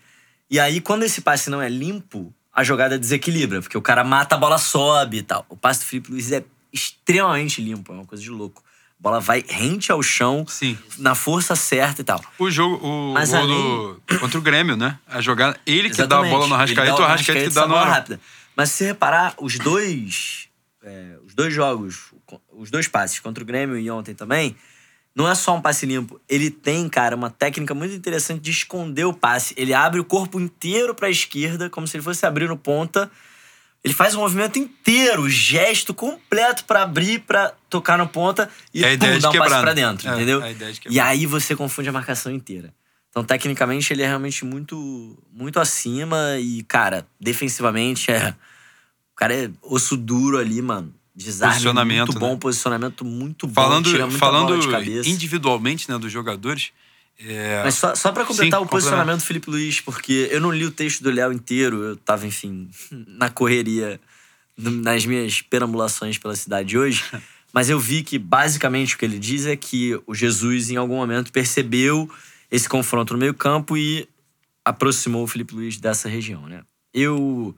[0.50, 4.34] E aí, quando esse passe não é limpo, a jogada desequilibra, porque o cara mata,
[4.34, 5.46] a bola sobe e tal.
[5.48, 8.64] O passe do Felipe Luiz é extremamente limpo, é uma coisa de louco.
[8.98, 10.76] A bola vai rente ao chão, Sim.
[10.98, 12.20] na força certa e tal.
[12.38, 13.46] O jogo, o Mas gol
[14.06, 14.98] do, contra o Grêmio, né?
[15.06, 16.32] A jogada, ele que dá a Exatamente.
[16.32, 17.92] bola no Arrascaeta, o Arrascaeta que dá no Arão.
[17.92, 18.20] rápida.
[18.56, 20.48] Mas se você reparar, os dois,
[20.82, 22.12] é, os dois jogos,
[22.52, 24.56] os dois passes contra o Grêmio e ontem também,
[25.14, 26.20] não é só um passe limpo.
[26.28, 29.54] Ele tem, cara, uma técnica muito interessante de esconder o passe.
[29.56, 33.08] Ele abre o corpo inteiro pra esquerda, como se ele fosse abrir no ponta.
[33.88, 38.84] Ele faz o movimento inteiro, o gesto completo pra abrir, pra tocar no ponta e
[38.84, 39.74] É pum, dar um passe pra né?
[39.74, 40.40] dentro, É, entendeu?
[40.40, 42.72] de E aí você confunde a marcação inteira.
[43.10, 48.34] Então, tecnicamente, ele é realmente muito, muito acima e, cara, defensivamente é.
[49.12, 50.94] O cara é osso duro ali, mano.
[51.14, 52.38] Desarme Posicionamento, muito bom, né?
[52.40, 53.54] posicionamento muito bom.
[53.54, 55.08] Falando, falando bola de cabeça.
[55.08, 56.70] individualmente, né, dos jogadores,
[57.20, 60.52] é, Mas só, só pra completar Sim, o posicionamento do Felipe Luiz, porque eu não
[60.52, 64.00] li o texto do Léo inteiro, eu tava, enfim, na correria,
[64.56, 67.02] nas minhas perambulações pela cidade hoje.
[67.52, 70.96] Mas eu vi que, basicamente, o que ele diz é que o Jesus, em algum
[70.96, 72.08] momento, percebeu
[72.50, 74.08] esse confronto no meio-campo e
[74.64, 76.62] aproximou o Felipe Luiz dessa região, né?
[76.92, 77.56] Eu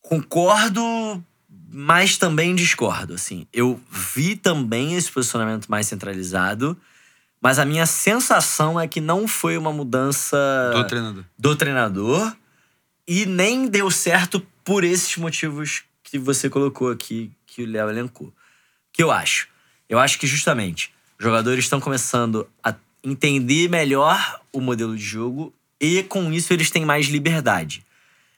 [0.00, 1.22] concordo,
[1.70, 3.46] mas também discordo, assim.
[3.52, 6.76] Eu vi também esse posicionamento mais centralizado,
[7.42, 10.36] mas a minha sensação é que não foi uma mudança
[10.72, 11.24] do treinador.
[11.36, 12.36] do treinador
[13.06, 18.32] e nem deu certo por esses motivos que você colocou aqui, que o Léo elencou.
[18.92, 19.48] que eu acho?
[19.88, 25.52] Eu acho que justamente os jogadores estão começando a entender melhor o modelo de jogo
[25.80, 27.84] e com isso eles têm mais liberdade.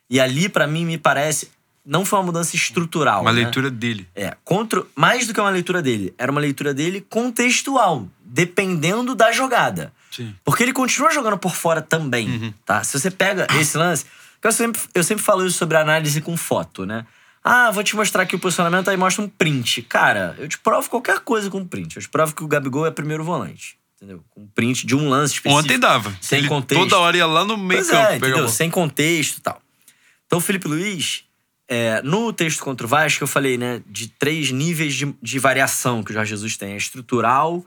[0.08, 1.50] E ali, pra mim, me parece,
[1.84, 3.20] não foi uma mudança estrutural.
[3.20, 3.42] Uma né?
[3.42, 4.08] leitura dele.
[4.14, 9.30] É, contra, mais do que uma leitura dele, era uma leitura dele contextual, dependendo da
[9.30, 9.92] jogada.
[10.10, 10.34] Sim.
[10.44, 12.54] Porque ele continua jogando por fora também, Uhum.
[12.66, 12.82] tá?
[12.82, 14.04] Se você pega esse lance...
[14.42, 17.06] Eu sempre, eu sempre falo isso sobre análise com foto, né?
[17.42, 19.80] Ah, vou te mostrar aqui o posicionamento, aí mostra um print.
[19.82, 21.96] Cara, eu te provo qualquer coisa com print.
[21.96, 23.78] Eu te provo que o Gabigol é primeiro volante.
[23.96, 24.22] Entendeu?
[24.30, 25.64] Com print de um lance específico.
[25.64, 26.14] Ontem dava.
[26.20, 26.82] Sem Ele contexto.
[26.82, 28.48] Toda hora ia lá no meio Pois campo é, entendeu?
[28.48, 29.62] Sem contexto e tal.
[30.26, 31.24] Então, o Felipe Luiz,
[31.66, 36.02] é, no texto contra o Vasco, eu falei, né, de três níveis de, de variação
[36.02, 37.64] que o Jorge Jesus tem: a estrutural,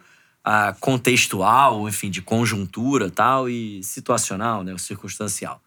[0.79, 5.61] contextual, enfim, de conjuntura tal, e situacional, né, circunstancial.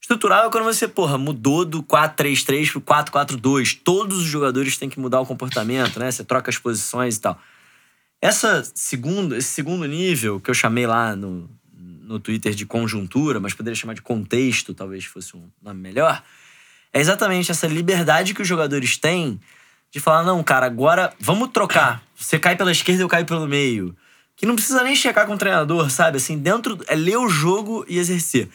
[0.00, 3.78] Estrutural é quando você, porra, mudou do 4-3-3 pro 4-4-2.
[3.84, 6.10] Todos os jogadores têm que mudar o comportamento, né?
[6.10, 7.38] Você troca as posições e tal.
[8.20, 13.54] Essa segundo, esse segundo nível, que eu chamei lá no, no Twitter de conjuntura, mas
[13.54, 16.22] poderia chamar de contexto, talvez fosse um nome melhor,
[16.92, 19.40] é exatamente essa liberdade que os jogadores têm
[19.90, 22.02] de falar: não, cara, agora vamos trocar.
[22.14, 23.96] Você cai pela esquerda, eu caio pelo meio.
[24.36, 26.16] Que não precisa nem checar com o treinador, sabe?
[26.16, 26.78] Assim, dentro.
[26.86, 28.48] É ler o jogo e exercer.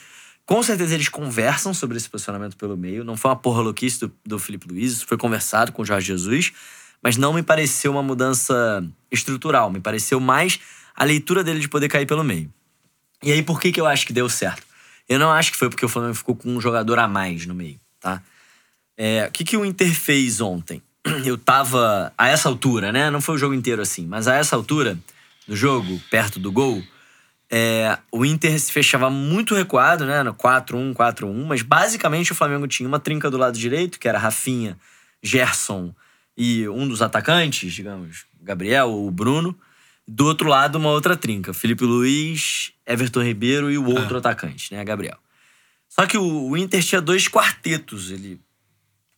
[0.46, 3.04] Com certeza eles conversam sobre esse posicionamento pelo meio.
[3.04, 6.08] Não foi uma porra louquice do, do Felipe Luiz, isso foi conversado com o Jorge
[6.08, 6.54] Jesus.
[7.04, 9.70] Mas não me pareceu uma mudança estrutural.
[9.70, 10.60] Me pareceu mais
[10.96, 12.52] a leitura dele de poder cair pelo meio.
[13.24, 14.66] E aí, por que, que eu acho que deu certo?
[15.08, 17.54] Eu não acho que foi porque o Flamengo ficou com um jogador a mais no
[17.54, 18.22] meio, tá?
[18.98, 20.82] É, o que, que o Inter fez ontem?
[21.24, 23.10] Eu tava a essa altura, né?
[23.10, 24.98] Não foi o jogo inteiro assim, mas a essa altura
[25.48, 26.84] do jogo, perto do gol,
[27.50, 30.22] é, o Inter se fechava muito recuado, né?
[30.22, 34.20] No 4-1, 4-1, mas basicamente o Flamengo tinha uma trinca do lado direito, que era
[34.20, 34.78] Rafinha,
[35.24, 35.94] Gerson
[36.36, 39.58] e um dos atacantes, digamos, Gabriel ou Bruno.
[40.06, 44.84] Do outro lado, uma outra trinca, Felipe Luiz, Everton Ribeiro e o outro atacante, né?
[44.84, 45.18] Gabriel.
[45.90, 48.12] Só que o, o Inter tinha dois quartetos.
[48.12, 48.40] Ele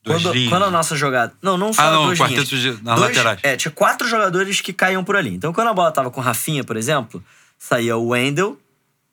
[0.06, 1.34] quando, quando a nossa jogada.
[1.42, 2.78] Não, não só Ah, não, duas quartetos linhas.
[2.78, 3.40] de- nas Dois- laterais.
[3.44, 5.34] É, tinha quatro jogadores que caíam por ali.
[5.34, 7.24] Então, quando a bola tava com o Rafinha, por exemplo,
[7.58, 8.58] saía o Wendel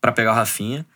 [0.01, 0.87] pra pegar o Rafinha.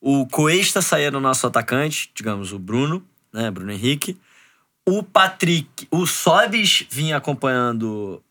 [0.00, 3.02] O Coesta saía no nosso atacante, digamos, o Bruno,
[3.32, 3.50] né?
[3.50, 4.16] Bruno Henrique.
[4.86, 8.22] O Patrick, o Sobis vinha acompanhando.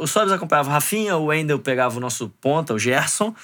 [0.00, 3.34] O Sobis acompanhava o Rafinha, o Wendel pegava o nosso ponta, o Gerson.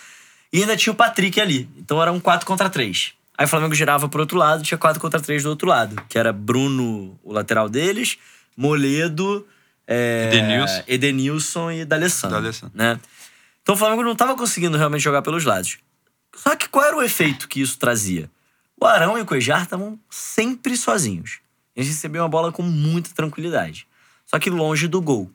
[0.53, 1.69] E ainda tinha o Patrick ali.
[1.77, 3.15] Então era um 4 contra 3.
[3.43, 6.01] Aí o Flamengo girava pro outro lado, tinha 4 contra 3 do outro lado.
[6.09, 8.17] Que era Bruno, o lateral deles,
[8.57, 9.45] Moledo,
[9.85, 10.83] é, Edenilson.
[10.87, 12.37] Edenilson e D'Alessandro.
[12.37, 12.79] D'Alessandro.
[12.79, 13.01] Né?
[13.61, 15.79] Então o Flamengo não tava conseguindo realmente jogar pelos lados.
[16.37, 18.31] Só que qual era o efeito que isso trazia?
[18.81, 21.41] O Arão e o Cuejar estavam sempre sozinhos.
[21.75, 23.89] Eles recebiam a bola com muita tranquilidade.
[24.25, 25.29] Só que longe do gol.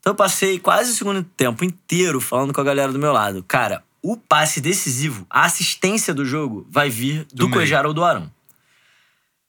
[0.00, 3.44] Então eu passei quase o segundo tempo inteiro falando com a galera do meu lado.
[3.44, 7.50] Cara, o passe decisivo, a assistência do jogo, vai vir do, Do.
[7.50, 8.30] Cuejar ou do Arão.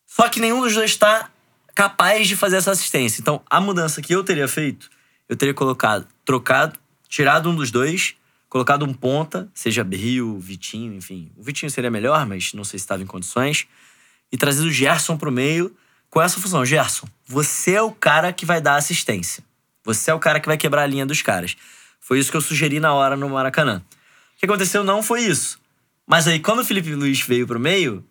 [0.08, 1.30] Só que nenhum dos dois está
[1.76, 3.20] capaz de fazer essa assistência.
[3.20, 4.90] Então, a mudança que eu teria feito,
[5.28, 6.80] eu teria colocado, trocado,
[7.10, 8.16] tirado um dos dois,
[8.48, 11.30] colocado um ponta, seja Berrio, Vitinho, enfim.
[11.36, 13.68] O Vitinho seria melhor, mas não sei se estava em condições.
[14.32, 15.76] E trazido o Gerson pro meio
[16.10, 16.66] com essa função.
[16.66, 19.44] Gerson, você é o cara que vai dar assistência.
[19.84, 21.58] Você é o cara que vai quebrar a linha dos caras.
[22.00, 23.84] Foi isso que eu sugeri na hora no Maracanã.
[24.36, 25.60] O que aconteceu não foi isso.
[26.06, 28.06] Mas aí, quando o Felipe Luiz veio pro meio,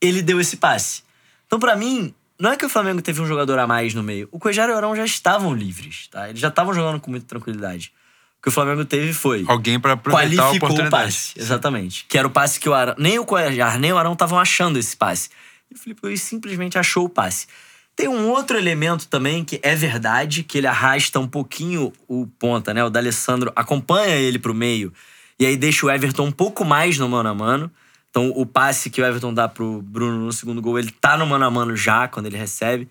[0.00, 1.02] ele deu esse passe.
[1.46, 4.28] Então, pra mim, não é que o Flamengo teve um jogador a mais no meio.
[4.30, 6.28] O Cuejar e o Arão já estavam livres, tá?
[6.28, 7.92] Eles já estavam jogando com muita tranquilidade.
[8.38, 11.04] O que o Flamengo teve foi Alguém pra aproveitar a qualificou o oportunidade.
[11.04, 11.32] passe.
[11.36, 12.06] Exatamente.
[12.08, 12.94] Que era o passe que o Arão.
[12.98, 15.28] Nem o Cuejar, nem o Arão estavam achando esse passe.
[15.70, 17.46] E o Felipe Luiz simplesmente achou o passe.
[17.94, 22.72] Tem um outro elemento também que é verdade, que ele arrasta um pouquinho o ponta,
[22.72, 22.82] né?
[22.82, 24.90] O D'Alessandro acompanha ele pro meio
[25.40, 27.70] e aí deixa o Everton um pouco mais no mano a mano.
[28.10, 31.26] Então o passe que o Everton dá pro Bruno no segundo gol, ele tá no
[31.26, 32.86] mano a mano já quando ele recebe.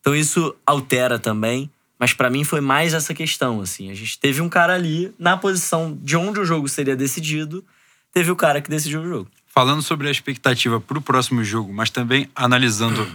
[0.00, 1.70] Então isso altera também.
[1.98, 3.90] Mas pra mim foi mais essa questão, assim.
[3.90, 7.64] A gente teve um cara ali na posição de onde o jogo seria decidido,
[8.12, 9.28] teve o cara que decidiu o jogo.
[9.46, 13.06] Falando sobre a expectativa pro próximo jogo, mas também analisando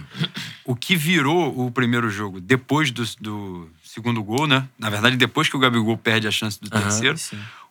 [0.64, 4.66] o que virou o primeiro jogo depois do, do segundo gol, né?
[4.78, 7.18] Na verdade, depois que o Gabigol perde a chance do terceiro,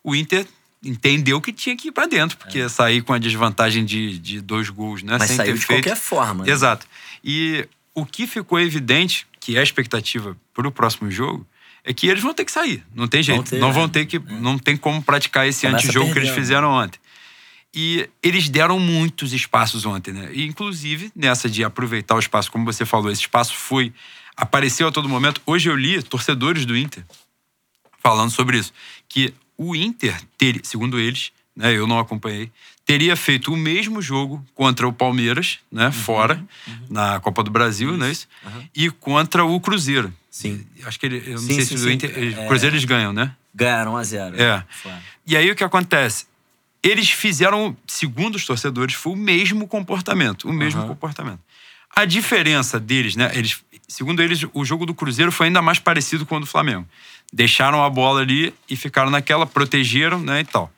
[0.04, 0.46] o Inter
[0.84, 4.40] entendeu que tinha que ir pra dentro, porque ia sair com a desvantagem de, de
[4.40, 5.14] dois gols, né?
[5.14, 5.18] É.
[5.18, 5.84] Mas Sem saiu de feito.
[5.84, 6.44] qualquer forma.
[6.44, 6.50] né?
[6.50, 6.86] Exato.
[7.24, 11.46] E o que ficou evidente, que é a expectativa pro próximo jogo,
[11.84, 12.84] é que eles vão ter que sair.
[12.94, 13.50] Não tem jeito.
[13.50, 13.92] ter, não vão né?
[13.92, 14.18] ter que.
[14.18, 16.98] Não tem como praticar esse Começa antijogo que eles fizeram ontem.
[17.74, 20.30] E eles deram muitos espaços ontem, né?
[20.32, 23.92] E, inclusive, nessa de aproveitar o espaço, como você falou, esse espaço foi.
[24.36, 25.40] apareceu a todo momento.
[25.44, 27.04] Hoje eu li torcedores do Inter
[27.98, 28.72] falando sobre isso.
[29.08, 32.50] Que o Inter, teria, segundo eles, né, eu não acompanhei,
[32.86, 36.42] teria feito o mesmo jogo contra o Palmeiras, né, fora,
[36.88, 38.26] na Copa do Brasil, não é isso?
[38.74, 40.10] E contra o Cruzeiro.
[40.30, 40.64] Sim.
[40.84, 42.38] Acho que ele, eu não Sim, sei sim, se o Inter.
[42.38, 42.46] É.
[42.46, 43.34] Cruzeiro eles ganham, né?
[43.52, 44.64] Ganharam 1 a 0 É.
[45.26, 46.26] E aí o que acontece?
[46.82, 50.48] eles fizeram, segundo os torcedores, foi o mesmo comportamento.
[50.48, 51.40] O mesmo comportamento.
[51.94, 53.30] A diferença deles, né?
[53.34, 56.86] Eles, segundo eles, o jogo do Cruzeiro foi ainda mais parecido com o do Flamengo.
[57.32, 60.40] Deixaram a bola ali e ficaram naquela, protegeram, né?
[60.40, 60.72] E tal.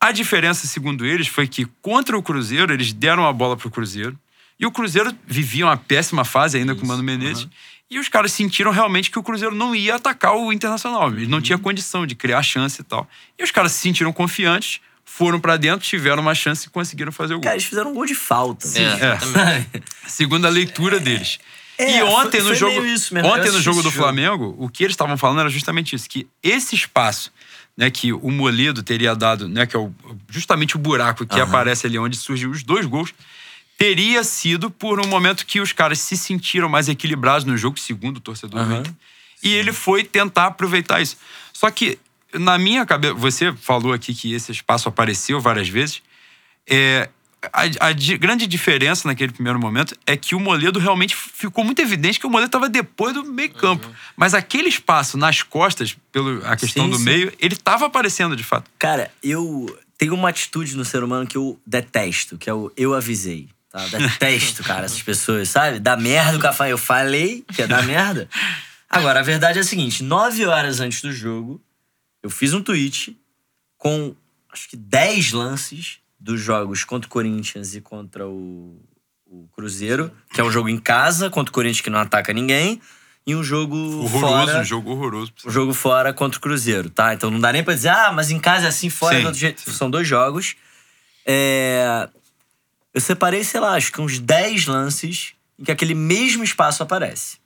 [0.00, 4.16] A diferença, segundo eles, foi que contra o Cruzeiro, eles deram a bola pro Cruzeiro.
[4.58, 7.48] E o Cruzeiro vivia uma péssima fase ainda com o Mano Menezes.
[7.90, 11.08] E os caras sentiram realmente que o Cruzeiro não ia atacar o Internacional.
[11.08, 13.08] Ele não tinha condição de criar chance e tal.
[13.38, 17.34] E os caras se sentiram confiantes, foram pra dentro, tiveram uma chance e conseguiram fazer
[17.34, 17.44] o gol.
[17.44, 18.66] Cara, eles fizeram um gol de falta.
[18.76, 18.94] É, né?
[18.94, 19.82] exatamente.
[20.06, 21.38] Segundo a leitura deles.
[21.78, 22.80] É, e ontem foi- no jogo,
[23.24, 23.90] ontem no jogo do.
[23.90, 27.30] Flamengo, o que eles estavam falando era justamente isso, que esse espaço,
[27.76, 29.92] né, que o Moledo teria dado, né, que é o-
[30.30, 31.44] justamente o buraco que Aham.
[31.48, 33.12] aparece ali onde surgiu os dois gols,
[33.76, 38.16] teria sido por um momento que os caras se sentiram mais equilibrados no jogo, segundo
[38.16, 38.80] o torcedor do Aham.
[38.80, 38.92] Inter.
[39.42, 41.18] E ele foi tentar aproveitar isso.
[41.52, 41.98] Só que
[42.32, 46.02] na minha cabeça, você falou aqui que esse espaço apareceu várias vezes.
[46.68, 47.08] É,
[47.52, 51.80] a, a di- grande diferença naquele primeiro momento é que o Moledo realmente ficou muito
[51.80, 53.90] evidente que o Moledo estava depois do meio campo.
[54.16, 57.04] Mas aquele espaço nas costas, pela questão Sim, do sim.
[57.04, 58.70] meio, ele estava aparecendo de fato.
[58.78, 62.94] Cara, eu tenho uma atitude no ser humano que eu detesto, que é o eu
[62.94, 63.48] avisei.
[63.70, 63.86] Tá?
[63.88, 65.78] Detesto, cara, essas pessoas, sabe?
[65.78, 66.70] Dá merda o café.
[66.72, 68.28] Eu falei que ia dar merda.
[68.88, 71.60] Agora, a verdade é a seguinte: nove horas antes do jogo,
[72.22, 73.16] eu fiz um tweet
[73.76, 74.14] com
[74.52, 78.76] acho que 10 lances dos jogos contra o Corinthians e contra o,
[79.26, 82.80] o Cruzeiro, que é um jogo em casa, contra o Corinthians que não ataca ninguém,
[83.24, 85.32] e um jogo Horroroso, fora um jogo horroroso.
[85.44, 87.14] o jogo fora contra o Cruzeiro, tá?
[87.14, 89.22] Então não dá nem pra dizer, ah, mas em casa é assim, fora é Sim,
[89.22, 89.60] do outro jeito.
[89.60, 89.70] sim.
[89.72, 90.56] São dois jogos.
[91.24, 92.08] É,
[92.92, 97.38] Eu separei, sei lá, acho que uns 10 lances em que aquele mesmo espaço aparece.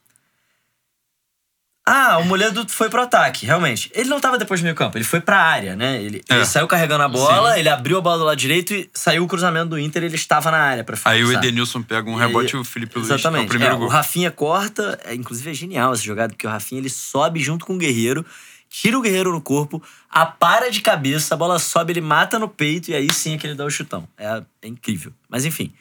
[1.93, 3.91] Ah, o Moledo foi pro ataque, realmente.
[3.93, 6.01] Ele não tava depois do meio campo, ele foi pra área, né?
[6.01, 6.37] Ele, É.
[6.37, 9.27] ele saiu carregando a bola, ele abriu a bola do lado direito e saiu o
[9.27, 11.33] cruzamento do Inter ele estava na área pra Aí o.
[11.33, 13.47] Edenilson pega um E rebote e o Felipe Luiz é Exatamente.
[13.47, 13.87] o primeiro É, gol.
[13.89, 17.67] O Rafinha corta, é, inclusive é genial essa jogada, porque o Rafinha ele sobe junto
[17.67, 18.25] com o Guerreiro,
[18.69, 22.93] tira o Guerreiro no corpo, apara de cabeça, a bola sobe, ele mata no peito
[22.93, 24.07] e aí sim é que ele dá o chutão.
[24.17, 25.13] É, é incrível.
[25.29, 25.73] Mas enfim.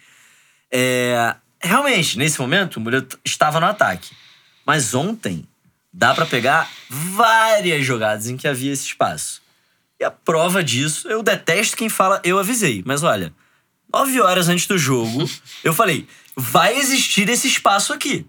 [0.71, 4.09] É, realmente, nesse momento, o Murilo estava no ataque.
[4.65, 5.45] Mas ontem,
[5.91, 9.41] dá pra pegar várias jogadas em que havia esse espaço.
[9.99, 12.81] E a prova disso, eu detesto quem fala eu avisei.
[12.85, 13.33] Mas olha,
[13.93, 15.29] nove horas antes do jogo,
[15.63, 18.25] eu falei: vai existir esse espaço aqui.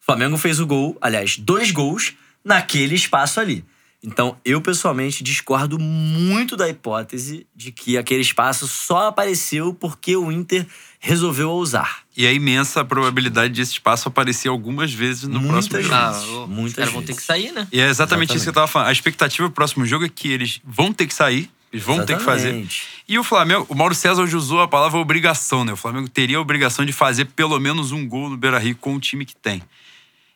[0.00, 3.64] O Flamengo fez o gol, aliás, dois gols naquele espaço ali.
[4.02, 10.30] Então, eu pessoalmente discordo muito da hipótese de que aquele espaço só apareceu porque o
[10.30, 10.64] Inter
[11.00, 12.05] resolveu ousar.
[12.16, 15.94] E a imensa probabilidade desse espaço aparecer algumas vezes no Muitas próximo jogo.
[15.94, 16.28] Ah, vezes.
[16.48, 17.20] Muitas os caras vão ter vezes.
[17.20, 17.68] que sair, né?
[17.70, 18.54] E é exatamente, isso que eu Exatamente.
[18.54, 18.88] tava falando.
[18.88, 22.16] A expectativa pro próximo jogo é que eles vão ter que sair, eles vão ter
[22.16, 22.48] que fazer.
[22.48, 22.86] Exatamente.
[23.06, 25.72] E o Flamengo, o Mauro César hoje usou a palavra obrigação, né?
[25.72, 28.94] O Flamengo teria a obrigação de fazer pelo menos um gol no Beira Rio com
[28.94, 29.62] o time que tem.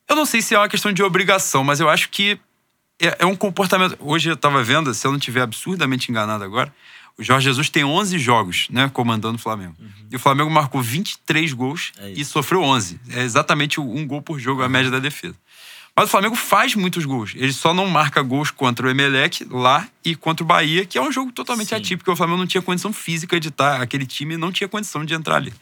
[0.07, 2.39] Eu não sei se é uma questão de obrigação, mas eu acho que
[3.01, 3.97] é, é um comportamento.
[4.01, 6.73] Hoje eu tava vendo, se eu não estiver absurdamente enganado agora,
[7.19, 9.77] o Jorge Jesus tem 11 jogos, né, comandando o Flamengo.
[10.11, 13.01] E o Flamengo marcou 23 gols É e sofreu 11.
[13.11, 15.37] É exatamente um gol por jogo, a média da defesa.
[15.95, 17.33] Mas o Flamengo faz muitos gols.
[17.35, 21.03] Ele só não marca gols contra o Emelec lá e contra o Bahia, que é
[21.03, 21.75] um jogo totalmente Sim.
[21.75, 23.81] atípico, porque o Flamengo não tinha condição física de estar.
[23.83, 25.53] Aquele time não tinha condição de entrar ali.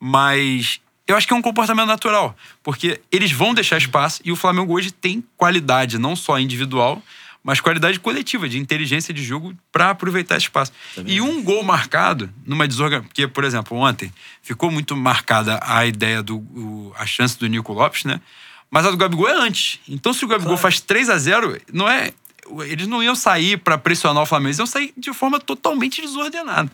[0.00, 4.36] Mas eu acho que é um comportamento natural, porque eles vão deixar espaço e o
[4.36, 7.02] Flamengo hoje tem qualidade, não só individual,
[7.42, 10.72] mas qualidade coletiva, de inteligência de jogo para aproveitar esse espaço.
[10.94, 13.08] Também E um gol marcado numa desorganização.
[13.08, 14.12] Porque, por exemplo, ontem
[14.42, 16.38] ficou muito marcada a ideia do.
[16.38, 18.20] o- a chance do Nico Lopes, né?
[18.70, 19.80] Mas a do Gabigol é antes.
[19.88, 20.62] Então, se o Gabigol Claro.
[20.62, 22.12] faz 3 a 0 não é.
[22.66, 26.70] Eles não iam sair para pressionar o Flamengo, eles iam sair de forma totalmente desordenada.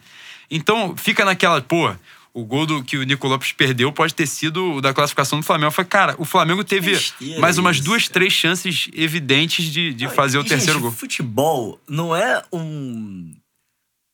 [0.51, 1.93] Então, fica naquela, pô,
[2.35, 5.47] o gol do, que o Nico Lopes perdeu pode ter sido o da classificação do
[5.47, 5.70] Flamengo.
[5.70, 8.15] Foi, cara, o Flamengo teve Besteira mais umas isso, duas, cara.
[8.15, 10.93] três chances evidentes de, de fazer o E, terceiro gente, gol.
[10.93, 13.32] Futebol não é um.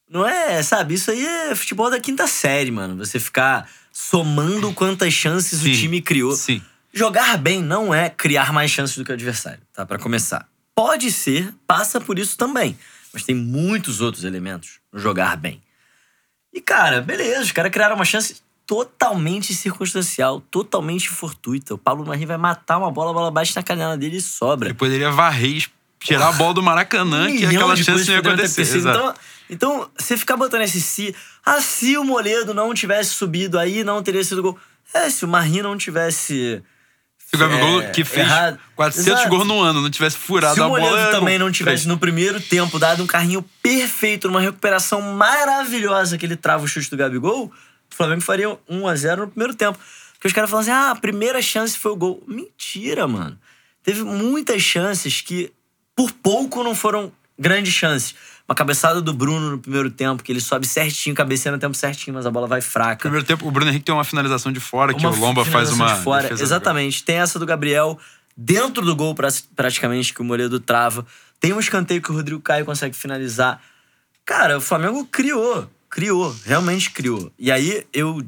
[0.08, 0.94] Não é, sabe?
[0.94, 2.96] Isso aí é futebol da quinta série, mano.
[2.98, 6.32] Você ficar somando quantas chances Sim, o time criou.
[6.32, 6.60] Sim.
[6.92, 9.86] Jogar bem não é criar mais chances do que o adversário, tá?
[9.86, 10.46] Pra começar.
[10.74, 12.76] Pode ser, passa por isso também.
[13.12, 15.62] Mas tem muitos outros elementos no jogar bem.
[16.52, 21.74] E, cara, beleza, os caras criaram uma chance totalmente circunstancial, totalmente fortuita.
[21.74, 24.68] O Pablo Marim vai matar uma bola, a bola bate na canela dele e sobra.
[24.68, 25.68] Ele poderia varrer
[25.98, 28.78] tirar a bola do Maracanã, Um que aquela chance não ia acontecer.
[28.78, 29.14] Então,
[29.50, 31.14] então, você ficar botando esse se.
[31.44, 34.58] Ah, se o Moledo não tivesse subido aí, não teria sido gol.
[34.94, 36.62] É, se o Marinho não tivesse Se
[37.32, 38.58] o Gabigol, é, que fez errado.
[38.76, 39.28] 400 Exato.
[39.28, 40.80] gols no ano, não tivesse furado Se a o bola...
[40.80, 41.46] Moledo é também gol.
[41.46, 46.64] não tivesse no primeiro tempo dado um carrinho perfeito, numa recuperação maravilhosa que ele trava
[46.64, 47.46] o chute do Gabigol,
[47.92, 49.78] o Flamengo faria 1 a 0 no primeiro tempo.
[50.14, 52.22] Porque os caras falam assim: ah, a primeira chance foi o gol.
[52.26, 53.38] Mentira, mano.
[53.82, 55.50] Teve muitas chances que,
[55.96, 58.14] por pouco, não foram grandes chances.
[58.50, 62.14] Uma cabeçada do Bruno no primeiro tempo, que ele sobe certinho, cabeceia no tempo certinho,
[62.16, 63.02] mas a bola vai fraca.
[63.02, 65.70] Primeiro tempo, o Bruno Henrique tem uma finalização de fora, que Uma o Lomba faz
[65.70, 65.94] uma.
[65.94, 66.32] de fora.
[66.32, 67.04] Exatamente.
[67.04, 67.96] Tem essa do Gabriel
[68.36, 71.06] dentro do gol, pra- praticamente, que o Moledo trava.
[71.38, 73.62] Tem um escanteio que o Rodrigo Caio consegue finalizar.
[74.24, 75.70] Cara, o Flamengo criou.
[75.88, 76.34] Criou.
[76.44, 77.30] Realmente criou.
[77.38, 78.20] E aí, eu.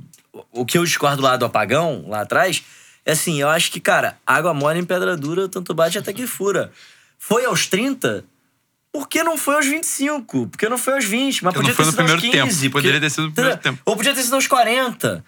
[0.52, 2.62] O que eu discordo lá do apagão, lá atrás,
[3.04, 6.28] é assim: eu acho que, cara, água mole em pedra dura, tanto bate até que
[6.28, 6.70] fura.
[7.18, 8.24] Foi aos 30.
[8.92, 10.48] Por que não foi aos 25?
[10.48, 11.44] Por que não foi aos 20?
[11.44, 12.60] Mas podia ter sido aos primeiro 15.
[12.60, 12.72] tempo.
[12.72, 13.82] Poderia ter sido no primeiro tempo.
[13.86, 15.24] Ou podia ter sido aos 40.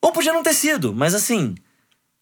[0.00, 0.94] Ou podia não ter sido.
[0.94, 1.54] Mas assim,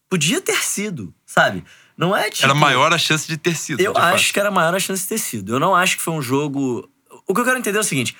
[0.09, 1.63] podia ter sido, sabe?
[1.95, 2.45] Não é tipo.
[2.45, 3.79] Era maior a chance de ter sido.
[3.79, 4.33] Eu acho fato.
[4.33, 5.53] que era maior a chance de ter sido.
[5.53, 6.89] Eu não acho que foi um jogo.
[7.25, 8.17] O que eu quero entender é o seguinte: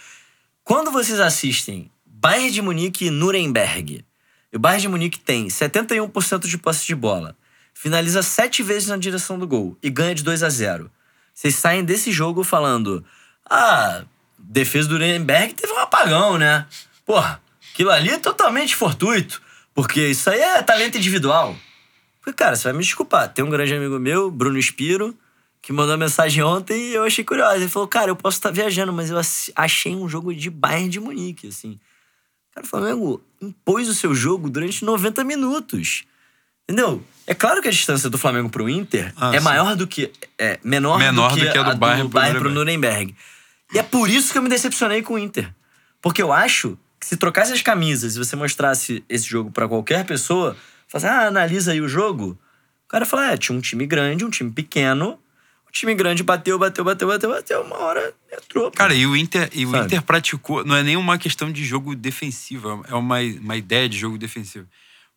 [0.64, 4.06] quando vocês assistem Bayern de Munique e Nuremberg,
[4.53, 7.35] e o Bayern de Munique tem 71% de posse de bola,
[7.73, 10.89] finaliza sete vezes na direção do gol e ganha de 2 a 0
[11.33, 13.03] Vocês saem desse jogo falando:
[13.49, 14.03] ah,
[14.37, 16.65] defesa do Nuremberg teve um apagão, né?
[17.05, 17.41] Porra,
[17.71, 19.41] aquilo ali é totalmente fortuito,
[19.73, 21.55] porque isso aí é talento individual.
[22.21, 23.33] Porque, cara, você vai me desculpar.
[23.33, 25.17] Tem um grande amigo meu, Bruno Espiro,
[25.61, 27.55] que mandou mensagem ontem e eu achei curioso.
[27.55, 29.17] Ele falou, cara, eu posso estar viajando, mas eu
[29.55, 31.79] achei um jogo de Bayern de Munique, assim.
[32.53, 36.03] Cara, o Flamengo impôs o seu jogo durante 90 minutos.
[36.72, 37.03] Entendeu?
[37.27, 39.43] É claro que a distância do Flamengo pro Inter Ah, é sim.
[39.43, 40.11] maior do que.
[40.38, 43.14] É, menor, Menor do que a do Bayern pro pro Nuremberg.
[43.73, 45.53] E é por isso que eu me decepcionei com o Inter.
[46.02, 50.06] Porque eu acho que se trocasse as camisas e você mostrasse esse jogo pra qualquer
[50.06, 50.56] pessoa,
[50.88, 52.38] falasse, ah, analisa aí o jogo.
[52.85, 55.18] O cara fala, é, tinha um time grande, um time pequeno.
[55.68, 57.61] O time grande bateu, bateu, bateu, bateu, bateu.
[57.61, 58.69] Uma hora entrou.
[58.72, 58.77] pô.
[58.77, 59.85] Cara, e o Inter, e o Sabe?
[59.85, 60.65] Inter praticou.
[60.65, 64.68] Não é nem uma questão de jogo defensivo, é uma, uma ideia de jogo defensivo.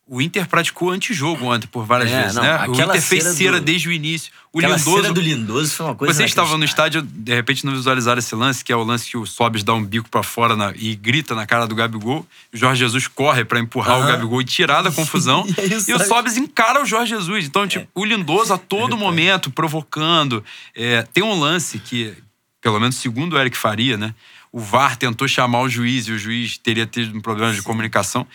[0.07, 2.67] O Inter praticou antijogo ontem por várias É, vezes, não, né?
[2.67, 4.31] O Inter fez cera cera do- desde o início.
[4.53, 5.01] O Aquela Lindoso.
[5.01, 8.35] cena do Lindoso foi uma coisa Vocês estavam no estádio, de repente não visualizaram esse
[8.35, 10.95] lance, que é o lance que o Sobis dá um bico pra fora na- e
[10.95, 12.19] grita na cara do Gabigol.
[12.53, 14.11] O Jorge Jesus corre pra empurrar o Aham.
[14.11, 15.43] Gabigol e tirar da confusão.
[15.47, 17.45] E o e o Sobis- Sobis encara o Jorge Jesus.
[17.45, 20.43] Então, tipo, o Lindoso a todo momento provocando.
[20.75, 22.13] É, tem um lance que,
[22.61, 24.13] pelo menos segundo o Eric Faria, né?
[24.51, 28.25] O VAR tentou chamar o juiz e o juiz teria tido um problema de comunicação.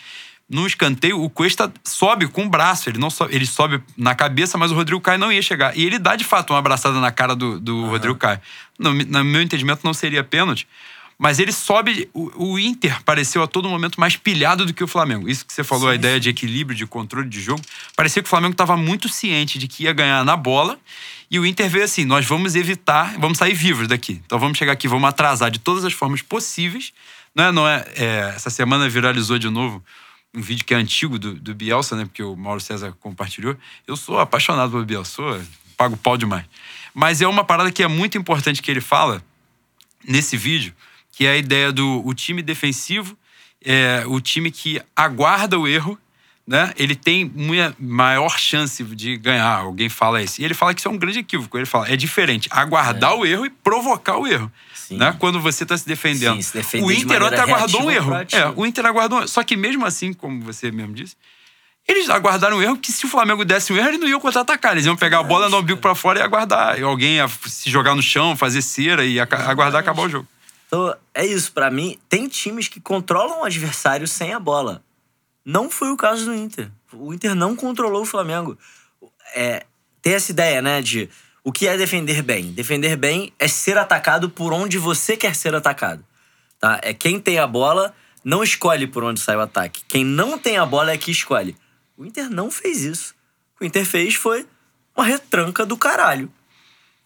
[0.51, 2.89] No escanteio, o Cuesta sobe com o braço.
[2.89, 5.77] Ele não sobe, ele sobe na cabeça, mas o Rodrigo Caio não ia chegar.
[5.77, 8.41] E ele dá, de fato, uma abraçada na cara do, do Rodrigo Caio.
[8.77, 10.67] No, no meu entendimento, não seria pênalti.
[11.17, 12.09] Mas ele sobe.
[12.13, 15.29] O, o Inter pareceu a todo momento mais pilhado do que o Flamengo.
[15.29, 17.61] Isso que você falou, a ideia de equilíbrio, de controle de jogo.
[17.95, 20.77] Parecia que o Flamengo estava muito ciente de que ia ganhar na bola.
[21.29, 24.21] E o Inter veio assim: nós vamos evitar, vamos sair vivos daqui.
[24.25, 26.91] Então vamos chegar aqui, vamos atrasar de todas as formas possíveis.
[27.33, 29.81] Não é, não é, é, essa semana viralizou de novo
[30.33, 32.05] um vídeo que é antigo do, do Bielsa, né?
[32.05, 33.55] Porque o Mauro César compartilhou.
[33.85, 35.41] Eu sou apaixonado pelo Bielsa, sou,
[35.75, 36.45] pago pau demais.
[36.93, 39.23] Mas é uma parada que é muito importante que ele fala
[40.07, 40.73] nesse vídeo,
[41.11, 43.17] que é a ideia do o time defensivo,
[43.63, 45.97] é, o time que aguarda o erro,
[46.47, 46.73] né?
[46.75, 49.59] Ele tem muita maior chance de ganhar.
[49.59, 50.41] Alguém fala isso.
[50.41, 51.57] E ele fala que isso é um grande equívoco.
[51.57, 54.51] Ele fala, é diferente aguardar o erro e provocar o erro.
[54.97, 55.15] Né?
[55.19, 56.35] Quando você está se defendendo.
[56.35, 58.13] Sim, se defender o de Inter até aguardou um erro.
[58.13, 59.29] É, o Inter aguardou um erro.
[59.29, 61.15] Só que mesmo assim, como você mesmo disse,
[61.87, 64.73] eles aguardaram um erro que se o Flamengo desse um erro, eles não iam contra-atacar.
[64.73, 66.79] Eles iam pegar a bola, dar um bico pra fora e aguardar.
[66.79, 70.27] E alguém ia se jogar no chão, fazer cera e aguardar acabar o jogo.
[70.67, 71.51] Então, é isso.
[71.51, 74.83] Pra mim, tem times que controlam o adversário sem a bola.
[75.43, 76.69] Não foi o caso do Inter.
[76.93, 78.57] O Inter não controlou o Flamengo.
[79.35, 79.65] É,
[80.01, 81.09] tem essa ideia, né, de
[81.43, 82.51] o que é defender bem.
[82.51, 86.05] Defender bem é ser atacado por onde você quer ser atacado.
[86.59, 86.79] Tá?
[86.83, 87.93] É quem tem a bola
[88.23, 89.81] não escolhe por onde sai o ataque.
[89.87, 91.55] Quem não tem a bola é que escolhe.
[91.97, 93.15] O Inter não fez isso.
[93.55, 94.47] O que o Inter fez foi
[94.95, 96.31] uma retranca do caralho.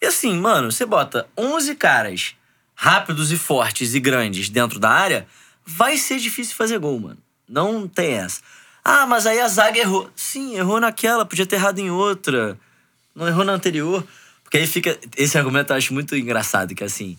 [0.02, 2.36] E assim, mano, você bota 11 caras
[2.76, 5.26] rápidos e fortes e grandes dentro da área,
[5.66, 7.18] vai ser difícil fazer gol, mano.
[7.48, 8.41] Não tem essa.
[8.84, 10.12] Ah, mas aí a zaga errou.
[10.16, 12.60] Sim, errou naquela, podia ter errado em outra.
[13.16, 14.06] Não errou na anterior.
[14.46, 14.98] Porque aí fica.
[15.18, 17.18] Esse argumento eu acho muito engraçado, que assim.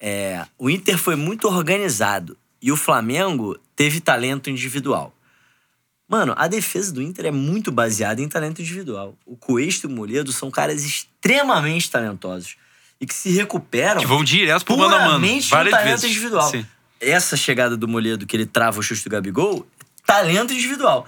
[0.00, 5.12] é, o Inter foi muito organizado e o Flamengo teve talento individual.
[6.08, 9.18] Mano, a defesa do Inter é muito baseada em talento individual.
[9.26, 12.56] O Cuesta e o Moledo são caras extremamente talentosos
[13.00, 15.26] e que se recuperam Que vão direto pro mano a mano.
[15.48, 16.04] Várias talento vezes.
[16.10, 16.48] individual.
[16.48, 16.64] Sim.
[17.00, 19.66] Essa chegada do Moledo, que ele trava o chute do Gabigol,
[20.06, 21.06] talento individual.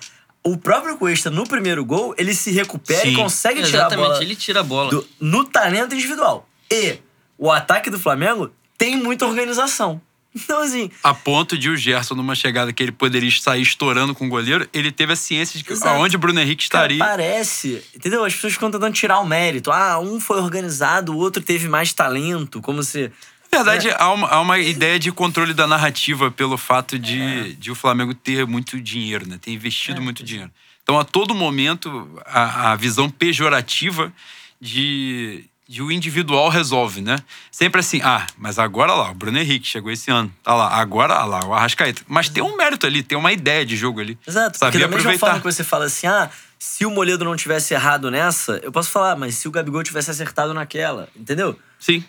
[0.53, 3.13] O próprio Cuesta, no primeiro gol, ele se recupera Sim.
[3.13, 4.91] e consegue tirar a Exatamente, bola ele tira a bola.
[4.91, 6.49] do- no talento individual.
[6.71, 6.99] E
[7.37, 10.01] o ataque do Flamengo tem muita organização.
[10.37, 14.27] Então, assim, A ponto de o Gerson, numa chegada que ele poderia sair estourando com
[14.27, 15.89] o goleiro, ele teve a ciência de que Exato.
[15.97, 16.99] aonde o Bruno Henrique cara, estaria.
[17.05, 17.83] parece.
[17.97, 18.23] Entendeu?
[18.25, 19.73] As pessoas ficam tentando tirar o mérito.
[19.73, 22.61] Ah, um foi organizado, o outro teve mais talento.
[22.61, 23.11] Como se.
[23.51, 27.71] Na verdade, há, uma, há uma ideia de controle da narrativa pelo fato de, de
[27.71, 29.39] o Flamengo ter muito dinheiro, né?
[29.41, 30.51] Ter investido muito dinheiro.
[30.83, 34.13] Então, a todo momento, a, a visão pejorativa
[34.61, 37.19] de, de o individual resolve, né?
[37.51, 40.33] Sempre assim, ah, mas agora lá, o Bruno Henrique chegou esse ano.
[40.43, 42.03] Tá lá, agora ah lá, o Arrascaeta.
[42.07, 44.19] Mas tem um mérito ali, tem uma ideia de jogo ali.
[44.27, 44.59] Exato.
[44.59, 45.27] Sabia Porque da mesma aproveitar.
[45.27, 48.91] forma que você fala assim, ah, se o Moledo não tivesse errado nessa, eu posso
[48.91, 51.59] falar, mas se o Gabigol tivesse acertado naquela, entendeu?
[51.79, 52.05] Sim.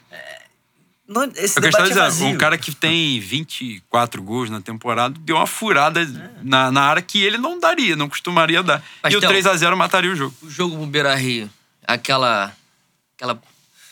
[1.11, 2.35] Não, esse É debate é dizendo.
[2.35, 6.05] Um cara que tem 24 gols na temporada deu uma furada É.
[6.43, 8.83] na, na área que ele não daria, não costumaria dar.
[9.01, 10.35] Mas, e o Theo- 3x0 mataria o jogo.
[10.43, 11.49] O jogo do Beira Rio,
[11.87, 12.53] aquela.
[13.15, 13.41] aquela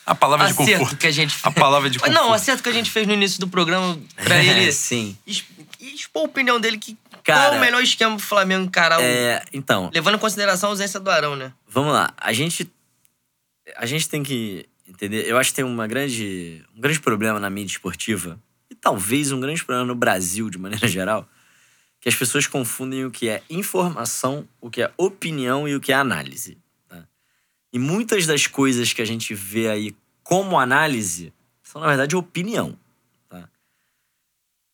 [0.06, 0.96] A palavra de acerto conforto.
[0.96, 2.40] que a gente A palavra de Mas Não, o conforto.
[2.42, 5.18] acerto que a gente fez no início do programa pra ele Sim.
[5.26, 5.44] es-
[5.80, 9.44] expor a opinião dele que Cara, qual o melhor esquema pro Flamengo encarar o- É,
[9.52, 11.52] então, levando em consideração a ausência do Arão, né?
[11.68, 12.12] vamos lá.
[12.16, 12.70] A gente.
[13.76, 15.28] A gente tem que entender.
[15.28, 18.40] Eu acho que tem uma grande, um grande problema na mídia esportiva,
[18.70, 21.28] e talvez um grande problema no Brasil, de maneira geral,
[22.00, 25.92] que as pessoas confundem o que é informação, o que é opinião e o que
[25.92, 26.56] é análise.
[26.88, 27.06] tá?
[27.72, 31.32] E muitas das coisas que a gente vê aí como análise
[31.62, 32.78] são, na verdade, opinião.
[33.28, 33.48] tá?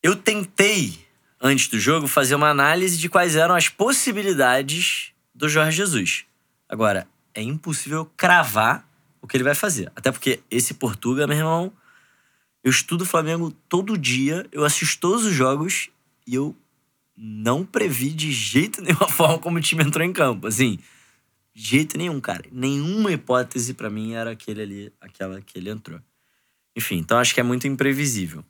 [0.03, 0.99] Eu tentei,
[1.41, 6.25] antes do jogo, fazer uma análise de quais eram as possibilidades do Jorge Jesus.
[6.69, 8.87] Agora, é impossível cravar
[9.25, 9.91] o que ele vai fazer.
[9.95, 11.73] Até porque esse Portuga, meu irmão,
[12.63, 15.89] eu estudo Flamengo todo dia, eu assisto todos os jogos
[16.27, 16.55] e eu
[17.17, 20.45] não previ de jeito nenhum a forma como o time entrou em campo.
[20.45, 20.77] Assim,
[21.55, 22.45] de jeito nenhum, cara.
[22.51, 25.99] Nenhuma hipótese pra mim era aquele ali, aquela que ele entrou.
[26.75, 28.45] Enfim, então acho que é muito imprevisível.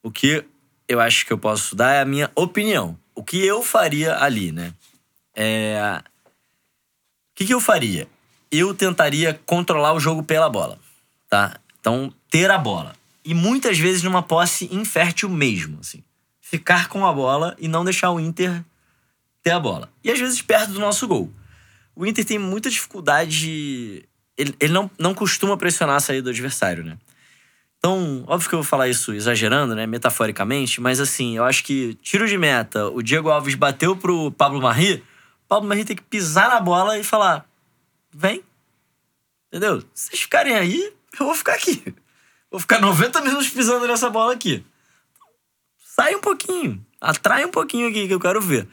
[0.00, 0.44] O que
[0.86, 2.96] eu acho que eu posso dar é a minha opinião.
[3.16, 4.72] O que eu faria ali, né?
[5.34, 6.02] É...
[7.30, 8.06] O que, que eu faria?
[8.50, 10.78] Eu tentaria controlar o jogo pela bola,
[11.28, 11.56] tá?
[11.80, 12.94] Então, ter a bola.
[13.24, 16.02] E muitas vezes numa posse infértil mesmo, assim.
[16.40, 18.64] Ficar com a bola e não deixar o Inter
[19.42, 19.88] ter a bola.
[20.02, 21.30] E às vezes perto do nosso gol.
[21.94, 23.38] O Inter tem muita dificuldade.
[23.38, 24.04] de-
[24.36, 26.96] Ele, ele não, não costuma pressionar a saída do adversário, né?
[27.78, 29.86] Então, óbvio que eu vou falar isso exagerando, né?
[29.86, 34.60] Metaforicamente, mas assim, eu acho que tiro de meta, o Diego Alves bateu pro Pablo
[34.60, 35.02] Marri,
[35.48, 37.46] Pablo Marri tem que pisar na bola e falar:
[38.12, 38.42] vem.
[39.48, 39.80] Entendeu?
[39.94, 41.82] Se vocês ficarem aí, eu vou ficar aqui.
[42.50, 44.64] Vou ficar 90 minutos pisando nessa bola aqui.
[45.78, 48.66] Sai um pouquinho, atrai um pouquinho aqui que eu quero ver.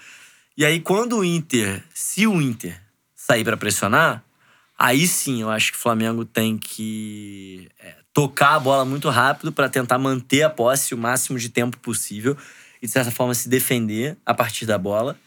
[0.56, 2.82] E aí, quando o Inter, se o Inter
[3.16, 4.24] sair pra pressionar,
[4.78, 9.52] aí sim eu acho que o Flamengo tem que é, tocar a bola muito rápido
[9.52, 12.36] pra tentar manter a posse o máximo de tempo possível
[12.82, 15.20] e, de certa forma, se defender a partir da bola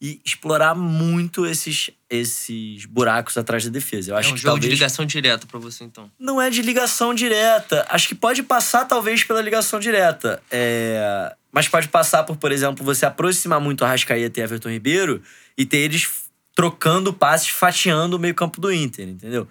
[0.00, 4.10] e explorar muito esses, esses buracos atrás da defesa.
[4.10, 6.10] Eu acho é um que jogo talvez de ligação direta pra você, então.
[6.18, 7.86] não é de ligação direta.
[7.88, 10.42] Acho que pode passar, talvez, pela ligação direta.
[10.50, 15.22] É, Mas pode passar por, por exemplo, você aproximar muito a Rascaeta e Everton Ribeiro
[15.56, 16.06] e ter eles
[16.54, 19.48] trocando passes, fatiando o meio-campo do Inter, entendeu?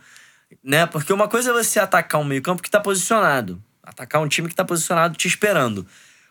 [0.64, 0.86] Né?
[0.86, 3.62] Porque uma coisa é você atacar um meio-campo que tá posicionado.
[3.82, 5.88] Atacar um time que tá posicionado te esperando.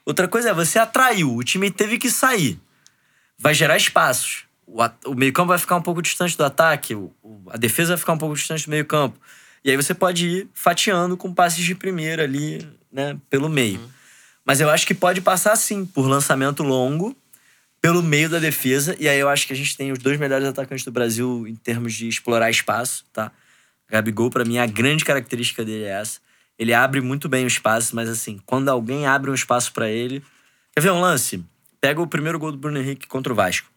[0.07, 2.61] Outra coisa é você atraiu, o time teve que sair.
[3.36, 4.44] Vai gerar espaços.
[4.73, 7.13] O, o meio-campo vai ficar um pouco distante do ataque, o-
[7.51, 9.19] a defesa vai ficar um pouco distante do meio-campo.
[9.65, 13.81] E aí você pode ir fatiando com passes de primeira ali, né, pelo meio.
[14.45, 17.15] Mas eu acho que pode passar sim por lançamento longo,
[17.83, 18.97] pelo meio da defesa.
[18.99, 21.55] E aí eu acho que a gente tem os dois melhores atacantes do Brasil em
[21.57, 23.31] termos de explorar espaço, tá?
[23.89, 26.21] Gabigol, pra mim, a grande característica dele é essa.
[26.59, 30.23] Ele abre muito bem o espaço, mas assim, quando alguém abre um espaço pra ele.
[30.75, 31.45] Quer ver um lance?
[31.81, 33.69] Pega o primeiro gol do Bruno Henrique contra o Vasco.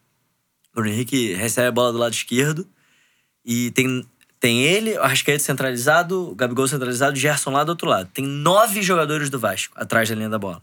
[0.74, 2.66] Bruno Henrique recebe a bola do lado esquerdo
[3.44, 4.04] e tem,
[4.40, 8.10] tem ele, o Arrascaeta centralizado, o Gabigol centralizado, o Gerson lá do outro lado.
[8.12, 10.62] Tem nove jogadores do Vasco atrás da linha da bola.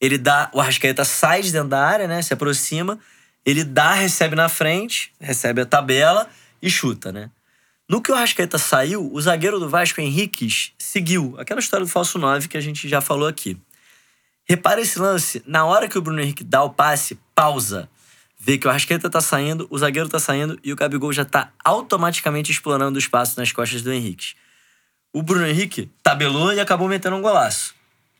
[0.00, 2.22] Ele dá, o Arrascaeta sai de dentro da área, né?
[2.22, 2.98] Se aproxima,
[3.44, 6.28] ele dá, recebe na frente, recebe a tabela
[6.62, 7.30] e chuta, né?
[7.88, 11.34] No que o Arrascaeta saiu, o zagueiro do Vasco, Henriques, seguiu.
[11.38, 13.56] Aquela história do falso 9 que a gente já falou aqui.
[14.46, 15.42] Repara esse lance.
[15.46, 17.88] Na hora que o Bruno Henrique dá o passe, pausa.
[18.38, 21.52] Vê que o Arrascaeta tá saindo, o zagueiro tá saindo e o Gabigol já tá
[21.64, 24.34] automaticamente explorando o espaço nas costas do Henrique.
[25.12, 27.74] O Bruno Henrique tabelou e acabou metendo um golaço.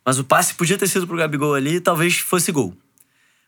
[0.04, 2.76] Mas o passe podia ter sido pro Gabigol ali e talvez fosse gol.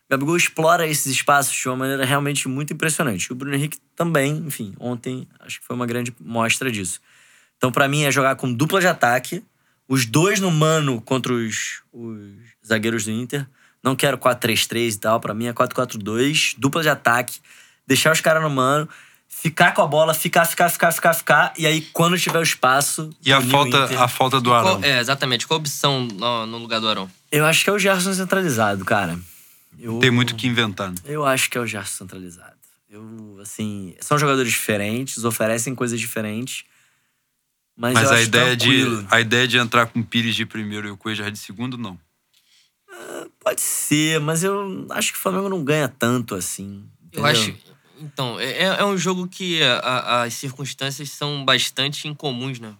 [0.09, 3.31] Gabigol explora esses espaços de uma maneira realmente muito impressionante.
[3.31, 6.99] O Bruno Henrique também, enfim, ontem acho que foi uma grande mostra disso.
[7.57, 9.43] Então, para mim, é jogar com dupla de ataque,
[9.87, 12.17] os dois no mano contra os, os
[12.65, 13.47] zagueiros do Inter.
[13.83, 17.39] Não quero 4-3-3 e tal, para mim é 4-4-2, dupla de ataque,
[17.87, 18.87] deixar os caras no mano,
[19.27, 23.09] ficar com a bola, ficar, ficar, ficar, ficar, ficar, e aí quando tiver o espaço.
[23.25, 24.01] E a falta, Inter.
[24.01, 24.79] a falta do Arão.
[24.79, 25.47] Qual- é, exatamente.
[25.47, 27.09] Qual a opção no, no lugar do Arão?
[27.31, 29.17] Eu acho que é o Gerson centralizado, cara.
[29.79, 30.89] Eu, Tem muito o que inventar.
[30.89, 30.95] né?
[31.05, 32.51] Eu acho que é o Gerson centralizado.
[32.89, 36.65] Eu, assim, são jogadores diferentes, oferecem coisas diferentes.
[37.75, 39.07] Mas, Mas eu a acho ideia, de, tranquilo.
[39.09, 41.97] a ideia de entrar com o Pires de primeiro e o Cuejar de segundo, não.
[43.39, 46.83] Pode ser, mas eu acho que o Flamengo não ganha tanto assim.
[47.11, 47.25] Eu entendeu?
[47.25, 47.55] acho.
[47.99, 52.73] Então, é, é um jogo que a- a- as circunstâncias são bastante incomuns, né?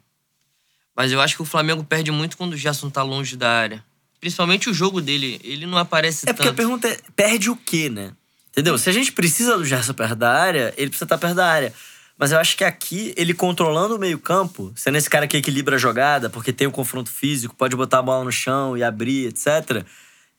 [0.95, 3.83] Mas eu acho que o Flamengo perde muito quando o Gerson tá longe da área.
[4.19, 6.57] Principalmente o jogo dele, ele não aparece É porque a tanto.
[6.57, 8.11] pergunta é: perde o quê, né?
[8.49, 8.77] Entendeu?
[8.77, 11.73] Se a gente precisa do Gerson perto da área, ele precisa estar perto da área.
[12.17, 15.79] Mas eu acho que aqui, ele controlando o meio-campo, sendo esse cara que equilibra a
[15.79, 19.83] jogada, porque tem o confronto físico, pode botar a bola no chão e abrir, etc.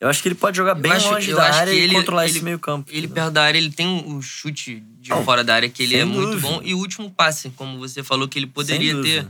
[0.03, 1.95] Eu acho que ele pode jogar Eu bem acho- longe da área que e ele-
[1.95, 2.91] controlar ele- esse meio-campo.
[2.91, 3.15] Ele entendeu?
[3.15, 6.33] perto da área, ele tem um chute de fora da área que ele é muito
[6.33, 6.49] dúvida.
[6.49, 6.61] bom.
[6.65, 9.27] E o último passe, como você falou, que ele poderia ter,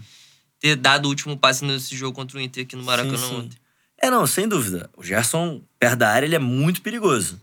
[0.59, 3.36] ter dado o último passe nesse jogo contra o Inter aqui no Maracanã Sim, sim.
[3.36, 3.59] ontem.
[4.01, 4.89] É, não, sem dúvida.
[4.97, 7.39] O Gerson, perto da área, ele é muito perigoso.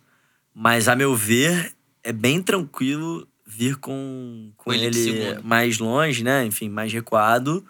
[0.53, 1.71] Mas, a meu ver,
[2.03, 6.45] é bem tranquilo vir com, com Com ele ele mais longe, né?
[6.45, 7.63] Enfim, mais recuado.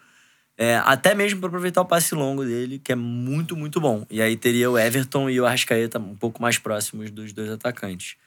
[0.61, 4.05] É, até mesmo para aproveitar o passe longo dele, que é muito, muito bom.
[4.09, 8.17] E aí teria o Everton e o Arrascaeta um pouco mais próximos dos dois atacantes.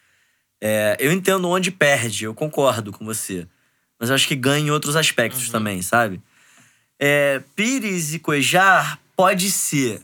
[0.59, 3.47] É, eu entendo onde perde, eu concordo com você.
[4.01, 6.23] Mas eu acho que ganha em outros aspectos também, sabe?
[6.99, 10.01] É, Pires e Cuejar pode ser,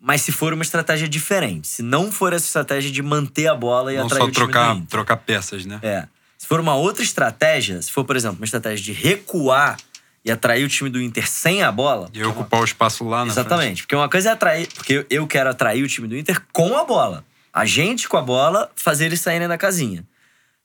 [0.00, 1.68] mas se for uma estratégia diferente.
[1.68, 4.86] Se não for essa estratégia de manter a bola e não atrair só o time
[4.86, 5.78] trocar peças, né?
[5.84, 6.08] É.
[6.36, 9.76] Se for uma outra estratégia, se for, por exemplo, uma estratégia de recuar
[10.24, 12.10] e atrair o time do Inter sem a bola.
[12.12, 13.82] E ocupar o espaço lá na Exatamente.
[13.82, 14.68] Porque uma coisa é atrair.
[14.74, 17.24] Porque eu- quero atrair o time do Inter com a bola.
[17.52, 20.04] A gente com a bola, fazer eles saírem da casinha.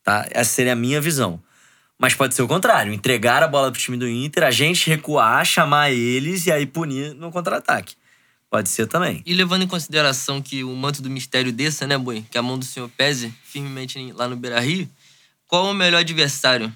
[0.03, 0.27] Tá?
[0.31, 1.41] Essa seria a minha visão.
[1.97, 5.45] Mas pode ser o contrário: entregar a bola pro time do Inter, a gente recuar,
[5.45, 7.95] chamar eles e aí punir no contra-ataque.
[8.49, 9.23] Pode ser também.
[9.25, 12.23] E levando em consideração que o manto do mistério desça, né, Boi?
[12.29, 14.87] Que a mão do senhor pese firmemente em- lá no Beira Rio.
[15.47, 16.71] Qual o melhor adversário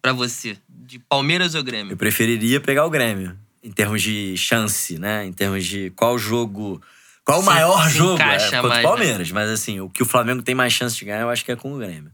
[0.00, 0.56] pra você?
[0.68, 1.96] De Palmeiras ou Eu Grêmio?
[1.96, 3.36] preferiria pegar o Grêmio.
[3.62, 5.26] Em termos de chance, né?
[5.26, 6.80] Em termos de qual jogo.
[7.24, 8.14] Qual o maior jogo?
[8.14, 9.30] encaixa é, contra mais, o Palmeiras.
[9.30, 11.56] Mas assim, o que o Flamengo tem mais chance de ganhar, eu acho que é
[11.56, 12.10] com o Grêmio.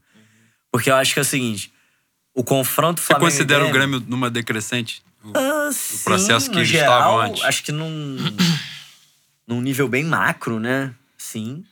[0.72, 1.72] Porque eu acho que é o seguinte:
[2.34, 3.28] o confronto Você Flamengo.
[3.28, 5.02] e considera o Grêmio numa decrescente?
[5.24, 7.44] O- Ah, sim, processo que no eles geral, estavam antes.
[7.44, 8.16] Acho que num,
[9.46, 10.92] num nível bem macro, né?
[11.16, 11.64] Sim.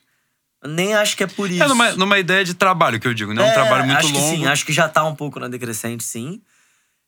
[0.67, 1.63] Nem acho que é por isso.
[1.63, 3.43] É numa, numa ideia de trabalho que eu digo, né?
[3.43, 4.31] Um É, trabalho muito acho longo.
[4.31, 6.41] Que sim, acho que já tá um pouco na decrescente, sim.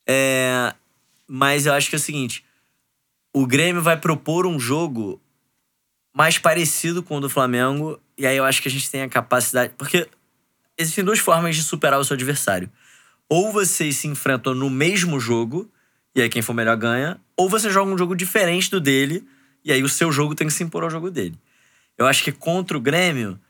[0.07, 0.74] É,
[1.27, 2.45] mas eu acho que é o seguinte:
[3.33, 5.20] o Grêmio vai propor um jogo
[6.15, 9.09] mais parecido com o do Flamengo, e aí eu acho que a gente tem a
[9.09, 9.73] capacidade.
[9.77, 10.09] Porque
[10.78, 12.70] existem duas formas de superar o seu adversário.
[13.28, 15.70] Ou vocês se enfrentam no mesmo jogo,
[16.15, 19.27] e aí quem for melhor ganha, ou você joga um jogo diferente do dele,
[19.65, 21.39] e aí o seu jogo tem que se impor ao jogo dele.
[21.99, 23.41] Eu acho que contra o Grêmio,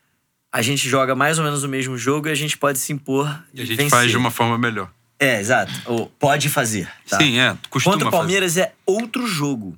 [0.52, 3.26] a gente joga mais ou menos o mesmo jogo e a gente pode se impor
[3.52, 3.90] E a gente vencer.
[3.90, 4.90] faz de uma forma melhor.
[5.18, 5.72] É, exato.
[5.86, 6.90] Ou pode fazer.
[7.08, 7.18] tá?
[7.18, 7.56] Sim, é.
[7.70, 8.20] Costuma Contra o fazer.
[8.22, 9.76] Palmeiras é outro jogo.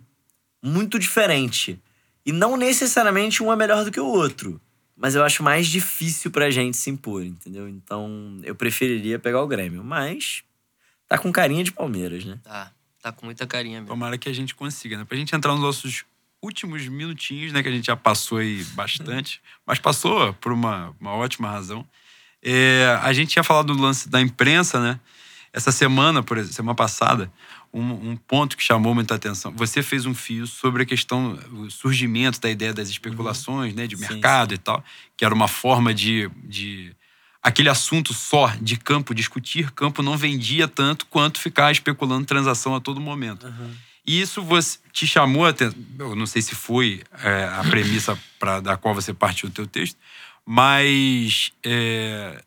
[0.63, 1.79] Muito diferente.
[2.27, 4.61] E não necessariamente um é melhor do que o outro.
[4.97, 7.69] Mas eu acho mais difícil pra gente se impor, entendeu?
[7.69, 9.85] Então eu preferiria pegar o Grêmio.
[9.85, 10.43] Mas
[11.09, 12.39] tá com carinha de Palmeiras, né?
[12.43, 13.87] Tá, tá com muita carinha mesmo.
[13.95, 15.05] Tomara que a gente consiga, né?
[15.05, 16.05] Pra gente entrar nos nossos
[16.43, 17.63] últimos minutinhos, né?
[17.63, 21.87] Que a gente já passou aí bastante, mas passou por uma, uma ótima razão.
[22.43, 25.01] É, a gente tinha falado do lance da imprensa, né?
[25.53, 27.33] Essa semana, por exemplo, semana passada,
[27.73, 29.53] um, um ponto que chamou muita atenção.
[29.57, 33.87] Você fez um fio sobre a questão, o surgimento da ideia das especulações, né?
[33.87, 34.85] De Sim, mercado e tal,
[35.17, 36.95] que era uma forma de, de
[37.43, 42.81] aquele assunto só de campo, discutir campo, não vendia tanto quanto ficar especulando transação a
[42.81, 43.47] todo momento.
[44.09, 45.79] E isso você, te chamou a atenção.
[45.99, 49.67] Eu não sei se foi é, a premissa pra, da qual você partiu do teu
[49.67, 49.99] texto,
[50.47, 52.43] mas é,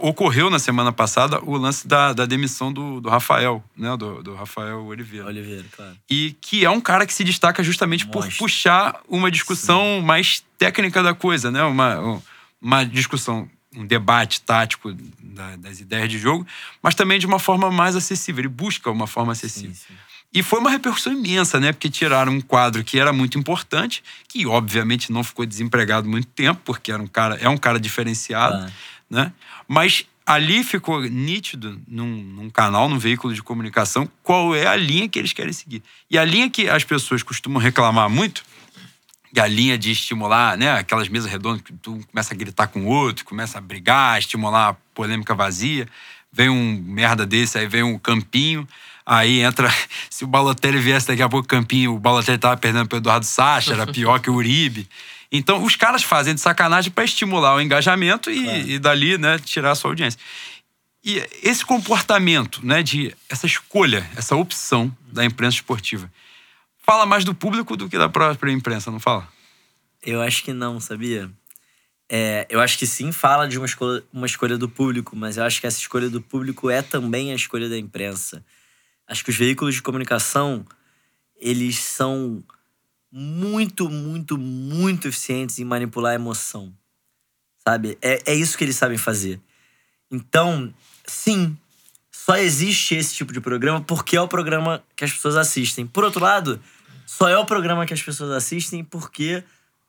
[0.00, 3.94] ocorreu na semana passada o lance da, da demissão do, do Rafael, né?
[3.98, 5.26] Do, do Rafael Oliveira.
[5.26, 5.94] Oliveira, claro.
[6.10, 8.38] E que é um cara que se destaca justamente por Monstro.
[8.38, 11.62] puxar uma discussão mais técnica da coisa, né?
[11.64, 12.22] Uma,
[12.62, 14.90] uma discussão, um debate tático
[15.20, 16.46] da- das ideias de jogo,
[16.82, 18.40] mas também de uma forma mais acessível.
[18.40, 19.74] Ele busca uma forma acessível.
[19.74, 19.94] Sim, sim.
[20.34, 21.72] E foi uma repercussão imensa, né?
[21.72, 26.60] Porque tiraram um quadro que era muito importante, que obviamente não ficou desempregado muito tempo,
[26.64, 28.70] porque era um cara, é um cara diferenciado, Ah.
[29.08, 29.32] né?
[29.68, 35.08] Mas ali ficou nítido num, num canal, num veículo de comunicação, qual é a linha
[35.08, 35.82] que eles querem seguir.
[36.10, 38.42] E a linha que as pessoas costumam reclamar muito,
[39.32, 40.72] que é a linha de estimular, né?
[40.72, 44.70] Aquelas mesas redondas que tu começa a gritar com o outro, começa a brigar, estimular
[44.70, 45.86] a polêmica vazia.
[46.32, 48.66] Vem um merda desse, aí vem um campinho.
[49.06, 49.72] Aí entra.
[50.10, 53.72] Se o Balotelli viesse daqui a pouco campinho, o Balotelli tava perdendo pro Eduardo Sacha,
[53.72, 54.88] era pior que o Uribe.
[55.30, 59.72] Então, os caras fazem de sacanagem para estimular o engajamento e, e dali, né, tirar
[59.72, 60.18] a sua audiência.
[61.04, 66.10] E esse comportamento, né, de essa escolha, essa opção da imprensa esportiva,
[66.78, 69.28] fala mais do público do que da própria imprensa, não fala?
[70.02, 71.30] Eu acho que não, sabia?
[72.08, 75.44] É, eu acho que sim fala de uma escolha, uma escolha do público, mas eu
[75.44, 78.44] acho que essa escolha do público é também a escolha da imprensa.
[79.06, 80.64] Acho que os veículos de comunicação,
[81.36, 82.42] eles são
[83.10, 86.72] muito, muito, muito eficientes em manipular a emoção.
[87.66, 87.96] Sabe?
[88.02, 89.40] É, é isso que eles sabem fazer.
[90.10, 90.72] Então,
[91.06, 91.56] sim,
[92.10, 95.86] só existe esse tipo de programa porque é o programa que as pessoas assistem.
[95.86, 96.60] Por outro lado,
[97.06, 99.44] só é o programa que as pessoas assistem porque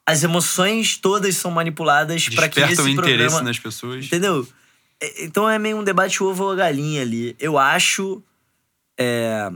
[0.06, 4.06] as emoções todas são manipuladas para que esse Despertam interesse programa nas pessoas.
[4.06, 4.48] Entendeu?
[5.02, 7.36] É, Então é meio um debate ovo ou galinha ali.
[7.40, 8.22] Eu acho.
[8.97, 9.51] É,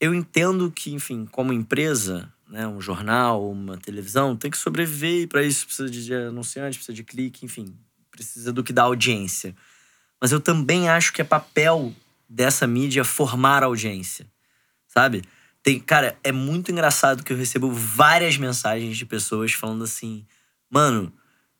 [0.00, 5.26] eu entendo que, enfim, como empresa, né, um jornal, uma televisão, tem que sobreviver e
[5.26, 7.74] para isso precisa de anunciante, precisa de clique, enfim,
[8.10, 9.54] precisa do que dá audiência.
[10.20, 11.94] Mas eu também acho que é papel
[12.28, 14.26] dessa mídia formar audiência,
[14.86, 15.22] sabe?
[15.62, 20.26] Tem, cara, é muito engraçado que eu recebo várias mensagens de pessoas falando assim:
[20.68, 21.12] mano,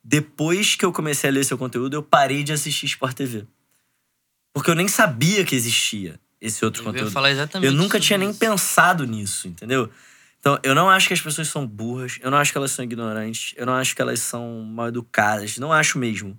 [0.03, 3.47] depois que eu comecei a ler seu conteúdo, eu parei de assistir Sport TV.
[4.53, 7.11] Porque eu nem sabia que existia esse outro Eu conteúdo.
[7.11, 8.39] falar exatamente Eu nunca tinha nem isso.
[8.39, 9.89] pensado nisso, entendeu?
[10.39, 12.85] Então, eu não acho que as pessoas são burras, eu não acho que elas são
[12.85, 16.39] ignorantes, eu não acho que elas são mal educadas, não acho mesmo.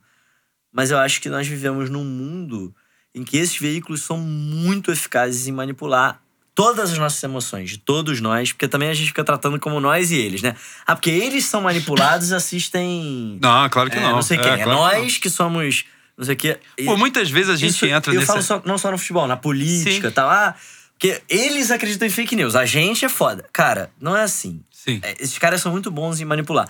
[0.71, 2.75] Mas eu acho que nós vivemos num mundo
[3.15, 6.21] em que esses veículos são muito eficazes em manipular
[6.53, 10.11] todas as nossas emoções, de todos nós, porque também a gente fica tratando como nós
[10.11, 10.55] e eles, né?
[10.85, 13.39] Ah, porque eles são manipulados e assistem.
[13.41, 14.11] Não, claro que é, não.
[14.11, 14.45] não sei quem.
[14.51, 15.01] É, claro que não.
[15.01, 15.85] nós que somos.
[16.17, 16.59] Não sei o quê.
[16.77, 18.33] E- Pô, muitas vezes a gente isso, entra eu nessa.
[18.33, 20.29] falo só- não só no futebol, na política e tal.
[20.29, 20.55] Ah,
[20.93, 22.55] porque eles acreditam em fake news.
[22.55, 23.45] A gente é foda.
[23.51, 24.61] Cara, não é assim.
[24.71, 24.99] Sim.
[25.03, 26.69] É, esses caras são muito bons em manipular.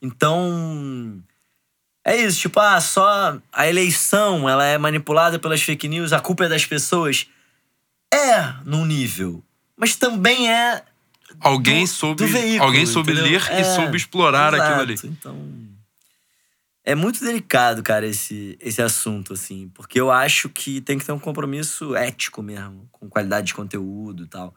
[0.00, 1.20] Então.
[2.06, 6.44] É isso, tipo, ah, só a eleição ela é manipulada pelas fake news, a culpa
[6.44, 7.26] é das pessoas.
[8.12, 9.42] É, num nível.
[9.76, 10.82] Mas também é
[11.40, 13.32] Alguém do- soube, do veículo, alguém soube entendeu?
[13.32, 14.62] ler e É, soube explorar exato.
[14.70, 14.94] aquilo ali.
[15.02, 15.34] Então.
[16.84, 19.70] É muito delicado, cara, esse, esse assunto, assim.
[19.74, 24.24] Porque eu acho que tem que ter um compromisso ético mesmo, com qualidade de conteúdo
[24.24, 24.54] e tal.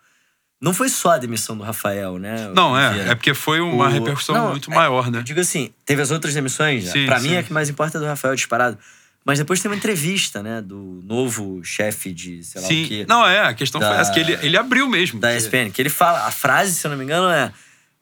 [0.60, 2.52] Não foi só a demissão do Rafael, né?
[2.54, 3.10] Não, é.
[3.12, 5.22] É porque foi uma O- repercussão Não, muito é- maior, né?
[5.24, 7.38] Digo assim, teve as outras demissões, Sim, pra mim sim.
[7.38, 8.78] a que mais importa é do Rafael disparado.
[9.24, 12.86] Mas depois tem uma entrevista, né, do novo chefe de, sei lá o Sim.
[12.88, 13.42] quê, Não, é.
[13.42, 15.20] A questão foi Da- essa, que ele, ele abriu mesmo.
[15.20, 17.52] da Que- ESPN, que ele fala, a frase, se eu não me engano, é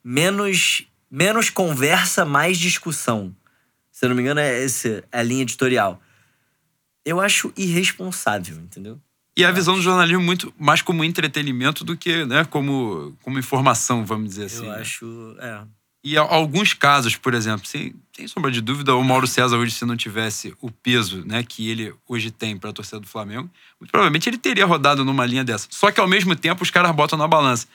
[0.04, 3.36] menos, menos conversa, mais discussão.
[3.96, 6.02] Se eu não me engano, é essa é a linha editorial.
[7.06, 9.00] Eu acho irresponsável, entendeu?
[9.38, 14.06] E a visão do jornalismo muito mais como entretenimento do que né, como, como informação,
[14.06, 14.66] vamos dizer assim.
[14.66, 14.82] eu né?
[14.82, 15.36] acho.
[15.40, 15.62] É.
[16.04, 19.86] E alguns casos, por exemplo, sem, sem sombra de dúvida, o Mauro César hoje, se
[19.86, 23.50] não tivesse o peso né, que ele hoje tem para a torcida do Flamengo,
[23.80, 25.70] muito provavelmente ele teria rodado numa linha dessa.
[25.72, 27.66] Só que ao mesmo tempo os caras botam na balança.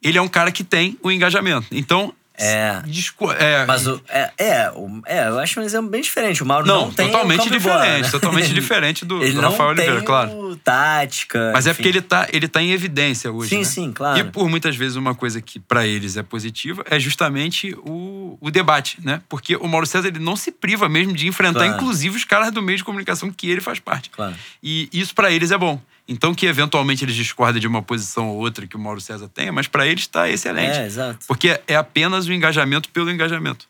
[0.00, 1.66] Ele é um cara que tem o engajamento.
[1.72, 2.14] Então.
[2.36, 2.82] É.
[2.84, 6.42] disco- é, Mas o, é, é, o- é, eu acho um exemplo bem diferente.
[6.42, 7.06] O Mauro não, não, tem.
[7.06, 7.62] totalmente diferente.
[7.62, 8.10] bola, né?
[8.10, 10.56] Totalmente diferente do, Ele do não Rafael tem Oliveira, claro.
[10.64, 11.52] tática.
[11.54, 11.76] Mas é enfim.
[11.76, 13.50] porque ele tá, ele tá em evidência hoje.
[13.50, 13.64] Sim, né?
[13.64, 14.18] sim, claro.
[14.18, 18.50] E por muitas vezes uma coisa que para eles é positiva é justamente o, o
[18.50, 19.22] debate, né?
[19.28, 21.74] Porque o Mauro César ele não se priva mesmo de enfrentar, Claro.
[21.76, 24.10] inclusive, os caras do meio de comunicação que ele faz parte.
[24.10, 24.34] Claro.
[24.62, 25.80] E isso para eles é bom.
[26.06, 29.52] Então que eventualmente eles discordem de uma posição ou outra que o Mauro César tenha,
[29.52, 30.78] mas para eles está excelente.
[30.78, 31.26] É, exato.
[31.26, 33.66] Porque é apenas o engajamento pelo engajamento.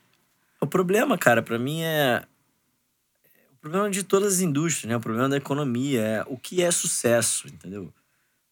[0.60, 2.24] O problema, cara, pra mim é.
[3.52, 4.96] O problema de todas as indústrias, né?
[4.96, 7.92] O problema da economia é o que é sucesso, entendeu?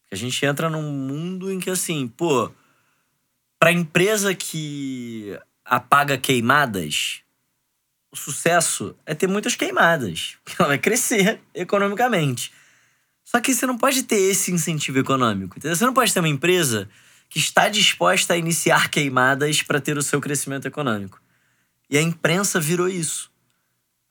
[0.01, 2.51] Porque a gente entra num mundo em que, assim, pô,
[3.59, 7.21] pra empresa que apaga queimadas,
[8.11, 10.37] o sucesso é ter muitas queimadas.
[10.45, 12.51] Porque ela vai crescer economicamente.
[13.35, 15.75] Só que você não pode ter esse incentivo econômico, entendeu?
[15.75, 16.87] Você não pode ter uma empresa
[17.27, 21.19] que está disposta a iniciar queimadas para ter o seu crescimento econômico.
[21.89, 23.31] E a imprensa virou isso.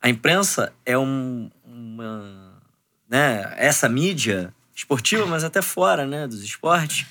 [0.00, 2.60] A imprensa é um, uma.
[3.08, 7.06] Né, essa mídia esportiva, mas até fora né, dos esportes,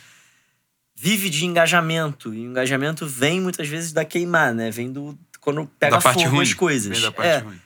[0.93, 2.33] vive de engajamento.
[2.33, 4.69] E o engajamento vem muitas vezes da queimar, né?
[4.69, 5.17] Vem do.
[5.39, 6.41] Quando pega da fogo ruim.
[6.41, 6.91] as coisas.
[6.91, 7.37] Vem da parte é.
[7.37, 7.61] ruim.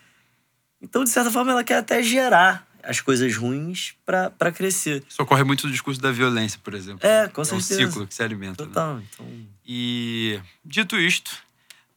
[0.80, 5.04] Então, de certa forma, ela quer até gerar as coisas ruins pra pra crescer.
[5.10, 7.06] Isso ocorre muito no discurso da violência, por exemplo.
[7.08, 7.76] É, com É um certeza.
[7.92, 8.64] ciclo que se alimenta.
[8.64, 8.68] né?
[8.70, 9.02] Total.
[9.14, 9.28] Então,
[9.66, 11.32] E dito isto,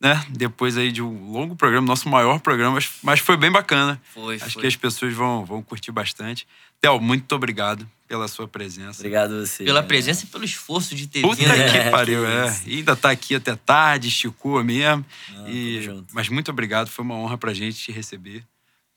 [0.00, 0.24] né?
[0.30, 4.00] Depois aí de um longo programa, nosso maior programa, mas- foi bem bacana.
[4.14, 4.62] Foi, Acho foi.
[4.62, 6.46] que as pessoas vão, vão curtir bastante.
[6.80, 9.00] Theo, muito obrigado pela sua presença.
[9.00, 9.64] obrigado a você.
[9.64, 9.86] Pela né?
[9.88, 11.50] presença e pelo esforço de ter Puta vindo.
[11.52, 12.56] É, que pariu, é.
[12.64, 15.04] E ainda tá aqui até tarde, esticou mesmo.
[15.34, 16.14] Não, e, tamo junto.
[16.14, 18.44] mas muito obrigado, foi uma honra pra gente te receber.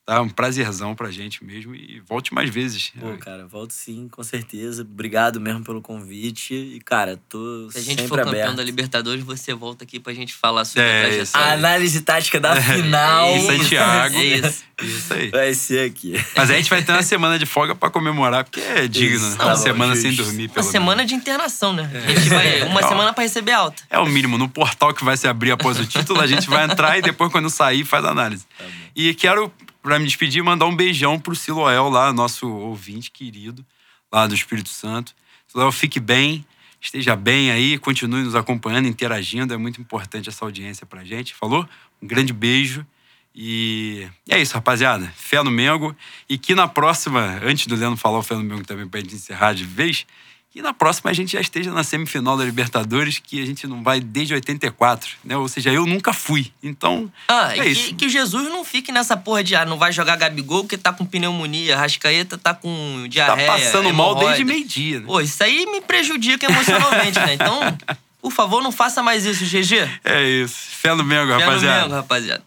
[0.04, 0.20] Tá?
[0.20, 1.76] Um prazerzão pra gente mesmo.
[1.76, 2.92] E volte mais vezes.
[3.00, 4.82] Pô, cara, volto sim, com certeza.
[4.82, 6.56] Obrigado mesmo pelo convite.
[6.56, 8.56] E, cara, tô Se a gente for campeão aberto.
[8.58, 11.48] da Libertadores, você volta aqui pra gente falar sobre É, a isso trajetória.
[11.48, 13.28] A análise tática da final.
[13.36, 14.16] Em Santiago.
[14.18, 14.64] É isso.
[14.82, 15.30] Isso aí.
[15.30, 16.14] Vai ser aqui.
[16.36, 19.30] Mas a gente vai ter uma semana de folga pra comemorar, porque é digno, Isso,
[19.30, 19.36] né?
[19.38, 20.08] tá Uma bom, semana justo.
[20.10, 21.12] sem dormir, pelo Uma semana menos.
[21.12, 21.90] de internação, né?
[21.94, 23.84] A gente vai uma semana pra receber alta.
[23.88, 24.40] É o mínimo.
[24.40, 27.32] No portal que vai se abrir após o título, a gente vai entrar e depois,
[27.32, 28.44] quando sair, faz a análise.
[28.58, 28.72] Tá bom.
[28.96, 33.66] E quero, pra me despedir, mandar um beijão pro Siloel lá, nosso ouvinte querido,
[34.12, 35.14] lá do Espírito Santo.
[35.48, 36.46] Siloel, fique bem,
[36.80, 39.54] esteja bem aí, continue nos acompanhando, interagindo.
[39.54, 41.34] É muito importante essa audiência pra gente.
[41.34, 41.68] Falou?
[42.02, 42.86] Um grande beijo.
[43.34, 45.12] E é isso, rapaziada.
[45.16, 45.96] Fé no Mengo.
[46.28, 49.16] E que na próxima, antes do Leandro falar o Fé no Mengo também pra gente
[49.16, 50.06] encerrar de vez,
[50.52, 53.82] que na próxima a gente já esteja na semifinal da Libertadores, que a gente não
[53.82, 55.38] vai desde 84, né?
[55.38, 56.52] Ou seja, eu nunca fui.
[56.62, 57.84] Então, Ah, é e isso.
[57.88, 60.78] que, que o Jesus não fique nessa porra de ah, não vai jogar Gabigol porque
[60.78, 63.48] tá com pneumonia, Rascaeta tá com Tá diarreia.
[63.48, 65.06] passando mal desde meio-dia, né?
[65.06, 67.34] Pô, isso aí me prejudica emocionalmente, né?
[67.36, 67.60] Então,
[68.22, 69.90] por favor, não faça mais isso, GG.
[70.04, 70.56] É isso.
[70.82, 71.82] Fé no Mengo, Fé no rapaziada.
[71.84, 72.44] Mengo, rapaziada.